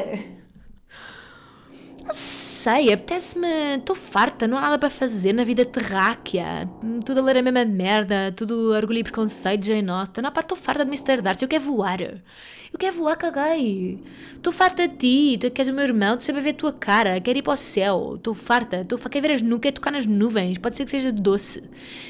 Não 2.05 2.13
sei, 2.13 2.93
apetece-me. 2.93 3.77
Estou 3.77 3.95
farta, 3.95 4.47
não 4.47 4.59
há 4.59 4.61
nada 4.61 4.77
para 4.77 4.91
fazer 4.91 5.33
na 5.33 5.43
vida 5.43 5.65
terráquea. 5.65 6.69
Tudo 7.03 7.19
a 7.19 7.23
ler 7.23 7.37
a 7.37 7.41
mesma 7.41 7.65
merda, 7.65 8.31
tudo 8.31 8.71
orgulho 8.73 8.99
e 8.99 9.03
preconceito, 9.03 9.65
Jane 9.65 9.89
Austen. 9.89 10.21
Não, 10.23 10.31
pá, 10.31 10.41
estou 10.41 10.55
farta 10.55 10.85
de 10.85 10.91
Mr. 10.91 11.23
Darcy, 11.23 11.43
eu 11.43 11.49
quero 11.49 11.63
voar. 11.63 12.01
Eu 12.01 12.77
quero 12.77 12.95
voar, 12.95 13.15
caguei. 13.15 14.03
Estou 14.35 14.53
farta 14.53 14.87
de 14.87 14.95
ti, 14.95 15.37
tu 15.39 15.49
queres 15.49 15.71
o 15.71 15.73
meu 15.73 15.83
irmão, 15.83 16.15
tu 16.15 16.23
sabes 16.23 16.43
ver 16.43 16.51
a 16.51 16.53
tua 16.53 16.73
cara, 16.73 17.19
quero 17.19 17.39
ir 17.39 17.41
para 17.41 17.53
o 17.53 17.57
céu. 17.57 18.13
Estou 18.17 18.35
farta, 18.35 18.81
estou 18.81 18.99
farta, 18.99 19.09
quero 19.09 19.27
ver 19.27 19.33
as 19.33 19.41
nuvens, 19.41 19.61
quero 19.61 19.75
tocar 19.75 19.91
nas 19.91 20.05
nuvens, 20.05 20.59
pode 20.59 20.75
ser 20.75 20.85
que 20.85 20.91
seja 20.91 21.11
doce. 21.11 21.63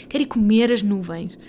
Quero 0.10 0.24
ir 0.24 0.28
comer 0.28 0.74
as 0.74 0.84
nuvens. 0.84 1.40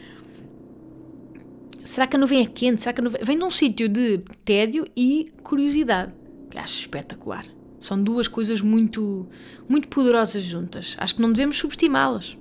Será 1.84 2.06
que 2.06 2.14
a 2.14 2.18
nuvem 2.18 2.42
é 2.42 2.46
quente? 2.46 2.82
Será 2.82 2.92
que 2.92 3.00
a 3.00 3.04
nuvem... 3.04 3.20
Vem 3.24 3.38
de 3.38 3.44
um 3.44 3.50
sítio 3.50 3.88
de 3.88 4.18
tédio 4.44 4.86
e 4.96 5.32
curiosidade, 5.42 6.12
que 6.48 6.58
acho 6.58 6.78
espetacular. 6.78 7.55
São 7.78 8.02
duas 8.02 8.26
coisas 8.28 8.60
muito, 8.60 9.28
muito 9.68 9.88
poderosas 9.88 10.42
juntas. 10.42 10.96
Acho 10.98 11.16
que 11.16 11.22
não 11.22 11.32
devemos 11.32 11.58
subestimá-las. 11.58 12.36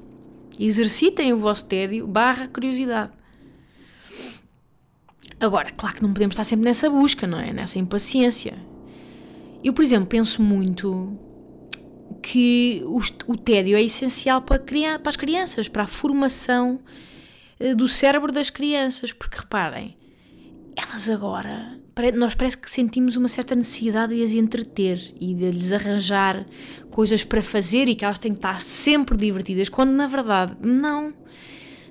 Exercitem 0.60 1.34
o 1.34 1.38
vosso 1.38 1.66
tédio 1.66 2.08
barra 2.08 2.48
curiosidade. 2.48 3.12
Agora, 5.40 5.72
claro 5.72 5.98
que 5.98 6.02
não 6.04 6.14
podemos 6.14 6.34
estar 6.34 6.46
sempre 6.46 6.66
nessa 6.66 6.90
busca, 6.90 7.28
não 7.28 7.40
é? 7.40 7.52
Nessa 7.52 7.78
impaciência. 7.78 8.58
Eu, 9.64 9.74
por 9.74 9.84
exemplo, 9.84 10.08
penso 10.08 10.42
muito 10.42 11.20
que 12.22 12.82
o, 12.86 13.00
o 13.32 13.38
tédio 13.38 13.78
é 13.78 13.82
essencial 13.84 14.42
para, 14.42 14.60
para 14.60 15.10
as 15.10 15.16
crianças, 15.16 15.68
para 15.68 15.84
a 15.84 15.88
formação 15.88 16.80
eh, 17.60 17.76
do 17.76 17.88
cérebro 17.88 18.32
das 18.32 18.50
crianças, 18.50 19.12
porque 19.12 19.38
reparem, 19.38 19.98
elas 20.76 21.10
agora 21.10 21.80
nós 22.16 22.36
parece 22.36 22.58
que 22.58 22.70
sentimos 22.70 23.16
uma 23.16 23.28
certa 23.28 23.56
necessidade 23.56 24.16
de 24.16 24.24
as 24.24 24.32
entreter 24.32 25.14
e 25.20 25.34
de 25.34 25.50
lhes 25.52 25.72
arranjar 25.72 26.46
coisas 26.92 27.24
para 27.24 27.42
fazer 27.42 27.88
e 27.88 27.96
que 27.96 28.04
elas 28.04 28.20
têm 28.20 28.34
que 28.34 28.40
estar 28.40 28.62
sempre 28.62 29.18
divertidas, 29.18 29.70
quando 29.70 29.92
na 29.92 30.08
verdade 30.08 30.58
não, 30.62 31.14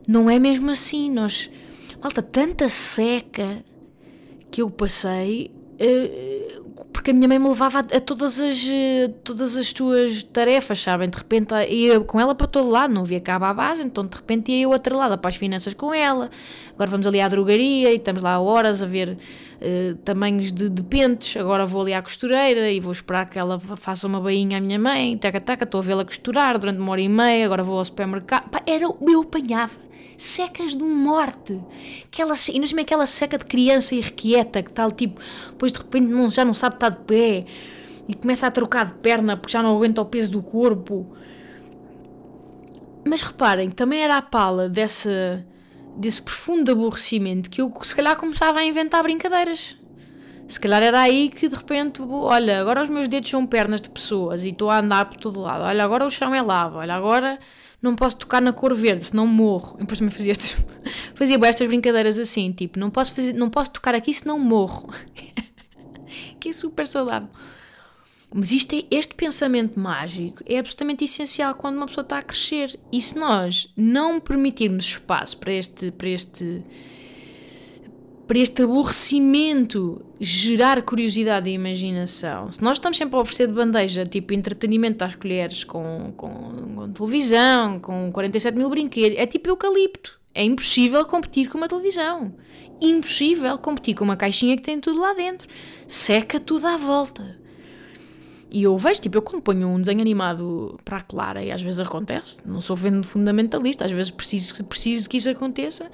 não 0.06 0.28
é 0.28 0.38
mesmo 0.38 0.70
assim. 0.70 1.10
Nós, 1.10 1.50
falta 2.00 2.22
tanta 2.22 2.68
seca 2.68 3.64
que 4.50 4.60
eu 4.60 4.70
passei. 4.70 5.50
Uh, 5.74 6.63
porque 6.92 7.10
a 7.10 7.14
minha 7.14 7.28
mãe 7.28 7.38
me 7.38 7.48
levava 7.48 7.78
a, 7.78 7.96
a, 7.96 8.00
todas, 8.00 8.40
as, 8.40 8.64
todas 9.22 9.56
as 9.56 9.72
tuas 9.72 10.24
tarefas, 10.24 10.80
sabem? 10.80 11.08
De 11.08 11.16
repente 11.16 11.54
ia 11.68 12.00
com 12.00 12.18
ela 12.18 12.34
para 12.34 12.46
todo 12.46 12.68
lado, 12.68 12.92
não 12.92 13.02
havia 13.02 13.20
cabo 13.20 13.44
à 13.44 13.54
base, 13.54 13.82
então 13.82 14.04
de 14.04 14.16
repente 14.16 14.50
ia 14.50 14.62
eu 14.62 14.72
atrelada 14.72 15.16
para 15.16 15.28
as 15.28 15.37
finanças 15.37 15.74
com 15.74 15.94
ela. 15.94 16.30
Agora 16.74 16.90
vamos 16.90 17.06
ali 17.06 17.20
à 17.20 17.28
drogaria 17.28 17.92
e 17.92 17.96
estamos 17.96 18.22
lá 18.22 18.40
horas 18.40 18.82
a 18.82 18.87
ver 18.87 19.10
uh, 19.60 19.94
tamanhos 20.04 20.52
de, 20.52 20.68
de, 20.68 20.82
pentes. 20.82 21.37
Agora 21.37 21.64
vou 21.64 21.82
ali 21.82 21.94
à 21.94 22.02
costureira 22.02 22.70
e 22.70 22.80
vou 22.80 22.92
esperar 22.92 23.28
que 23.28 23.38
ela 23.38 23.60
faça 23.60 24.06
uma 24.06 24.20
bainha 24.20 24.58
à 24.58 24.60
minha 24.60 24.78
mãe. 24.78 25.16
Taca, 25.16 25.40
taca, 25.40 25.64
estou 25.64 25.80
a 25.80 25.82
vê-la 25.84 26.04
costurar 26.04 26.58
durante 26.58 26.78
uma 26.78 26.90
hora 26.90 27.00
e 27.00 27.08
meia. 27.08 27.44
Agora 27.44 27.62
vou 27.62 27.78
ao 27.78 27.84
supermercado. 27.84 28.48
Pá, 28.48 28.62
era, 28.66 28.84
eu 28.84 29.20
apanhava 29.20 29.84
secas 30.16 30.74
de 30.74 30.83
morte. 30.83 31.61
Aquela, 32.05 32.35
mesmo 32.59 32.81
aquela 32.81 33.07
seca 33.07 33.38
de 33.38 33.44
criança 33.44 33.94
irrequieta 33.94 34.62
que 34.62 34.72
tal, 34.72 34.90
tipo, 34.90 35.20
depois 35.50 35.72
de 35.72 35.79
repente 35.79 36.07
não, 36.07 36.31
já 36.31 36.44
não 36.44 36.55
sabe 36.55 36.77
estar 36.77 36.90
de 36.90 36.98
pé 36.98 37.46
e 38.09 38.14
começa 38.14 38.46
a 38.46 38.50
trocar 38.50 38.87
de 38.87 38.94
perna 38.94 39.37
porque 39.37 39.53
já 39.53 39.62
não 39.62 39.77
aguenta 39.77 40.00
o 40.00 40.07
peso 40.07 40.31
do 40.31 40.42
corpo. 40.42 41.14
Mas 43.07 43.22
reparem, 43.22 43.70
também 43.70 44.00
era 44.00 44.16
a 44.16 44.22
pala 44.22 44.68
dessa, 44.68 45.44
desse 45.96 46.22
profundo 46.22 46.72
aborrecimento 46.72 47.50
que 47.50 47.61
eu 47.61 47.72
se 47.83 47.94
calhar 47.94 48.16
começava 48.16 48.61
a 48.61 48.64
inventar 48.64 49.03
brincadeiras. 49.03 49.77
Se 50.46 50.61
calhar 50.61 50.83
era 50.83 51.00
aí 51.00 51.31
que 51.31 51.48
de 51.48 51.55
repente, 51.55 52.03
olha, 52.03 52.61
agora 52.61 52.83
os 52.83 52.90
meus 52.90 53.09
dedos 53.09 53.31
são 53.31 53.46
pernas 53.46 53.81
de 53.81 53.88
pessoas 53.88 54.44
e 54.44 54.50
estou 54.50 54.70
a 54.70 54.79
andar 54.79 55.07
por 55.07 55.16
todo 55.16 55.40
lado. 55.40 55.64
Olha, 55.64 55.85
agora 55.85 56.07
o 56.07 56.11
chão 56.11 56.35
é 56.35 56.42
lava. 56.42 56.79
Olha, 56.79 56.94
agora 56.94 57.38
não 57.85 57.94
posso 57.94 58.16
tocar 58.16 58.40
na 58.40 58.53
cor 58.53 58.75
verde, 58.75 59.05
senão 59.05 59.27
morro. 59.27 59.77
E 59.77 59.81
depois 59.81 59.99
também 59.99 60.11
fazia, 60.11 60.35
fazia 61.14 61.38
estas 61.42 61.66
brincadeiras 61.68 62.18
assim, 62.18 62.51
tipo, 62.51 62.79
não 62.79 62.90
posso, 62.90 63.12
fazer, 63.12 63.35
não 63.35 63.51
posso 63.51 63.70
tocar 63.70 63.94
aqui 63.94 64.12
senão 64.12 64.38
morro. 64.38 64.88
que 66.40 66.49
é 66.49 66.53
super 66.53 66.87
saudável. 66.88 67.29
Mas 68.35 68.51
isto 68.51 68.75
é, 68.75 68.83
este 68.90 69.14
pensamento 69.14 69.79
mágico 69.79 70.42
é 70.44 70.59
absolutamente 70.59 71.05
essencial 71.05 71.55
quando 71.55 71.77
uma 71.77 71.87
pessoa 71.87 72.03
está 72.03 72.18
a 72.18 72.23
crescer. 72.23 72.79
E 72.90 73.01
se 73.01 73.16
nós 73.16 73.73
não 73.77 74.18
permitirmos 74.18 74.87
espaço 74.87 75.37
para 75.37 75.53
este, 75.53 75.92
para 75.92 76.09
este, 76.09 76.64
para 78.26 78.38
este 78.38 78.62
aborrecimento 78.62 80.04
gerar 80.18 80.82
curiosidade 80.82 81.50
e 81.50 81.52
imaginação, 81.52 82.50
se 82.50 82.62
nós 82.62 82.78
estamos 82.78 82.96
sempre 82.96 83.16
a 83.16 83.20
oferecer 83.20 83.46
de 83.46 83.52
bandeja 83.52 84.06
tipo 84.06 84.32
entretenimento 84.32 85.04
às 85.04 85.14
colheres 85.14 85.62
com, 85.64 86.12
com, 86.16 86.30
com 86.74 86.92
televisão, 86.92 87.78
com 87.78 88.10
47 88.12 88.56
mil 88.56 88.70
brinquedos, 88.70 89.18
é 89.18 89.26
tipo 89.26 89.48
eucalipto. 89.48 90.20
É 90.34 90.42
impossível 90.42 91.04
competir 91.04 91.48
com 91.48 91.58
uma 91.58 91.68
televisão. 91.68 92.34
Impossível 92.80 93.56
competir 93.58 93.94
com 93.94 94.04
uma 94.04 94.16
caixinha 94.16 94.56
que 94.56 94.62
tem 94.62 94.80
tudo 94.80 95.00
lá 95.00 95.14
dentro. 95.14 95.48
Seca 95.87 96.40
tudo 96.40 96.66
à 96.66 96.76
volta. 96.76 97.38
E 98.50 98.62
eu 98.62 98.76
vejo, 98.78 99.00
tipo, 99.00 99.18
eu 99.18 99.22
quando 99.22 99.42
ponho 99.42 99.68
um 99.68 99.80
desenho 99.80 100.00
animado 100.00 100.78
para 100.84 100.98
a 100.98 101.00
Clara, 101.00 101.42
e 101.42 101.50
às 101.50 101.60
vezes 101.60 101.80
acontece, 101.80 102.40
não 102.46 102.60
sou 102.60 102.76
vendo 102.76 103.04
fundamentalista, 103.04 103.84
às 103.84 103.90
vezes 103.90 104.12
preciso, 104.12 104.64
preciso 104.66 105.10
que 105.10 105.16
isso 105.16 105.28
aconteça, 105.28 105.90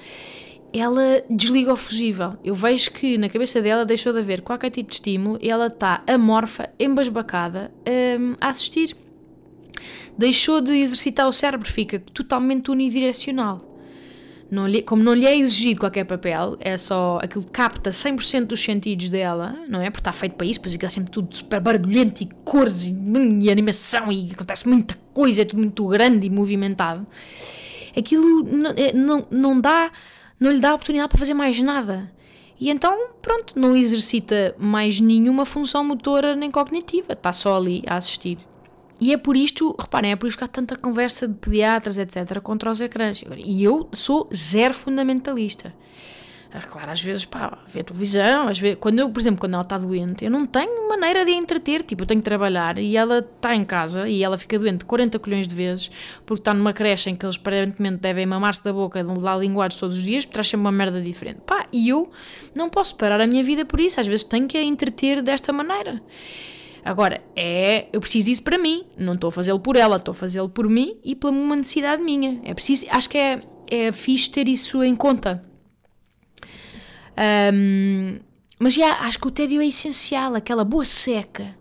ela 0.72 1.24
desliga 1.28 1.72
o 1.72 1.76
fugível. 1.76 2.34
Eu 2.44 2.54
vejo 2.54 2.90
que 2.92 3.18
na 3.18 3.28
cabeça 3.28 3.60
dela 3.60 3.84
deixou 3.84 4.12
de 4.12 4.20
haver 4.20 4.42
qualquer 4.42 4.70
tipo 4.70 4.88
de 4.88 4.96
estímulo 4.96 5.38
e 5.40 5.50
ela 5.50 5.66
está 5.66 6.02
amorfa, 6.06 6.70
embasbacada, 6.78 7.72
um, 8.18 8.34
a 8.40 8.48
assistir. 8.48 8.96
Deixou 10.16 10.60
de 10.60 10.72
exercitar 10.72 11.28
o 11.28 11.32
cérebro, 11.32 11.70
fica 11.70 11.98
totalmente 11.98 12.70
unidirecional. 12.70 13.70
Não 14.50 14.66
lhe, 14.66 14.82
como 14.82 15.02
não 15.02 15.14
lhe 15.14 15.26
é 15.26 15.36
exigido 15.36 15.78
qualquer 15.78 16.04
papel, 16.04 16.56
é 16.58 16.76
só 16.76 17.20
aquilo 17.22 17.44
capta 17.44 17.90
100% 17.90 18.46
dos 18.46 18.60
sentidos 18.60 19.08
dela, 19.08 19.56
não 19.68 19.80
é? 19.80 19.90
Porque 19.90 20.00
está 20.00 20.12
feito 20.12 20.34
para 20.34 20.46
isso, 20.46 20.60
pois 20.60 20.76
é 20.76 20.88
sempre 20.88 21.12
tudo 21.12 21.34
super 21.34 21.60
barulhento 21.60 22.24
e 22.24 22.28
cores 22.44 22.86
e, 22.86 22.92
e, 23.42 23.50
animação 23.50 24.10
e 24.10 24.30
acontece 24.32 24.68
muita 24.68 24.98
coisa, 25.14 25.42
é 25.42 25.44
tudo 25.44 25.60
muito 25.60 25.86
grande 25.86 26.26
e 26.26 26.30
movimentado. 26.30 27.06
Aquilo 27.96 28.42
não, 28.42 28.70
é, 28.70 28.92
não, 28.92 29.26
não 29.30 29.60
dá, 29.60 29.92
não 30.40 30.50
lhe 30.50 30.58
dá 30.58 30.74
oportunidade 30.74 31.10
para 31.10 31.18
fazer 31.18 31.34
mais 31.34 31.60
nada. 31.60 32.10
E 32.58 32.70
então, 32.70 33.10
pronto, 33.22 33.58
não 33.58 33.76
exercita 33.76 34.54
mais 34.58 35.00
nenhuma 35.00 35.44
função 35.44 35.84
motora 35.84 36.34
nem 36.34 36.50
cognitiva, 36.50 37.12
está 37.12 37.32
só 37.32 37.56
ali 37.56 37.82
a 37.86 37.96
assistir. 37.98 38.38
E 39.00 39.14
é 39.14 39.16
por 39.16 39.36
isto, 39.36 39.74
reparem, 39.78 40.12
é 40.12 40.16
por 40.16 40.26
isto 40.26 40.38
que 40.38 40.44
há 40.44 40.48
tanta 40.48 40.76
conversa 40.76 41.26
de 41.26 41.34
pediatras, 41.34 41.96
etc., 41.96 42.38
contra 42.40 42.70
os 42.70 42.80
ecrãs. 42.80 43.24
E 43.36 43.64
eu 43.64 43.88
sou 43.92 44.28
zero 44.34 44.74
fundamentalista. 44.74 45.74
Ah, 46.52 46.60
claro, 46.60 46.90
às 46.90 47.00
vezes, 47.00 47.24
pá, 47.24 47.58
ver 47.68 47.84
televisão, 47.84 48.48
às 48.48 48.58
vezes, 48.58 48.76
quando 48.80 48.98
eu, 48.98 49.08
por 49.08 49.20
exemplo, 49.20 49.38
quando 49.38 49.54
ela 49.54 49.62
está 49.62 49.78
doente, 49.78 50.24
eu 50.24 50.30
não 50.30 50.44
tenho 50.44 50.88
maneira 50.88 51.24
de 51.24 51.30
a 51.30 51.34
entreter, 51.34 51.84
tipo, 51.84 52.02
eu 52.02 52.06
tenho 52.06 52.20
que 52.20 52.24
trabalhar 52.24 52.76
e 52.76 52.96
ela 52.96 53.18
está 53.20 53.54
em 53.54 53.62
casa 53.62 54.08
e 54.08 54.24
ela 54.24 54.36
fica 54.36 54.58
doente 54.58 54.84
40 54.84 55.16
colhões 55.20 55.46
de 55.46 55.54
vezes 55.54 55.92
porque 56.26 56.40
está 56.40 56.52
numa 56.52 56.72
creche 56.72 57.08
em 57.08 57.14
que 57.14 57.24
eles 57.24 57.36
aparentemente 57.36 57.98
devem 57.98 58.26
mamar-se 58.26 58.64
da 58.64 58.72
boca, 58.72 59.04
de 59.04 59.20
lá 59.20 59.36
linguados 59.36 59.76
todos 59.76 59.96
os 59.96 60.02
dias, 60.02 60.26
traz 60.26 60.48
sempre 60.48 60.62
uma 60.62 60.72
merda 60.72 61.00
diferente. 61.00 61.38
Pá, 61.46 61.66
e 61.72 61.88
eu 61.88 62.10
não 62.52 62.68
posso 62.68 62.96
parar 62.96 63.20
a 63.20 63.26
minha 63.28 63.44
vida 63.44 63.64
por 63.64 63.78
isso, 63.78 64.00
às 64.00 64.08
vezes 64.08 64.24
tenho 64.24 64.48
que 64.48 64.58
a 64.58 64.62
entreter 64.62 65.22
desta 65.22 65.52
maneira. 65.52 66.02
Agora, 66.84 67.22
é, 67.36 67.86
eu 67.92 68.00
preciso 68.00 68.28
disso 68.28 68.42
para 68.42 68.58
mim, 68.58 68.86
não 68.96 69.14
estou 69.14 69.28
a 69.28 69.32
fazê-lo 69.32 69.60
por 69.60 69.76
ela, 69.76 69.96
estou 69.96 70.12
a 70.12 70.14
fazê-lo 70.16 70.48
por 70.48 70.68
mim 70.68 70.98
e 71.04 71.14
pela 71.14 71.32
uma 71.32 71.54
necessidade 71.54 72.02
minha. 72.02 72.40
É 72.42 72.54
preciso, 72.54 72.86
acho 72.90 73.08
que 73.08 73.18
é, 73.18 73.42
é 73.70 73.92
fixe 73.92 74.30
ter 74.30 74.48
isso 74.48 74.82
em 74.82 74.96
conta. 74.96 75.48
Um, 77.52 78.18
mas 78.58 78.74
já, 78.74 78.92
acho 79.00 79.18
que 79.18 79.28
o 79.28 79.30
tédio 79.30 79.60
é 79.60 79.66
essencial, 79.66 80.34
aquela 80.34 80.64
boa 80.64 80.84
seca, 80.84 81.54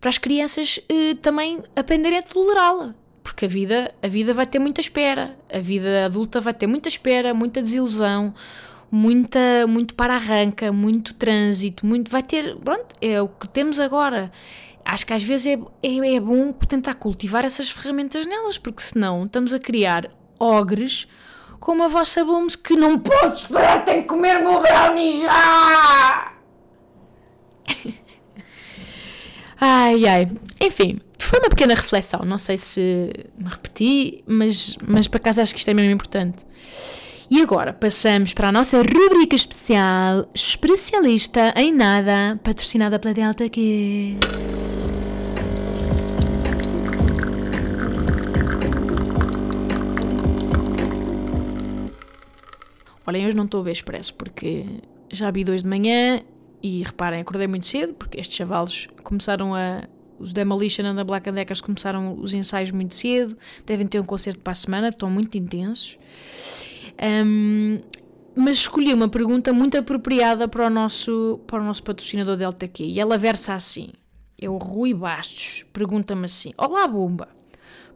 para 0.00 0.10
as 0.10 0.18
crianças 0.18 0.78
uh, 0.78 1.14
também 1.16 1.62
aprenderem 1.76 2.18
a 2.18 2.22
tolerá-la. 2.22 2.94
Porque 3.22 3.44
a 3.44 3.48
vida, 3.48 3.94
a 4.02 4.08
vida 4.08 4.32
vai 4.32 4.46
ter 4.46 4.58
muita 4.58 4.80
espera, 4.80 5.36
a 5.52 5.58
vida 5.58 6.06
adulta 6.06 6.40
vai 6.40 6.54
ter 6.54 6.66
muita 6.66 6.88
espera, 6.88 7.34
muita 7.34 7.60
desilusão, 7.60 8.34
muita, 8.90 9.66
muito 9.66 9.94
para-arranca, 9.94 10.72
muito 10.72 11.14
trânsito, 11.14 11.86
muito. 11.86 12.10
Vai 12.10 12.22
ter. 12.22 12.56
Pronto, 12.56 12.94
é 13.00 13.20
o 13.20 13.28
que 13.28 13.48
temos 13.48 13.78
agora. 13.78 14.32
Acho 14.84 15.06
que 15.06 15.12
às 15.12 15.22
vezes 15.22 15.46
é, 15.46 15.58
é, 15.82 16.14
é 16.14 16.20
bom 16.20 16.52
tentar 16.52 16.94
cultivar 16.94 17.44
essas 17.44 17.70
ferramentas 17.70 18.26
nelas, 18.26 18.56
porque 18.56 18.82
senão 18.82 19.26
estamos 19.26 19.52
a 19.52 19.58
criar 19.58 20.10
ogres 20.38 21.06
como 21.60 21.84
a 21.84 21.88
vossa 21.88 22.24
Blooms 22.24 22.56
que 22.56 22.74
não 22.74 22.98
pode 22.98 23.42
esperar, 23.42 23.84
tem 23.84 24.02
que 24.02 24.08
comer 24.08 24.38
o 24.38 24.50
meu 24.50 24.60
brownie 24.60 25.20
já! 25.20 26.32
Ai, 29.62 30.06
ai. 30.06 30.26
Enfim, 30.58 31.00
foi 31.18 31.38
uma 31.38 31.50
pequena 31.50 31.74
reflexão. 31.74 32.20
Não 32.24 32.38
sei 32.38 32.56
se 32.56 33.12
me 33.36 33.46
repeti, 33.46 34.24
mas, 34.26 34.78
mas 34.88 35.06
por 35.06 35.18
acaso 35.18 35.42
acho 35.42 35.52
que 35.52 35.60
isto 35.60 35.68
é 35.68 35.74
mesmo 35.74 35.92
importante. 35.92 36.46
E 37.30 37.42
agora 37.42 37.72
passamos 37.72 38.32
para 38.32 38.48
a 38.48 38.52
nossa 38.52 38.78
rubrica 38.78 39.36
especial, 39.36 40.28
especialista 40.34 41.52
em 41.56 41.72
nada, 41.74 42.40
patrocinada 42.42 42.98
pela 42.98 43.12
Delta 43.12 43.48
Q. 43.50 44.18
Olhem, 53.10 53.26
hoje 53.26 53.36
não 53.36 53.44
estou 53.44 53.60
a 53.60 53.64
ver 53.64 53.72
expresso 53.72 54.14
porque 54.14 54.64
já 55.10 55.32
vi 55.32 55.42
dois 55.42 55.62
de 55.62 55.68
manhã 55.68 56.20
e 56.62 56.80
reparem, 56.84 57.20
acordei 57.20 57.48
muito 57.48 57.66
cedo 57.66 57.92
porque 57.94 58.20
estes 58.20 58.36
chavalos 58.36 58.88
começaram 59.02 59.54
a. 59.54 59.82
Os 60.16 60.34
Demolition 60.34 60.84
and 60.84 60.96
the 60.96 61.02
Black 61.02 61.28
and 61.30 61.32
Deckers 61.32 61.62
começaram 61.62 62.20
os 62.20 62.34
ensaios 62.34 62.70
muito 62.70 62.94
cedo, 62.94 63.38
devem 63.64 63.86
ter 63.86 63.98
um 63.98 64.04
concerto 64.04 64.38
para 64.40 64.50
a 64.50 64.54
semana, 64.54 64.90
estão 64.90 65.08
muito 65.08 65.36
intensos. 65.38 65.98
Um, 67.02 67.80
mas 68.36 68.58
escolhi 68.58 68.92
uma 68.92 69.08
pergunta 69.08 69.50
muito 69.50 69.78
apropriada 69.78 70.46
para 70.46 70.66
o 70.66 70.70
nosso, 70.70 71.40
para 71.46 71.58
o 71.58 71.64
nosso 71.64 71.82
patrocinador 71.82 72.36
Delta 72.36 72.68
Q 72.68 72.84
e 72.84 73.00
ela 73.00 73.16
versa 73.16 73.54
assim. 73.54 73.88
É 74.38 74.48
o 74.48 74.58
Rui 74.58 74.92
Bastos, 74.92 75.64
pergunta-me 75.72 76.26
assim: 76.26 76.52
Olá, 76.58 76.86
Bumba! 76.86 77.39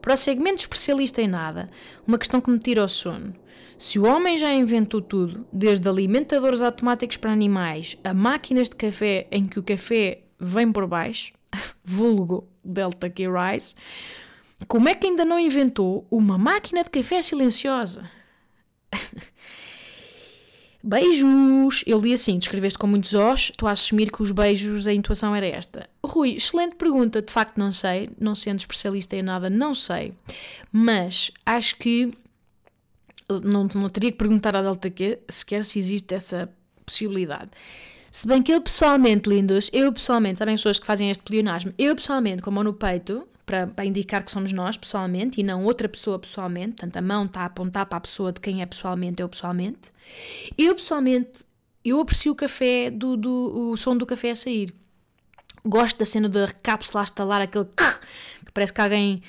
Para 0.05 0.13
o 0.13 0.17
segmento 0.19 0.61
especialista 0.61 1.23
em 1.23 1.27
nada, 1.27 1.71
uma 2.07 2.19
questão 2.19 2.39
que 2.39 2.51
me 2.51 2.59
tira 2.59 2.85
o 2.85 2.89
sono. 2.89 3.35
Se 3.79 3.99
o 3.99 4.05
homem 4.05 4.37
já 4.37 4.53
inventou 4.53 5.01
tudo, 5.01 5.47
desde 5.51 5.89
alimentadores 5.89 6.61
automáticos 6.61 7.17
para 7.17 7.33
animais 7.33 7.97
a 8.05 8.13
máquinas 8.13 8.69
de 8.69 8.77
café 8.77 9.27
em 9.31 9.47
que 9.47 9.59
o 9.59 9.63
café 9.63 10.21
vem 10.39 10.71
por 10.71 10.87
baixo, 10.87 11.33
vulgo 11.83 12.47
Delta 12.63 13.09
Q 13.09 13.29
Rice, 13.31 13.77
como 14.69 14.91
é 14.91 14.95
que 14.95 15.07
ainda 15.07 15.25
não 15.25 15.39
inventou 15.41 16.07
uma 16.11 16.37
máquina 16.37 16.85
de 16.85 16.91
café 16.91 17.23
silenciosa? 17.23 18.05
Beijos! 20.87 21.83
Eu 21.87 21.99
li 21.99 22.13
assim, 22.13 22.37
descreveste 22.37 22.79
com 22.79 22.87
muitos 22.87 23.15
os, 23.15 23.49
estou 23.49 23.67
a 23.67 23.73
assumir 23.73 24.13
que 24.13 24.23
os 24.23 24.31
beijos, 24.31 24.87
a 24.87 24.93
intuação 24.93 25.35
era 25.35 25.47
esta. 25.47 25.89
Rui, 26.05 26.35
excelente 26.35 26.75
pergunta, 26.75 27.23
de 27.23 27.33
facto 27.33 27.57
não 27.57 27.73
sei, 27.73 28.11
não 28.21 28.35
sendo 28.35 28.59
especialista 28.59 29.17
em 29.17 29.23
nada, 29.23 29.49
não 29.49 29.75
sei, 29.75 30.13
mas 30.71 31.31
acho 31.47 31.77
que 31.77 32.13
não, 33.31 33.67
não 33.75 33.89
teria 33.89 34.13
que 34.13 34.19
perguntar 34.19 34.55
à 34.55 34.61
Delta 34.61 34.91
Q 34.91 35.21
sequer 35.27 35.65
se 35.65 35.79
existe 35.79 36.15
essa 36.15 36.53
possibilidade. 36.85 37.49
Se 38.11 38.29
bem 38.29 38.43
que 38.43 38.53
eu 38.53 38.61
pessoalmente, 38.61 39.27
lindos, 39.27 39.71
eu 39.73 39.91
pessoalmente, 39.91 40.39
sabem 40.39 40.55
as 40.55 40.61
pessoas 40.61 40.79
que 40.79 40.87
fazem 40.87 41.11
este 41.11 41.25
pleonasmo, 41.25 41.73
eu 41.79 41.97
pessoalmente, 41.97 42.43
com 42.43 42.51
a 42.51 42.53
mão 42.53 42.63
no 42.63 42.75
peito, 42.75 43.23
para, 43.45 43.67
para, 43.67 43.85
indicar 43.85 44.25
que 44.25 44.31
somos 44.31 44.53
nós 44.53 44.77
pessoalmente 44.77 45.41
e 45.41 45.45
não 45.45 45.65
outra 45.65 45.89
pessoa 45.89 46.19
pessoalmente, 46.19 46.73
portanto 46.73 46.97
a 46.97 47.03
mão 47.03 47.25
está 47.25 47.41
a 47.41 47.45
apontar 47.47 47.87
para 47.87 47.99
a 47.99 48.01
pessoa 48.01 48.33
de 48.33 48.41
quem 48.41 48.63
é 48.63 48.67
pessoalmente, 48.67 49.21
eu 49.23 49.29
pessoalmente, 49.29 49.93
eu 50.57 50.75
pessoalmente, 50.75 51.45
eu 51.85 52.01
aprecio 52.01 52.33
o 52.33 52.35
café, 52.35 52.91
do, 52.91 53.17
do, 53.17 53.71
o 53.71 53.77
som 53.77 53.97
do 53.97 54.07
café 54.07 54.31
a 54.31 54.37
sair. 54.37 54.75
Gosto 55.67 55.99
da 55.99 56.05
cena 56.05 56.29
da 56.29 56.47
cápsula 56.63 57.03
a 57.03 57.05
estalar, 57.05 57.41
aquele 57.41 57.65
que 58.44 58.44
parece 58.55 58.73
que 58.73 58.81
alguém 58.81 59.21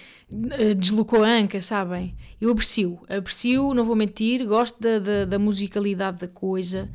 eh, 0.52 0.76
deslocou 0.76 1.24
a 1.24 1.28
anca, 1.28 1.60
sabem? 1.60 2.16
Eu 2.40 2.52
aprecio, 2.52 3.00
aprecio, 3.10 3.74
não 3.74 3.84
vou 3.84 3.96
mentir, 3.96 4.46
gosto 4.46 4.80
da, 4.80 5.00
da, 5.00 5.26
da, 5.26 5.40
musicalidade 5.40 6.20
da 6.20 6.28
coisa, 6.28 6.90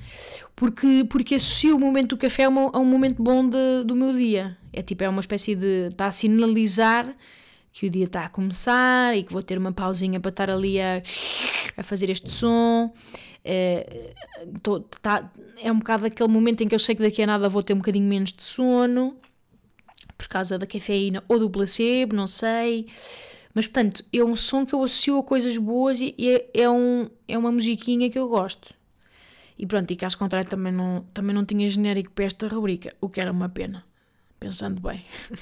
porque, 0.54 1.04
porque 1.10 1.34
associo 1.34 1.76
o 1.76 1.78
momento 1.78 2.10
do 2.10 2.16
café 2.16 2.44
a, 2.44 2.48
a 2.48 2.78
um 2.78 2.84
momento 2.84 3.20
bom 3.22 3.46
de, 3.48 3.84
do 3.84 3.96
meu 3.96 4.14
dia. 4.14 4.56
É 4.72 4.80
tipo, 4.80 5.02
é 5.02 5.08
uma 5.08 5.20
espécie 5.20 5.56
de. 5.56 5.88
está 5.88 6.06
a 6.06 6.12
sinalizar 6.12 7.14
que 7.72 7.86
o 7.86 7.90
dia 7.90 8.04
está 8.04 8.24
a 8.24 8.28
começar 8.28 9.16
e 9.16 9.22
que 9.22 9.32
vou 9.32 9.42
ter 9.42 9.58
uma 9.58 9.72
pausinha 9.72 10.20
para 10.20 10.30
estar 10.30 10.50
ali 10.50 10.80
a, 10.80 11.02
a 11.76 11.82
fazer 11.82 12.10
este 12.10 12.30
som. 12.30 12.92
É, 13.44 14.12
tô, 14.62 14.80
tá, 14.80 15.32
é 15.62 15.72
um 15.72 15.78
bocado 15.78 16.04
aquele 16.06 16.28
momento 16.28 16.62
em 16.62 16.68
que 16.68 16.74
eu 16.74 16.78
sei 16.78 16.94
que 16.94 17.02
daqui 17.02 17.22
a 17.22 17.26
nada 17.26 17.48
vou 17.48 17.62
ter 17.62 17.74
um 17.74 17.78
bocadinho 17.78 18.06
menos 18.06 18.32
de 18.32 18.42
sono 18.42 19.16
por 20.20 20.28
causa 20.28 20.58
da 20.58 20.66
cafeína 20.66 21.24
ou 21.26 21.38
do 21.38 21.48
placebo, 21.48 22.14
não 22.14 22.26
sei. 22.26 22.86
Mas 23.54 23.66
portanto, 23.66 24.04
é 24.12 24.22
um 24.22 24.36
som 24.36 24.66
que 24.66 24.74
eu 24.74 24.82
associo 24.84 25.18
a 25.18 25.22
coisas 25.22 25.56
boas 25.56 25.98
e 25.98 26.14
é, 26.18 26.62
é, 26.62 26.68
um, 26.68 27.08
é 27.26 27.38
uma 27.38 27.50
musiquinha 27.50 28.10
que 28.10 28.18
eu 28.18 28.28
gosto. 28.28 28.74
E 29.58 29.66
pronto, 29.66 29.90
e 29.90 29.96
caso 29.96 30.18
contrário 30.18 30.48
também 30.48 30.72
não, 30.72 31.06
também 31.14 31.34
não 31.34 31.44
tinha 31.44 31.68
genérico 31.68 32.10
para 32.10 32.26
esta 32.26 32.46
rubrica, 32.48 32.94
o 33.00 33.08
que 33.08 33.18
era 33.18 33.32
uma 33.32 33.48
pena. 33.48 33.82
Pensando 34.38 34.78
bem. 34.78 35.02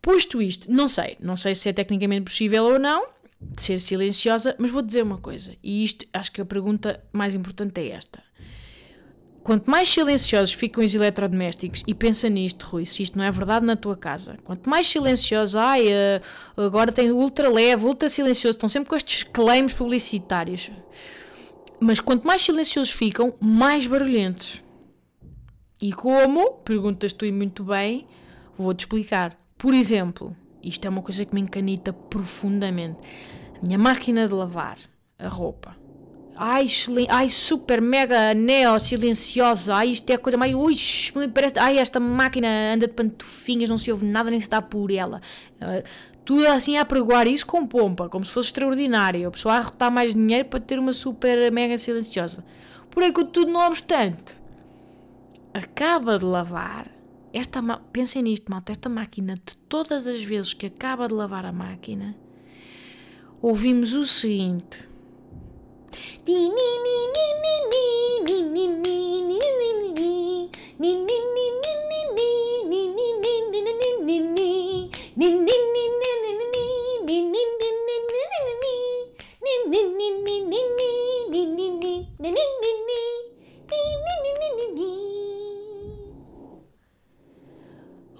Posto 0.00 0.40
isto, 0.40 0.70
não 0.70 0.86
sei, 0.86 1.16
não 1.18 1.36
sei 1.36 1.56
se 1.56 1.68
é 1.68 1.72
tecnicamente 1.72 2.22
possível 2.22 2.64
ou 2.64 2.78
não 2.78 3.08
ser 3.56 3.80
silenciosa, 3.80 4.54
mas 4.58 4.70
vou 4.70 4.82
dizer 4.82 5.02
uma 5.02 5.18
coisa, 5.18 5.56
e 5.62 5.84
isto 5.84 6.06
acho 6.12 6.32
que 6.32 6.40
a 6.40 6.44
pergunta 6.44 7.02
mais 7.12 7.34
importante 7.34 7.80
é 7.80 7.90
esta. 7.90 8.22
Quanto 9.48 9.70
mais 9.70 9.88
silenciosos 9.88 10.54
ficam 10.54 10.84
os 10.84 10.94
eletrodomésticos, 10.94 11.82
e 11.86 11.94
pensa 11.94 12.28
nisto, 12.28 12.66
Rui, 12.66 12.84
se 12.84 13.02
isto 13.02 13.16
não 13.16 13.24
é 13.24 13.30
verdade 13.30 13.64
na 13.64 13.76
tua 13.76 13.96
casa, 13.96 14.36
quanto 14.44 14.68
mais 14.68 14.86
silenciosos, 14.86 15.56
ai, 15.56 15.88
eh, 15.88 16.20
agora 16.54 16.92
tem 16.92 17.10
ultra 17.10 17.48
leve, 17.48 17.86
ultra 17.86 18.10
silencioso, 18.10 18.56
estão 18.56 18.68
sempre 18.68 18.90
com 18.90 18.96
estes 18.96 19.22
claims 19.22 19.72
publicitários. 19.72 20.70
Mas 21.80 21.98
quanto 21.98 22.26
mais 22.26 22.42
silenciosos 22.42 22.92
ficam, 22.92 23.32
mais 23.40 23.86
barulhentos. 23.86 24.62
E 25.80 25.94
como? 25.94 26.56
Perguntas 26.56 27.14
tu 27.14 27.24
e 27.24 27.32
muito 27.32 27.64
bem, 27.64 28.04
vou-te 28.54 28.80
explicar. 28.80 29.34
Por 29.56 29.72
exemplo, 29.72 30.36
isto 30.62 30.84
é 30.84 30.90
uma 30.90 31.00
coisa 31.00 31.24
que 31.24 31.34
me 31.34 31.40
encanita 31.40 31.90
profundamente. 31.90 32.98
A 33.56 33.66
minha 33.66 33.78
máquina 33.78 34.28
de 34.28 34.34
lavar 34.34 34.76
a 35.18 35.26
roupa 35.26 35.77
Ai, 36.40 36.68
ai, 37.08 37.28
super, 37.28 37.82
mega, 37.82 38.32
neo, 38.32 38.78
silenciosa. 38.78 39.74
Ai, 39.74 39.88
isto 39.90 40.08
é 40.08 40.14
a 40.14 40.18
coisa 40.18 40.38
mais. 40.38 40.54
Ui, 40.54 41.28
parece. 41.34 41.58
Ai, 41.58 41.78
esta 41.78 41.98
máquina 41.98 42.46
anda 42.74 42.86
de 42.86 42.92
pantufinhas, 42.92 43.68
não 43.68 43.76
se 43.76 43.90
ouve 43.90 44.06
nada, 44.06 44.30
nem 44.30 44.40
se 44.40 44.48
dá 44.48 44.62
por 44.62 44.88
ela. 44.92 45.20
Uh, 45.60 45.82
tudo 46.24 46.46
assim 46.46 46.76
a 46.76 46.84
pregoar 46.84 47.26
isso 47.26 47.44
com 47.44 47.66
pompa, 47.66 48.08
como 48.08 48.24
se 48.24 48.30
fosse 48.30 48.50
extraordinário. 48.50 49.26
A 49.26 49.30
pessoa 49.32 49.54
a 49.54 49.58
arrotar 49.58 49.90
mais 49.90 50.14
dinheiro 50.14 50.48
para 50.48 50.60
ter 50.60 50.78
uma 50.78 50.92
super, 50.92 51.50
mega 51.50 51.76
silenciosa. 51.76 52.44
Porém, 52.88 53.12
tudo 53.12 53.50
não 53.50 53.66
obstante, 53.66 54.34
acaba 55.52 56.18
de 56.18 56.24
lavar. 56.24 56.88
Esta, 57.32 57.60
pensem 57.92 58.22
nisto, 58.22 58.48
malta. 58.48 58.70
Esta 58.70 58.88
máquina, 58.88 59.34
de 59.34 59.56
todas 59.68 60.06
as 60.06 60.22
vezes 60.22 60.54
que 60.54 60.66
acaba 60.66 61.08
de 61.08 61.14
lavar 61.14 61.44
a 61.44 61.52
máquina, 61.52 62.14
ouvimos 63.42 63.92
o 63.94 64.06
seguinte. 64.06 64.88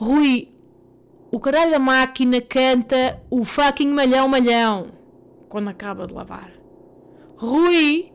Rui, 0.01 0.49
o 1.31 1.41
caralho 1.41 1.73
da 1.73 1.79
máquina 1.79 2.41
canta 2.41 3.21
o 3.29 3.45
fucking 3.45 3.89
malhão 3.93 4.29
malhão 4.29 4.93
quando 5.49 5.69
acaba 5.69 6.07
de 6.07 6.15
lavar. 6.15 6.58
Rui, 7.41 8.11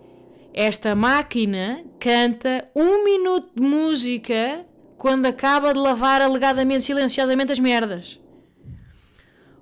esta 0.54 0.94
máquina 0.94 1.82
canta 1.98 2.70
um 2.76 3.06
minuto 3.06 3.52
de 3.56 3.62
música 3.66 4.66
quando 4.98 5.26
acaba 5.26 5.74
de 5.74 5.80
lavar 5.80 6.22
alegadamente 6.22 6.84
silenciosamente 6.84 7.54
as 7.54 7.60
merdas. 7.60 8.20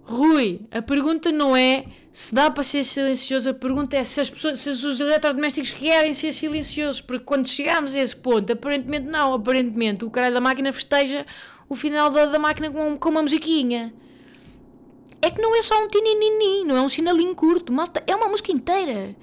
Rui, 0.04 0.62
a 0.72 0.82
pergunta 0.82 1.32
não 1.32 1.56
é 1.56 1.86
se 2.12 2.34
dá 2.34 2.50
para 2.50 2.64
ser 2.64 2.84
silencioso, 2.84 3.52
a 3.52 3.54
pergunta 3.54 3.96
é 3.96 4.04
se, 4.04 4.20
as 4.20 4.32
pessoas, 4.32 4.60
se 4.60 4.70
os 4.70 5.00
eletrodomésticos 5.00 5.74
querem 5.74 6.12
ser 6.12 6.34
silenciosos, 6.34 7.00
porque 7.00 7.24
quando 7.24 7.48
chegamos 7.48 7.96
a 7.96 8.00
esse 8.00 8.16
ponto, 8.16 8.52
aparentemente 8.52 9.06
não, 9.06 9.36
aparentemente 9.36 10.04
o 10.04 10.10
caralho 10.10 10.34
da 10.34 10.42
máquina 10.42 10.74
festeja 10.74 11.24
o 11.70 11.76
final 11.76 12.10
da, 12.10 12.26
da 12.26 12.40
máquina 12.40 12.72
com, 12.72 12.98
com 12.98 13.10
uma 13.10 13.22
musiquinha. 13.22 13.94
É 15.22 15.30
que 15.30 15.40
não 15.40 15.56
é 15.56 15.62
só 15.62 15.80
um 15.84 15.88
tininini, 15.88 16.66
não 16.66 16.76
é 16.76 16.82
um 16.82 16.90
sinalinho 16.90 17.36
curto, 17.36 17.72
malta, 17.72 18.04
é 18.08 18.16
uma 18.16 18.28
música 18.28 18.52
inteira. 18.52 19.16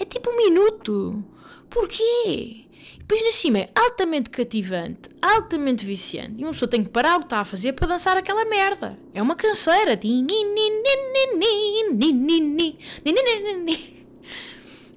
É 0.00 0.04
tipo 0.06 0.30
um 0.30 0.36
minuto. 0.36 1.22
Porquê? 1.68 2.64
Depois 2.98 3.22
na 3.22 3.30
cima 3.32 3.58
é 3.58 3.70
altamente 3.74 4.30
cativante, 4.30 5.10
altamente 5.20 5.84
viciante. 5.84 6.36
E 6.38 6.44
uma 6.44 6.52
pessoa 6.52 6.70
tem 6.70 6.82
que 6.82 6.88
parar 6.88 7.16
o 7.16 7.20
que 7.20 7.26
está 7.26 7.40
a 7.40 7.44
fazer 7.44 7.74
para 7.74 7.88
dançar 7.88 8.16
aquela 8.16 8.46
merda. 8.46 8.98
É 9.12 9.20
uma 9.20 9.36
canseira. 9.36 9.98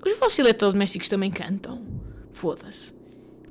Os 0.06 0.20
vossos 0.20 0.40
eletrodomésticos 0.40 1.10
também 1.10 1.32
cantam. 1.32 1.86
Foda-se. 2.32 2.94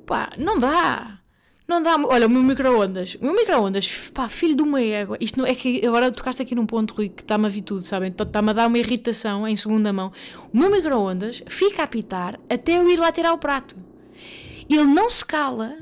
Pá, 0.07 0.31
não 0.37 0.57
dá. 0.57 1.22
Não 1.67 1.81
dá. 1.81 1.95
Olha, 1.95 2.27
o 2.27 2.29
meu 2.29 2.43
micro-ondas. 2.43 3.15
O 3.15 3.25
meu 3.25 3.35
micro-ondas, 3.35 4.09
pá, 4.13 4.27
filho 4.27 4.55
de 4.55 4.61
uma 4.61 4.81
égua. 4.81 5.17
Isto 5.19 5.39
não 5.39 5.45
é 5.45 5.55
que 5.55 5.85
agora 5.85 6.11
tocaste 6.11 6.41
aqui 6.41 6.53
num 6.53 6.65
ponto, 6.65 6.93
Rui, 6.93 7.09
que 7.09 7.21
está-me 7.21 7.45
a 7.45 7.49
vir 7.49 7.61
tudo, 7.61 7.81
sabem? 7.81 8.09
Está-me 8.09 8.49
a 8.49 8.53
dar 8.53 8.67
uma 8.67 8.77
irritação 8.77 9.47
em 9.47 9.55
segunda 9.55 9.93
mão. 9.93 10.11
O 10.53 10.57
meu 10.57 10.69
micro-ondas 10.69 11.41
fica 11.47 11.81
a 11.81 11.85
apitar 11.85 12.39
até 12.49 12.79
eu 12.79 12.89
ir 12.89 12.97
lá 12.97 13.11
tirar 13.11 13.33
o 13.33 13.37
prato. 13.37 13.75
Ele 14.69 14.85
não 14.85 15.09
se 15.09 15.23
cala, 15.23 15.77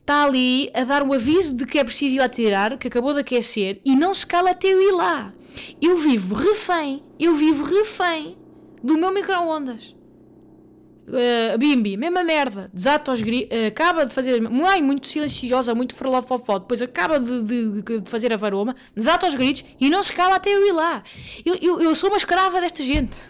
está 0.00 0.24
ali 0.24 0.70
a 0.74 0.84
dar 0.84 1.02
o 1.02 1.12
aviso 1.12 1.54
de 1.54 1.66
que 1.66 1.78
é 1.78 1.84
preciso 1.84 2.16
ir 2.16 2.18
lá 2.18 2.28
tirar, 2.28 2.78
que 2.78 2.88
acabou 2.88 3.12
de 3.12 3.20
aquecer, 3.20 3.80
e 3.84 3.96
não 3.96 4.14
se 4.14 4.26
cala 4.26 4.50
até 4.50 4.68
eu 4.68 4.80
ir 4.80 4.92
lá. 4.92 5.32
Eu 5.80 5.96
vivo 5.96 6.34
refém, 6.34 7.02
eu 7.18 7.34
vivo 7.34 7.64
refém 7.64 8.36
do 8.82 8.96
meu 8.96 9.12
micro-ondas. 9.12 9.94
Uh, 11.06 11.58
Bimbi, 11.58 11.98
mesma 11.98 12.24
merda, 12.24 12.70
desata 12.72 13.10
aos 13.10 13.20
gritos, 13.20 13.54
uh, 13.54 13.66
acaba 13.66 14.06
de 14.06 14.14
fazer, 14.14 14.40
mãe, 14.40 14.82
muito 14.82 15.06
silenciosa, 15.06 15.74
muito 15.74 15.94
frolofofó, 15.94 16.58
depois 16.58 16.80
acaba 16.80 17.20
de, 17.20 17.42
de, 17.42 17.82
de, 17.82 18.10
fazer 18.10 18.32
a 18.32 18.38
varoma, 18.38 18.74
desata 18.96 19.26
aos 19.26 19.34
gritos 19.34 19.64
e 19.78 19.90
não 19.90 20.02
se 20.02 20.12
cala 20.14 20.36
até 20.36 20.48
eu 20.48 20.66
ir 20.66 20.72
lá. 20.72 21.02
Eu, 21.44 21.56
eu, 21.60 21.80
eu 21.82 21.94
sou 21.94 22.08
uma 22.08 22.16
escrava 22.16 22.58
desta 22.58 22.82
gente. 22.82 23.20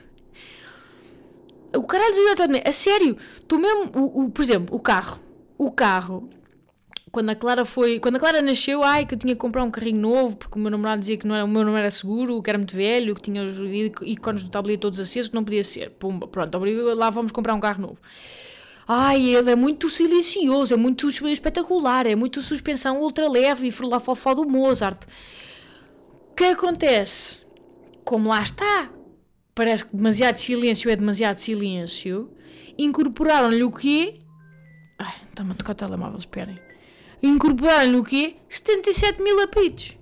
O 1.75 1.83
caralho 1.83 2.14
dos 2.14 2.61
a 2.64 2.72
sério, 2.72 3.16
tu 3.49 3.59
mesmo, 3.59 3.91
o, 3.93 4.25
o, 4.25 4.31
por 4.31 4.43
exemplo, 4.43 4.77
o 4.77 4.79
carro, 4.79 5.20
o 5.59 5.72
carro, 5.72 6.31
quando 7.14 7.30
a 7.30 7.36
Clara 7.36 7.64
foi, 7.64 8.00
quando 8.00 8.16
a 8.16 8.18
Clara 8.18 8.42
nasceu, 8.42 8.82
ai, 8.82 9.06
que 9.06 9.14
eu 9.14 9.18
tinha 9.18 9.34
que 9.36 9.40
comprar 9.40 9.62
um 9.62 9.70
carrinho 9.70 10.00
novo, 10.00 10.36
porque 10.36 10.58
o 10.58 10.60
meu 10.60 10.68
namorado 10.68 10.98
dizia 10.98 11.16
que 11.16 11.24
não 11.24 11.36
era, 11.36 11.44
o 11.44 11.48
meu 11.48 11.64
não 11.64 11.76
era 11.78 11.88
seguro, 11.88 12.42
que 12.42 12.50
era 12.50 12.58
muito 12.58 12.74
velho, 12.74 13.14
que 13.14 13.22
tinha 13.22 13.44
os 13.44 13.56
ícones 14.02 14.42
do 14.42 14.50
tabuleiro 14.50 14.80
todos 14.80 14.98
acesos, 14.98 15.28
que 15.28 15.34
não 15.36 15.44
podia 15.44 15.62
ser. 15.62 15.90
Pumba, 15.90 16.26
pronto, 16.26 16.58
lá 16.96 17.10
vamos 17.10 17.30
comprar 17.30 17.54
um 17.54 17.60
carro 17.60 17.82
novo. 17.82 17.98
Ai, 18.88 19.32
ele 19.32 19.48
é 19.48 19.54
muito 19.54 19.88
silencioso, 19.88 20.74
é 20.74 20.76
muito 20.76 21.08
espetacular, 21.08 22.04
é 22.04 22.16
muito 22.16 22.42
suspensão 22.42 22.98
ultra 22.98 23.28
leve 23.28 23.68
e 23.68 23.70
fofó 23.70 24.34
do 24.34 24.44
Mozart. 24.44 25.04
O 26.32 26.34
que 26.34 26.46
acontece? 26.46 27.46
Como 28.04 28.28
lá 28.28 28.42
está, 28.42 28.90
parece 29.54 29.86
que 29.86 29.96
demasiado 29.96 30.36
silêncio 30.36 30.90
é 30.90 30.96
demasiado 30.96 31.36
silêncio, 31.36 32.28
incorporaram-lhe 32.76 33.62
o 33.62 33.70
quê? 33.70 34.18
Ai, 34.98 35.14
está-me 35.28 35.52
a 35.52 35.54
tocar 35.54 35.72
o 35.72 35.76
telemóvel, 35.76 36.18
esperem 36.18 36.63
incorporaram-lhe 37.29 37.97
o 37.97 38.05
quê? 38.05 38.37
77 38.49 39.22
mil 39.22 39.41
apitos. 39.41 39.97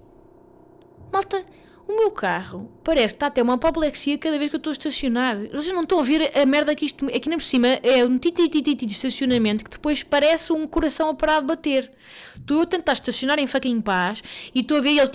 Malta, 1.12 1.44
o 1.86 1.96
meu 1.96 2.10
carro 2.10 2.70
parece 2.82 3.14
está 3.14 3.26
até 3.26 3.42
uma 3.42 3.54
apoplexia 3.54 4.16
cada 4.16 4.38
vez 4.38 4.50
que 4.50 4.56
eu 4.56 4.58
estou 4.58 4.70
a 4.70 4.72
estacionar. 4.72 5.36
Vocês 5.48 5.72
não 5.72 5.82
estão 5.82 6.00
a 6.00 6.02
ver 6.02 6.32
a 6.34 6.46
merda 6.46 6.74
que 6.74 6.86
isto. 6.86 7.06
Aqui 7.06 7.28
na 7.28 7.36
por 7.36 7.44
cima 7.44 7.68
é 7.82 8.04
um 8.04 8.18
titititi 8.18 8.86
de 8.86 8.92
estacionamento 8.92 9.64
que 9.64 9.70
depois 9.70 10.02
parece 10.02 10.52
um 10.52 10.66
coração 10.66 11.10
a 11.10 11.14
parar 11.14 11.40
de 11.40 11.46
bater. 11.46 11.92
Estou 12.36 12.62
a 12.62 12.66
tentar 12.66 12.94
estacionar 12.94 13.38
em 13.38 13.46
fucking 13.46 13.80
paz 13.80 14.22
e 14.54 14.60
estou 14.60 14.78
a 14.78 14.80
ver 14.80 14.90
eles. 14.90 15.10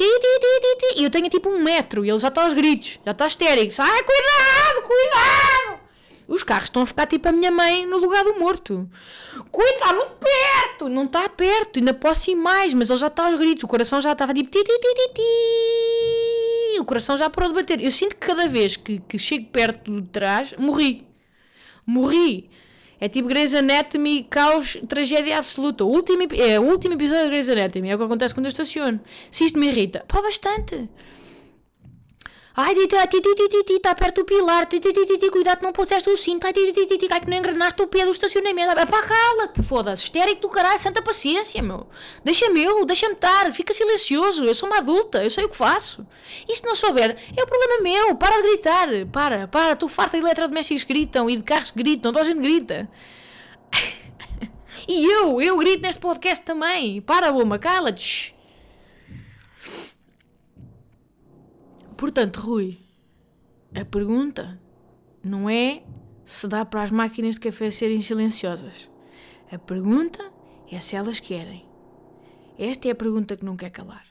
E 0.97 1.03
eu 1.03 1.09
tenho 1.09 1.29
tipo 1.29 1.49
um 1.49 1.63
metro 1.63 2.05
e 2.05 2.09
ele 2.09 2.19
já 2.19 2.27
está 2.27 2.43
aos 2.43 2.53
gritos, 2.53 2.99
já 3.03 3.11
está 3.11 3.25
histérico. 3.25 3.73
Ai, 3.79 4.03
cuidado, 4.03 4.87
cuidado! 4.87 5.86
Os 6.27 6.43
carros 6.43 6.65
estão 6.65 6.81
a 6.81 6.85
ficar 6.85 7.05
tipo 7.05 7.29
a 7.29 7.31
minha 7.31 7.51
mãe 7.51 7.85
no 7.85 7.97
lugar 7.97 8.23
do 8.25 8.37
morto. 8.37 8.89
Cuida, 9.49 9.71
está 9.71 9.93
muito 9.93 10.17
perto! 10.17 10.89
Não 10.89 11.05
está 11.05 11.29
perto, 11.29 11.79
ainda 11.79 11.93
posso 11.93 12.29
ir 12.29 12.35
mais, 12.35 12.73
mas 12.73 12.89
ele 12.89 12.99
já 12.99 13.07
está 13.07 13.27
aos 13.27 13.39
gritos. 13.39 13.63
O 13.63 13.67
coração 13.67 14.01
já 14.01 14.11
estava 14.11 14.33
tipo. 14.33 14.49
Ti, 14.49 14.63
ti, 14.63 14.79
ti, 14.79 14.93
ti, 14.93 15.13
ti. 15.13 16.79
O 16.79 16.85
coração 16.85 17.17
já 17.17 17.29
parou 17.29 17.49
de 17.49 17.55
bater. 17.55 17.81
Eu 17.81 17.91
sinto 17.91 18.15
que 18.15 18.27
cada 18.27 18.47
vez 18.47 18.75
que, 18.75 18.99
que 18.99 19.17
chego 19.17 19.47
perto 19.47 20.01
de 20.01 20.07
trás, 20.09 20.53
morri. 20.57 21.07
Morri. 21.85 22.49
É 22.99 23.07
tipo 23.07 23.27
Grey's 23.27 23.53
Anatomy, 23.53 24.23
caos, 24.23 24.77
tragédia 24.87 25.37
absoluta. 25.37 25.85
O 25.85 25.87
último, 25.87 26.23
é 26.33 26.59
o 26.59 26.63
último 26.63 26.95
episódio 26.95 27.23
de 27.25 27.29
Grey's 27.29 27.47
Anatomy. 27.47 27.89
É 27.89 27.95
o 27.95 27.97
que 27.97 28.03
acontece 28.03 28.33
quando 28.33 28.47
eu 28.47 28.49
estaciono. 28.49 28.99
Se 29.31 29.45
isto 29.45 29.57
me 29.57 29.67
irrita, 29.67 30.03
pá, 30.07 30.21
bastante. 30.21 30.89
Ai, 32.59 32.73
está 32.73 33.93
perto 33.93 34.21
do 34.21 34.25
pilar. 34.25 34.67
Cuidado, 35.31 35.61
não 35.61 35.71
puseste 35.71 36.09
o 36.09 36.17
cinto. 36.17 36.47
Ai, 36.47 36.53
que 36.53 37.29
não 37.29 37.37
engrenaste 37.37 37.79
o 37.83 37.87
pé 37.87 38.03
do 38.03 38.09
estacionamento. 38.09 38.73
Pá, 38.87 39.03
cala-te, 39.03 39.61
foda-se. 39.61 40.05
Histérico 40.05 40.41
do 40.41 40.49
caralho, 40.49 40.79
santa 40.79 40.99
paciência, 40.99 41.61
meu. 41.61 41.85
Deixa-me 42.23 42.63
eu, 42.63 42.83
deixa-me 42.83 43.13
estar. 43.13 43.53
Fica 43.53 43.75
silencioso. 43.75 44.43
Eu 44.43 44.55
sou 44.55 44.67
uma 44.67 44.79
adulta, 44.79 45.23
eu 45.23 45.29
sei 45.29 45.45
o 45.45 45.49
que 45.49 45.55
faço. 45.55 46.03
E 46.49 46.55
se 46.55 46.65
não 46.65 46.73
souber, 46.73 47.15
é 47.37 47.43
o 47.43 47.45
problema 47.45 47.83
meu. 47.83 48.15
Para 48.15 48.41
de 48.41 48.47
gritar. 48.47 48.87
Para, 49.11 49.47
para. 49.47 49.73
Estou 49.73 49.87
farta 49.87 50.17
de 50.17 50.23
eletrodomésticos 50.23 50.83
gritam 50.83 51.29
e 51.29 51.37
de 51.37 51.43
carros 51.43 51.71
gritam. 51.75 52.11
Toda 52.11 52.25
a 52.25 52.27
gente 52.27 52.41
grita. 52.41 52.89
e 54.89 55.05
eu, 55.05 55.39
eu 55.39 55.55
grito 55.59 55.83
neste 55.83 56.01
podcast 56.01 56.43
também. 56.43 57.01
Para, 57.01 57.31
bomba, 57.31 57.59
cala-te. 57.59 58.35
Portanto, 61.97 62.37
Rui, 62.37 62.77
a 63.73 63.83
pergunta 63.83 64.61
não 65.23 65.49
é 65.49 65.83
se 66.23 66.47
dá 66.47 66.63
para 66.63 66.83
as 66.83 66.91
máquinas 66.91 67.35
de 67.35 67.41
café 67.41 67.71
serem 67.71 68.01
silenciosas. 68.01 68.87
A 69.51 69.57
pergunta 69.57 70.31
é 70.71 70.79
se 70.79 70.95
elas 70.95 71.19
querem. 71.19 71.65
Esta 72.55 72.87
é 72.87 72.91
a 72.91 72.95
pergunta 72.95 73.35
que 73.35 73.43
não 73.43 73.57
quer 73.57 73.71
calar. 73.71 74.05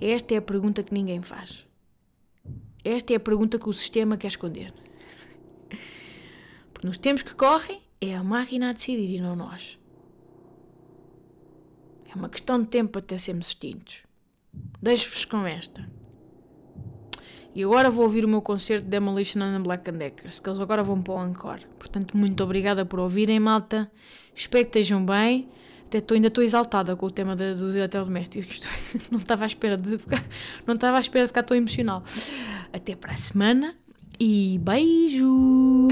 Esta 0.00 0.34
é 0.34 0.38
a 0.38 0.42
pergunta 0.42 0.82
que 0.82 0.94
ninguém 0.94 1.22
faz. 1.22 1.66
Esta 2.82 3.12
é 3.12 3.16
a 3.16 3.20
pergunta 3.20 3.58
que 3.58 3.68
o 3.68 3.72
sistema 3.72 4.16
quer 4.16 4.28
esconder. 4.28 4.72
Porque 6.72 6.86
nos 6.86 6.96
tempos 6.96 7.22
que 7.22 7.34
correm, 7.34 7.82
é 8.00 8.16
a 8.16 8.24
máquina 8.24 8.70
a 8.70 8.72
decidir 8.72 9.10
e 9.10 9.20
não 9.20 9.36
nós. 9.36 9.78
É 12.10 12.14
uma 12.14 12.30
questão 12.30 12.62
de 12.62 12.68
tempo 12.68 12.98
até 12.98 13.18
sermos 13.18 13.48
extintos. 13.48 14.04
Deixo-vos 14.80 15.26
com 15.26 15.46
esta. 15.46 15.99
E 17.54 17.64
agora 17.64 17.90
vou 17.90 18.04
ouvir 18.04 18.24
o 18.24 18.28
meu 18.28 18.40
concerto 18.40 18.84
de 18.84 18.90
Demolition 18.90 19.40
and 19.42 19.62
Black 19.62 19.90
and 19.90 19.94
Deckers, 19.94 20.38
que 20.38 20.48
eles 20.48 20.60
agora 20.60 20.82
vão 20.82 21.02
para 21.02 21.14
o 21.14 21.26
Encore. 21.26 21.66
Portanto, 21.78 22.16
muito 22.16 22.42
obrigada 22.44 22.84
por 22.84 23.00
ouvirem, 23.00 23.40
malta. 23.40 23.90
Espero 24.34 24.64
que 24.64 24.78
estejam 24.78 25.04
bem. 25.04 25.48
Até 25.86 25.98
estou, 25.98 26.14
ainda 26.14 26.28
estou 26.28 26.44
exaltada 26.44 26.94
com 26.94 27.06
o 27.06 27.10
tema 27.10 27.34
de, 27.34 27.54
dos 27.54 27.74
eletrodomésticos. 27.76 28.60
não 29.10 29.18
estava 29.18 29.44
à 29.44 29.46
espera 29.46 29.76
de 29.76 29.98
ficar, 29.98 30.24
não 30.64 30.74
estava 30.74 30.96
à 30.96 31.00
espera 31.00 31.24
de 31.24 31.28
ficar 31.28 31.42
tão 31.42 31.56
emocional. 31.56 32.04
Até 32.72 32.94
para 32.94 33.14
a 33.14 33.16
semana 33.16 33.74
e 34.18 34.60
beijo! 34.62 35.88